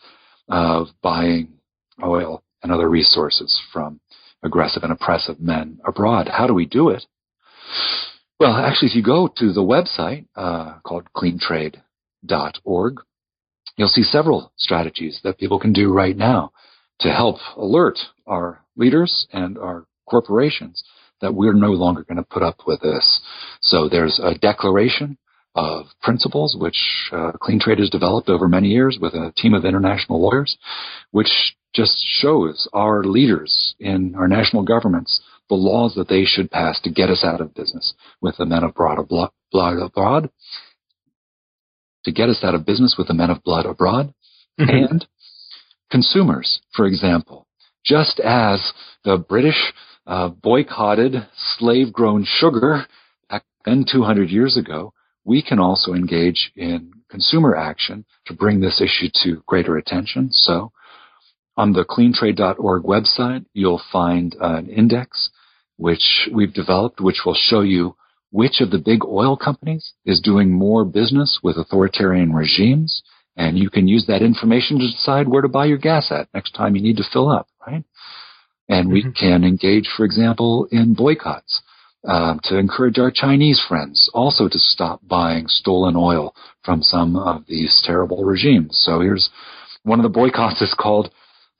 of 0.48 0.88
buying 1.02 1.52
oil 2.02 2.42
and 2.62 2.72
other 2.72 2.88
resources 2.88 3.60
from 3.72 4.00
aggressive 4.42 4.82
and 4.82 4.92
oppressive 4.92 5.40
men 5.40 5.78
abroad. 5.86 6.28
How 6.28 6.46
do 6.46 6.54
we 6.54 6.66
do 6.66 6.88
it? 6.88 7.04
Well, 8.40 8.56
actually, 8.56 8.88
if 8.88 8.96
you 8.96 9.02
go 9.02 9.28
to 9.36 9.52
the 9.52 9.60
website 9.60 10.26
uh, 10.36 10.78
called 10.84 11.08
cleantrade.org, 11.14 13.00
you'll 13.76 13.88
see 13.88 14.02
several 14.02 14.52
strategies 14.56 15.20
that 15.24 15.38
people 15.38 15.58
can 15.58 15.72
do 15.72 15.92
right 15.92 16.16
now 16.16 16.52
to 17.00 17.10
help 17.10 17.36
alert 17.56 17.98
our 18.26 18.64
leaders 18.76 19.26
and 19.32 19.58
our 19.58 19.86
corporations 20.08 20.84
that 21.20 21.34
we're 21.34 21.52
no 21.52 21.72
longer 21.72 22.04
going 22.04 22.16
to 22.16 22.22
put 22.22 22.42
up 22.42 22.60
with 22.66 22.80
this. 22.80 23.20
So 23.60 23.88
there's 23.88 24.20
a 24.22 24.38
declaration 24.38 25.18
of 25.58 25.86
principles 26.00 26.56
which 26.56 26.78
uh, 27.12 27.32
Clean 27.42 27.58
Trade 27.58 27.80
has 27.80 27.90
developed 27.90 28.28
over 28.28 28.48
many 28.48 28.68
years 28.68 28.96
with 29.00 29.14
a 29.14 29.32
team 29.36 29.54
of 29.54 29.64
international 29.64 30.22
lawyers, 30.22 30.56
which 31.10 31.56
just 31.74 31.96
shows 31.98 32.68
our 32.72 33.02
leaders 33.02 33.74
in 33.80 34.14
our 34.14 34.28
national 34.28 34.62
governments 34.62 35.20
the 35.48 35.56
laws 35.56 35.94
that 35.96 36.08
they 36.08 36.24
should 36.24 36.50
pass 36.50 36.80
to 36.82 36.90
get 36.90 37.10
us 37.10 37.24
out 37.24 37.40
of 37.40 37.54
business 37.54 37.94
with 38.20 38.36
the 38.36 38.46
men 38.46 38.62
of 38.62 38.72
blood 38.72 39.78
abroad, 39.82 40.30
to 42.04 42.12
get 42.12 42.28
us 42.28 42.44
out 42.44 42.54
of 42.54 42.64
business 42.64 42.94
with 42.96 43.08
the 43.08 43.14
men 43.14 43.30
of 43.30 43.42
blood 43.42 43.66
abroad, 43.66 44.14
mm-hmm. 44.60 44.70
and 44.70 45.06
consumers, 45.90 46.60
for 46.76 46.86
example. 46.86 47.48
Just 47.84 48.20
as 48.20 48.72
the 49.04 49.16
British 49.16 49.72
uh, 50.06 50.28
boycotted 50.28 51.26
slave-grown 51.58 52.24
sugar 52.26 52.86
back 53.28 53.44
then 53.64 53.84
200 53.90 54.30
years 54.30 54.56
ago, 54.56 54.92
we 55.28 55.42
can 55.42 55.58
also 55.58 55.92
engage 55.92 56.52
in 56.56 56.90
consumer 57.10 57.54
action 57.54 58.06
to 58.24 58.32
bring 58.32 58.60
this 58.60 58.80
issue 58.80 59.10
to 59.22 59.42
greater 59.46 59.76
attention. 59.76 60.30
So 60.32 60.72
on 61.54 61.74
the 61.74 61.84
cleantrade.org 61.84 62.82
website, 62.84 63.44
you'll 63.52 63.82
find 63.92 64.34
an 64.40 64.70
index 64.70 65.28
which 65.76 66.28
we've 66.32 66.54
developed, 66.54 67.00
which 67.00 67.20
will 67.26 67.36
show 67.36 67.60
you 67.60 67.94
which 68.30 68.60
of 68.60 68.70
the 68.70 68.78
big 68.78 69.04
oil 69.04 69.36
companies 69.36 69.92
is 70.06 70.20
doing 70.20 70.50
more 70.50 70.84
business 70.86 71.40
with 71.42 71.58
authoritarian 71.58 72.32
regimes. 72.32 73.02
And 73.36 73.58
you 73.58 73.68
can 73.68 73.86
use 73.86 74.06
that 74.06 74.22
information 74.22 74.78
to 74.78 74.90
decide 74.90 75.28
where 75.28 75.42
to 75.42 75.48
buy 75.48 75.66
your 75.66 75.78
gas 75.78 76.10
at 76.10 76.28
next 76.32 76.52
time 76.52 76.74
you 76.74 76.82
need 76.82 76.96
to 76.96 77.10
fill 77.12 77.28
up, 77.28 77.48
right? 77.66 77.84
And 78.66 78.90
we 78.90 79.02
mm-hmm. 79.02 79.12
can 79.12 79.44
engage, 79.44 79.88
for 79.94 80.04
example, 80.04 80.68
in 80.72 80.94
boycotts 80.94 81.60
uh, 82.06 82.34
to 82.44 82.58
encourage 82.58 82.98
our 82.98 83.10
Chinese 83.10 83.60
friends 83.66 84.10
also 84.14 84.48
to 84.48 84.58
stop 84.58 85.00
buying 85.06 85.46
stolen 85.48 85.96
oil 85.96 86.34
from 86.64 86.82
some 86.82 87.16
of 87.16 87.44
these 87.46 87.82
terrible 87.84 88.24
regimes. 88.24 88.78
So 88.84 89.00
here's 89.00 89.30
one 89.82 89.98
of 89.98 90.04
the 90.04 90.08
boycotts 90.08 90.62
is 90.62 90.74
called 90.78 91.10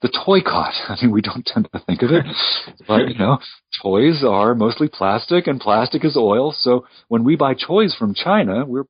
the 0.01 0.09
toy 0.25 0.41
cot. 0.41 0.73
I 0.89 0.97
mean, 1.01 1.11
we 1.11 1.21
don't 1.21 1.45
tend 1.45 1.69
to 1.73 1.79
think 1.79 2.01
of 2.01 2.11
it, 2.11 2.25
but 2.87 3.09
you 3.09 3.17
know, 3.17 3.39
toys 3.81 4.23
are 4.27 4.55
mostly 4.55 4.87
plastic 4.87 5.47
and 5.47 5.59
plastic 5.59 6.05
is 6.05 6.15
oil. 6.15 6.53
So 6.57 6.85
when 7.07 7.23
we 7.23 7.35
buy 7.35 7.53
toys 7.53 7.95
from 7.97 8.13
China, 8.13 8.65
we're 8.65 8.85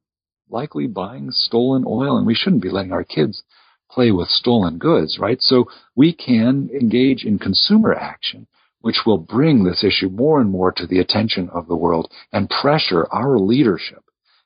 likely 0.50 0.88
buying 0.88 1.30
stolen 1.32 1.84
oil 1.88 2.18
and 2.18 2.26
we 2.26 2.36
shouldn't 2.36 2.64
be 2.64 2.70
letting 2.70 2.92
our 2.92 3.04
kids 3.04 3.44
play 3.90 4.12
with 4.12 4.30
stolen 4.30 4.78
goods, 4.78 5.18
right? 5.20 5.42
So 5.42 5.66
we 5.96 6.14
can 6.14 6.70
engage 6.74 7.24
in 7.24 7.40
consumer 7.40 7.94
action, 7.94 8.48
which 8.82 9.02
will 9.06 9.18
bring 9.18 9.64
this 9.64 9.84
issue 9.84 10.10
more 10.10 10.40
and 10.40 10.50
more 10.50 10.72
to 10.72 10.88
the 10.88 11.00
attention 11.00 11.50
of 11.54 11.68
the 11.68 11.76
world 11.76 12.12
and 12.32 12.50
pressure 12.50 13.08
our 13.12 13.38
leadership 13.38 14.04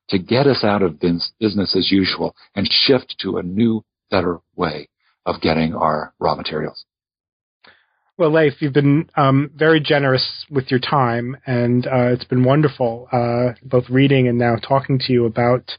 to 0.09 0.19
get 0.19 0.47
us 0.47 0.63
out 0.63 0.81
of 0.81 0.99
business 0.99 1.75
as 1.75 1.91
usual 1.91 2.35
and 2.55 2.67
shift 2.69 3.15
to 3.19 3.37
a 3.37 3.43
new, 3.43 3.83
better 4.11 4.39
way 4.55 4.89
of 5.25 5.41
getting 5.41 5.73
our 5.73 6.13
raw 6.19 6.35
materials. 6.35 6.85
Well, 8.17 8.31
Leif, 8.31 8.61
you've 8.61 8.73
been 8.73 9.09
um, 9.15 9.49
very 9.55 9.79
generous 9.79 10.45
with 10.49 10.69
your 10.69 10.79
time, 10.79 11.35
and 11.47 11.87
uh, 11.87 12.11
it's 12.11 12.25
been 12.25 12.43
wonderful 12.43 13.07
uh, 13.11 13.57
both 13.63 13.89
reading 13.89 14.27
and 14.27 14.37
now 14.37 14.55
talking 14.55 14.99
to 14.99 15.13
you 15.13 15.25
about 15.25 15.71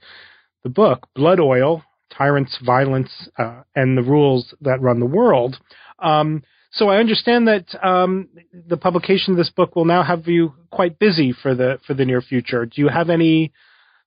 the 0.65 0.69
book, 0.69 1.07
Blood 1.15 1.39
Oil 1.39 1.85
Tyrants, 2.17 2.59
Violence, 2.65 3.29
uh, 3.39 3.63
and 3.75 3.97
the 3.97 4.03
Rules 4.03 4.55
That 4.61 4.81
Run 4.81 5.01
the 5.01 5.07
World. 5.07 5.59
Um, 5.99 6.43
so 6.75 6.89
I 6.89 6.99
understand 6.99 7.47
that 7.47 7.67
um, 7.87 8.29
the 8.67 8.77
publication 8.77 9.33
of 9.33 9.39
this 9.39 9.51
book 9.51 9.77
will 9.77 9.85
now 9.85 10.03
have 10.03 10.27
you 10.27 10.55
quite 10.71 10.99
busy 10.99 11.33
for 11.33 11.55
the 11.55 11.79
for 11.87 11.95
the 11.95 12.05
near 12.05 12.21
future. 12.21 12.67
Do 12.67 12.81
you 12.81 12.89
have 12.89 13.11
any 13.11 13.53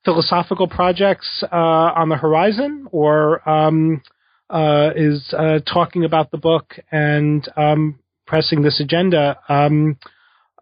philosophical 0.03 0.67
projects 0.67 1.43
uh, 1.51 1.55
on 1.55 2.09
the 2.09 2.17
horizon, 2.17 2.87
or 2.91 3.47
um, 3.49 4.01
uh, 4.49 4.91
is 4.95 5.33
uh, 5.37 5.59
talking 5.59 6.03
about 6.03 6.31
the 6.31 6.37
book 6.37 6.75
and 6.91 7.47
um, 7.55 7.99
pressing 8.25 8.61
this 8.61 8.81
agenda, 8.81 9.39
um, 9.47 9.97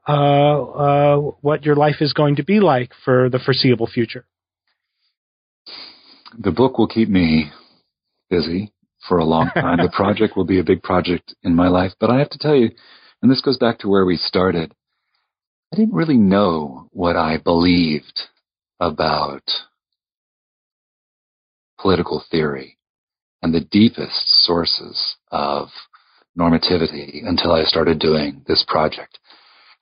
uh, 0.08 0.12
uh, 0.12 1.18
what 1.42 1.66
your 1.66 1.76
life 1.76 1.98
is 2.02 2.14
going 2.14 2.36
to 2.36 2.44
be 2.44 2.60
like 2.60 2.92
for 3.04 3.30
the 3.30 3.40
foreseeable 3.40 3.88
future. 3.88 4.26
The 6.38 6.52
book 6.52 6.78
will 6.78 6.88
keep 6.88 7.10
me 7.10 7.52
busy 8.30 8.72
for 9.08 9.18
a 9.18 9.26
long 9.26 9.50
time. 9.54 9.78
the 9.78 9.92
project 9.96 10.36
will 10.36 10.46
be 10.46 10.60
a 10.60 10.64
big 10.64 10.82
project 10.84 11.36
in 11.44 11.56
my 11.56 11.68
life, 11.68 11.94
but 12.00 12.10
I 12.10 12.20
have 12.20 12.30
to 12.30 12.38
tell 12.38 12.56
you, 12.56 12.72
and 13.22 13.32
this 13.32 13.42
goes 13.42 13.58
back 13.58 13.80
to 13.80 13.90
where 13.90 14.06
we 14.06 14.18
started. 14.18 14.74
I 15.74 15.78
didn't 15.78 15.96
really 15.96 16.18
know 16.18 16.90
what 16.92 17.16
I 17.16 17.38
believed 17.38 18.22
about 18.80 19.44
political 21.80 22.24
theory 22.32 22.78
and 23.42 23.54
the 23.54 23.68
deepest 23.72 24.44
sources 24.44 25.16
of 25.32 25.68
normativity 26.38 27.26
until 27.26 27.52
I 27.52 27.64
started 27.64 28.00
doing 28.00 28.44
this 28.48 28.66
project. 28.68 29.20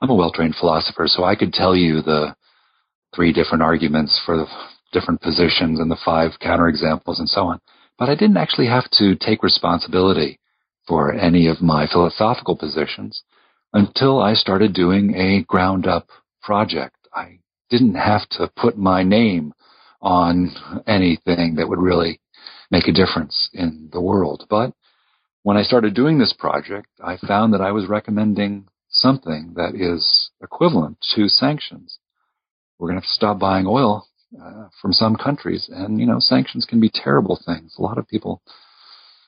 I'm 0.01 0.09
a 0.09 0.15
well-trained 0.15 0.55
philosopher, 0.55 1.07
so 1.07 1.23
I 1.23 1.35
could 1.35 1.53
tell 1.53 1.75
you 1.75 2.01
the 2.01 2.35
three 3.15 3.31
different 3.31 3.63
arguments 3.63 4.21
for 4.25 4.37
the 4.37 4.47
different 4.91 5.21
positions 5.21 5.79
and 5.79 5.89
the 5.89 5.97
five 6.03 6.31
counterexamples 6.41 7.19
and 7.19 7.29
so 7.29 7.47
on. 7.47 7.59
But 7.97 8.09
I 8.09 8.15
didn't 8.15 8.37
actually 8.37 8.67
have 8.67 8.89
to 8.97 9.15
take 9.15 9.43
responsibility 9.43 10.39
for 10.87 11.13
any 11.13 11.47
of 11.47 11.61
my 11.61 11.87
philosophical 11.87 12.57
positions 12.57 13.23
until 13.71 14.21
I 14.21 14.33
started 14.33 14.73
doing 14.73 15.15
a 15.15 15.43
ground 15.43 15.87
up 15.87 16.07
project. 16.41 16.95
I 17.13 17.39
didn't 17.69 17.95
have 17.95 18.27
to 18.31 18.51
put 18.55 18.77
my 18.77 19.03
name 19.03 19.53
on 20.01 20.51
anything 20.85 21.55
that 21.55 21.69
would 21.69 21.79
really 21.79 22.19
make 22.69 22.87
a 22.87 22.91
difference 22.91 23.49
in 23.53 23.89
the 23.91 24.01
world. 24.01 24.45
But 24.49 24.73
when 25.43 25.57
I 25.57 25.63
started 25.63 25.93
doing 25.93 26.19
this 26.19 26.33
project, 26.37 26.87
I 27.03 27.17
found 27.17 27.53
that 27.53 27.61
I 27.61 27.71
was 27.71 27.87
recommending 27.87 28.67
something 28.89 29.53
that 29.55 29.75
is 29.75 30.31
equivalent 30.41 30.97
to 31.15 31.27
sanctions. 31.27 31.99
We're 32.77 32.89
going 32.89 32.99
to 32.99 33.05
have 33.05 33.09
to 33.09 33.13
stop 33.13 33.39
buying 33.39 33.65
oil 33.67 34.07
uh, 34.41 34.67
from 34.81 34.93
some 34.93 35.15
countries, 35.15 35.69
and 35.71 35.99
you 35.99 36.05
know, 36.05 36.19
sanctions 36.19 36.65
can 36.65 36.79
be 36.79 36.91
terrible 36.93 37.39
things. 37.45 37.75
A 37.77 37.81
lot 37.81 37.97
of 37.97 38.07
people 38.07 38.41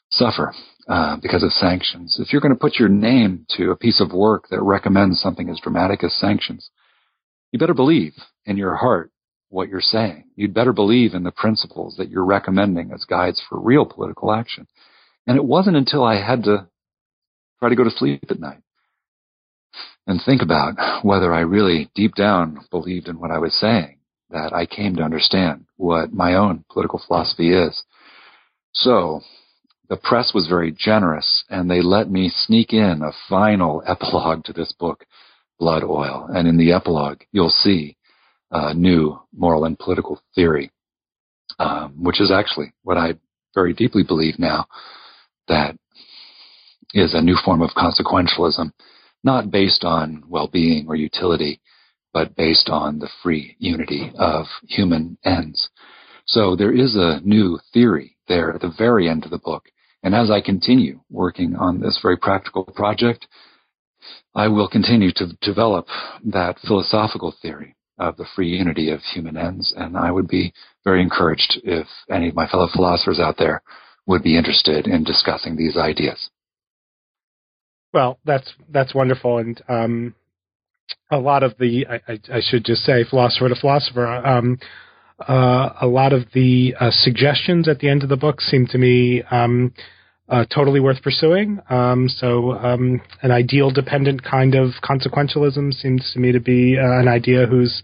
suffer 0.09 0.53
uh, 0.87 1.17
because 1.21 1.43
of 1.43 1.51
sanctions. 1.51 2.19
If 2.19 2.31
you're 2.31 2.41
going 2.41 2.53
to 2.53 2.59
put 2.59 2.79
your 2.79 2.89
name 2.89 3.45
to 3.57 3.71
a 3.71 3.75
piece 3.75 4.01
of 4.01 4.13
work 4.13 4.47
that 4.49 4.61
recommends 4.61 5.19
something 5.19 5.49
as 5.49 5.59
dramatic 5.59 6.03
as 6.03 6.13
sanctions, 6.13 6.69
you 7.51 7.59
better 7.59 7.73
believe 7.73 8.13
in 8.45 8.57
your 8.57 8.75
heart 8.75 9.11
what 9.49 9.69
you're 9.69 9.81
saying. 9.81 10.25
You'd 10.35 10.53
better 10.53 10.73
believe 10.73 11.13
in 11.13 11.23
the 11.23 11.31
principles 11.31 11.95
that 11.97 12.09
you're 12.09 12.25
recommending 12.25 12.91
as 12.91 13.05
guides 13.05 13.41
for 13.47 13.59
real 13.59 13.85
political 13.85 14.33
action. 14.33 14.67
And 15.27 15.37
it 15.37 15.45
wasn't 15.45 15.77
until 15.77 16.03
I 16.03 16.15
had 16.15 16.43
to 16.43 16.67
try 17.59 17.69
to 17.69 17.75
go 17.75 17.83
to 17.83 17.89
sleep 17.89 18.23
at 18.29 18.39
night 18.39 18.61
and 20.07 20.21
think 20.23 20.41
about 20.41 21.03
whether 21.03 21.33
I 21.33 21.41
really 21.41 21.89
deep 21.95 22.15
down 22.15 22.59
believed 22.69 23.07
in 23.07 23.19
what 23.19 23.31
I 23.31 23.39
was 23.39 23.55
saying 23.59 23.94
that 24.29 24.53
I 24.53 24.65
came 24.65 24.95
to 24.95 25.03
understand 25.03 25.65
what 25.77 26.13
my 26.13 26.35
own 26.35 26.65
political 26.71 27.01
philosophy 27.05 27.53
is. 27.53 27.83
So 28.73 29.21
the 29.89 29.97
press 29.97 30.33
was 30.33 30.47
very 30.47 30.71
generous 30.71 31.43
and 31.49 31.69
they 31.69 31.81
let 31.81 32.09
me 32.09 32.31
sneak 32.33 32.73
in 32.73 33.01
a 33.01 33.11
final 33.29 33.83
epilogue 33.87 34.43
to 34.45 34.53
this 34.53 34.73
book, 34.73 35.05
Blood 35.59 35.83
Oil. 35.83 36.27
And 36.29 36.47
in 36.47 36.57
the 36.57 36.73
epilogue, 36.73 37.21
you'll 37.31 37.49
see 37.49 37.97
a 38.51 38.73
new 38.73 39.19
moral 39.33 39.65
and 39.65 39.77
political 39.77 40.21
theory, 40.33 40.71
um, 41.59 42.03
which 42.03 42.21
is 42.21 42.31
actually 42.31 42.73
what 42.83 42.97
I 42.97 43.15
very 43.53 43.73
deeply 43.73 44.03
believe 44.03 44.37
now 44.39 44.67
that 45.47 45.77
is 46.93 47.13
a 47.13 47.21
new 47.21 47.37
form 47.43 47.61
of 47.61 47.71
consequentialism, 47.71 48.71
not 49.23 49.51
based 49.51 49.83
on 49.83 50.23
well-being 50.27 50.85
or 50.87 50.95
utility, 50.95 51.59
but 52.15 52.33
based 52.37 52.69
on 52.69 52.97
the 52.97 53.09
free 53.21 53.57
unity 53.59 54.09
of 54.17 54.45
human 54.69 55.17
ends. 55.25 55.69
So 56.25 56.55
there 56.55 56.71
is 56.71 56.95
a 56.95 57.19
new 57.25 57.59
theory 57.73 58.15
there 58.29 58.53
at 58.53 58.61
the 58.61 58.73
very 58.77 59.09
end 59.09 59.25
of 59.25 59.31
the 59.31 59.37
book. 59.37 59.65
And 60.01 60.15
as 60.15 60.31
I 60.31 60.39
continue 60.39 61.01
working 61.09 61.57
on 61.57 61.81
this 61.81 61.99
very 62.01 62.15
practical 62.15 62.63
project, 62.63 63.27
I 64.33 64.47
will 64.47 64.69
continue 64.69 65.11
to 65.17 65.37
develop 65.41 65.87
that 66.23 66.57
philosophical 66.65 67.35
theory 67.41 67.75
of 67.99 68.15
the 68.15 68.27
free 68.33 68.47
unity 68.47 68.91
of 68.91 69.01
human 69.01 69.35
ends. 69.35 69.73
And 69.75 69.97
I 69.97 70.09
would 70.09 70.29
be 70.29 70.53
very 70.85 71.01
encouraged 71.01 71.59
if 71.65 71.85
any 72.09 72.29
of 72.29 72.35
my 72.35 72.47
fellow 72.47 72.69
philosophers 72.73 73.19
out 73.19 73.35
there 73.37 73.61
would 74.07 74.23
be 74.23 74.37
interested 74.37 74.87
in 74.87 75.03
discussing 75.03 75.57
these 75.57 75.75
ideas. 75.75 76.29
Well, 77.93 78.19
that's 78.23 78.53
that's 78.69 78.93
wonderful, 78.93 79.37
and 79.37 79.61
um, 79.69 80.15
a 81.11 81.17
lot 81.17 81.43
of 81.43 81.53
the 81.59 81.85
I, 81.87 82.19
I, 82.33 82.41
should 82.41 82.65
just 82.65 82.83
say 82.83 83.03
philosopher 83.03 83.49
to 83.49 83.55
philosopher. 83.55 84.05
Um, 84.07 84.57
uh, 85.19 85.69
a 85.81 85.87
lot 85.87 86.13
of 86.13 86.23
the 86.33 86.75
uh, 86.79 86.91
suggestions 86.91 87.67
at 87.69 87.79
the 87.79 87.89
end 87.89 88.03
of 88.03 88.09
the 88.09 88.17
book 88.17 88.41
seem 88.41 88.67
to 88.67 88.77
me 88.77 89.23
um, 89.31 89.73
uh, 90.27 90.43
totally 90.53 90.79
worth 90.79 91.01
pursuing. 91.01 91.59
Um, 91.69 92.09
so, 92.09 92.53
um, 92.53 93.01
an 93.21 93.31
ideal 93.31 93.71
dependent 93.71 94.23
kind 94.23 94.55
of 94.55 94.71
consequentialism 94.83 95.73
seems 95.73 96.11
to 96.13 96.19
me 96.19 96.31
to 96.31 96.39
be 96.39 96.77
uh, 96.77 96.99
an 96.99 97.07
idea 97.07 97.45
whose 97.45 97.83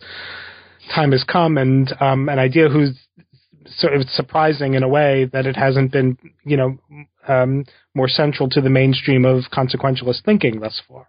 time 0.93 1.11
has 1.11 1.23
come, 1.23 1.57
and 1.57 1.93
um, 2.01 2.27
an 2.27 2.39
idea 2.39 2.67
whose 2.67 2.97
sort 3.77 3.93
of 3.93 4.09
surprising 4.09 4.73
in 4.73 4.83
a 4.83 4.89
way 4.89 5.29
that 5.31 5.45
it 5.45 5.55
hasn't 5.55 5.91
been, 5.91 6.17
you 6.43 6.57
know, 6.57 6.77
um, 7.27 7.63
more 7.93 8.09
central 8.09 8.49
to 8.49 8.59
the 8.59 8.69
mainstream 8.69 9.23
of 9.23 9.43
consequentialist 9.53 10.23
thinking 10.25 10.59
thus 10.59 10.81
far. 10.87 11.07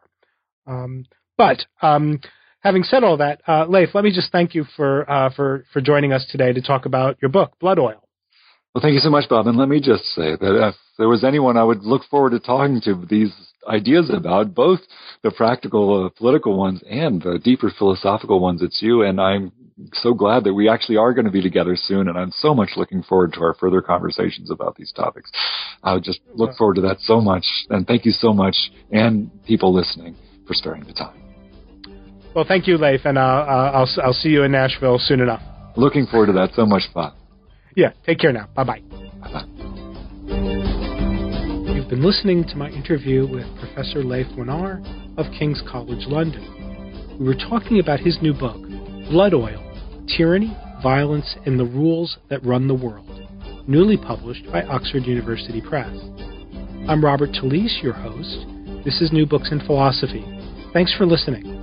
Um, 0.66 1.06
but 1.36 1.64
um, 1.80 2.20
having 2.60 2.82
said 2.82 3.04
all 3.04 3.16
that, 3.18 3.42
uh, 3.46 3.66
Leif, 3.66 3.94
let 3.94 4.04
me 4.04 4.12
just 4.12 4.32
thank 4.32 4.54
you 4.54 4.64
for 4.76 5.10
uh, 5.10 5.30
for 5.34 5.64
for 5.72 5.80
joining 5.80 6.12
us 6.12 6.26
today 6.30 6.52
to 6.52 6.62
talk 6.62 6.86
about 6.86 7.18
your 7.20 7.30
book, 7.30 7.58
Blood 7.60 7.78
Oil. 7.78 8.02
Well, 8.74 8.80
thank 8.80 8.94
you 8.94 9.00
so 9.00 9.10
much, 9.10 9.28
Bob. 9.28 9.46
And 9.46 9.58
let 9.58 9.68
me 9.68 9.80
just 9.80 10.04
say 10.14 10.30
that 10.30 10.68
if 10.68 10.74
there 10.96 11.08
was 11.08 11.24
anyone 11.24 11.58
I 11.58 11.64
would 11.64 11.82
look 11.82 12.04
forward 12.04 12.30
to 12.30 12.40
talking 12.40 12.80
to 12.84 13.06
these 13.08 13.30
ideas 13.68 14.10
about, 14.10 14.54
both 14.54 14.80
the 15.22 15.30
practical 15.30 16.06
uh, 16.06 16.08
political 16.18 16.56
ones 16.56 16.82
and 16.88 17.20
the 17.20 17.38
deeper 17.42 17.70
philosophical 17.76 18.40
ones, 18.40 18.62
it's 18.62 18.80
you. 18.80 19.02
And 19.02 19.20
I'm 19.20 19.52
so 19.92 20.14
glad 20.14 20.44
that 20.44 20.54
we 20.54 20.70
actually 20.70 20.96
are 20.96 21.12
going 21.12 21.26
to 21.26 21.30
be 21.30 21.42
together 21.42 21.76
soon. 21.76 22.08
And 22.08 22.16
I'm 22.16 22.32
so 22.32 22.54
much 22.54 22.70
looking 22.76 23.02
forward 23.02 23.34
to 23.34 23.40
our 23.42 23.54
further 23.54 23.82
conversations 23.82 24.50
about 24.50 24.76
these 24.76 24.92
topics. 24.92 25.30
I 25.82 25.92
would 25.92 26.04
just 26.04 26.20
look 26.34 26.56
forward 26.56 26.76
to 26.76 26.82
that 26.82 27.00
so 27.00 27.20
much. 27.20 27.44
And 27.68 27.86
thank 27.86 28.06
you 28.06 28.12
so 28.12 28.32
much, 28.32 28.56
and 28.90 29.30
people 29.44 29.74
listening, 29.74 30.16
for 30.46 30.54
sparing 30.54 30.84
the 30.84 30.94
time. 30.94 31.21
Well, 32.34 32.46
thank 32.48 32.66
you, 32.66 32.78
Leif, 32.78 33.02
and 33.04 33.18
uh, 33.18 33.20
uh, 33.20 33.70
I'll 33.74 33.88
I'll 34.02 34.12
see 34.14 34.30
you 34.30 34.42
in 34.42 34.52
Nashville 34.52 34.98
soon 34.98 35.20
enough. 35.20 35.42
Looking 35.76 36.06
forward 36.06 36.26
to 36.26 36.32
that. 36.32 36.50
So 36.54 36.64
much 36.64 36.82
fun. 36.94 37.12
Yeah. 37.76 37.92
Take 38.06 38.18
care 38.18 38.32
now. 38.32 38.48
Bye 38.54 38.64
bye. 38.64 38.82
You've 41.74 41.88
been 41.88 42.02
listening 42.02 42.44
to 42.44 42.56
my 42.56 42.70
interview 42.70 43.26
with 43.26 43.46
Professor 43.58 44.02
Leif 44.02 44.26
Wenar 44.28 44.80
of 45.18 45.26
King's 45.38 45.62
College 45.70 46.06
London. 46.06 47.18
We 47.18 47.26
were 47.26 47.34
talking 47.34 47.80
about 47.80 48.00
his 48.00 48.18
new 48.22 48.32
book, 48.32 48.60
Blood 49.10 49.34
Oil 49.34 49.60
Tyranny, 50.16 50.56
Violence, 50.82 51.36
and 51.46 51.58
the 51.58 51.64
Rules 51.64 52.18
That 52.28 52.44
Run 52.44 52.66
the 52.66 52.74
World, 52.74 53.08
newly 53.68 53.96
published 53.96 54.46
by 54.50 54.62
Oxford 54.62 55.04
University 55.04 55.60
Press. 55.60 55.94
I'm 56.88 57.04
Robert 57.04 57.30
Talisse, 57.30 57.82
your 57.82 57.92
host. 57.92 58.46
This 58.84 59.00
is 59.00 59.12
New 59.12 59.26
Books 59.26 59.52
in 59.52 59.60
Philosophy. 59.60 60.24
Thanks 60.72 60.94
for 60.96 61.06
listening. 61.06 61.61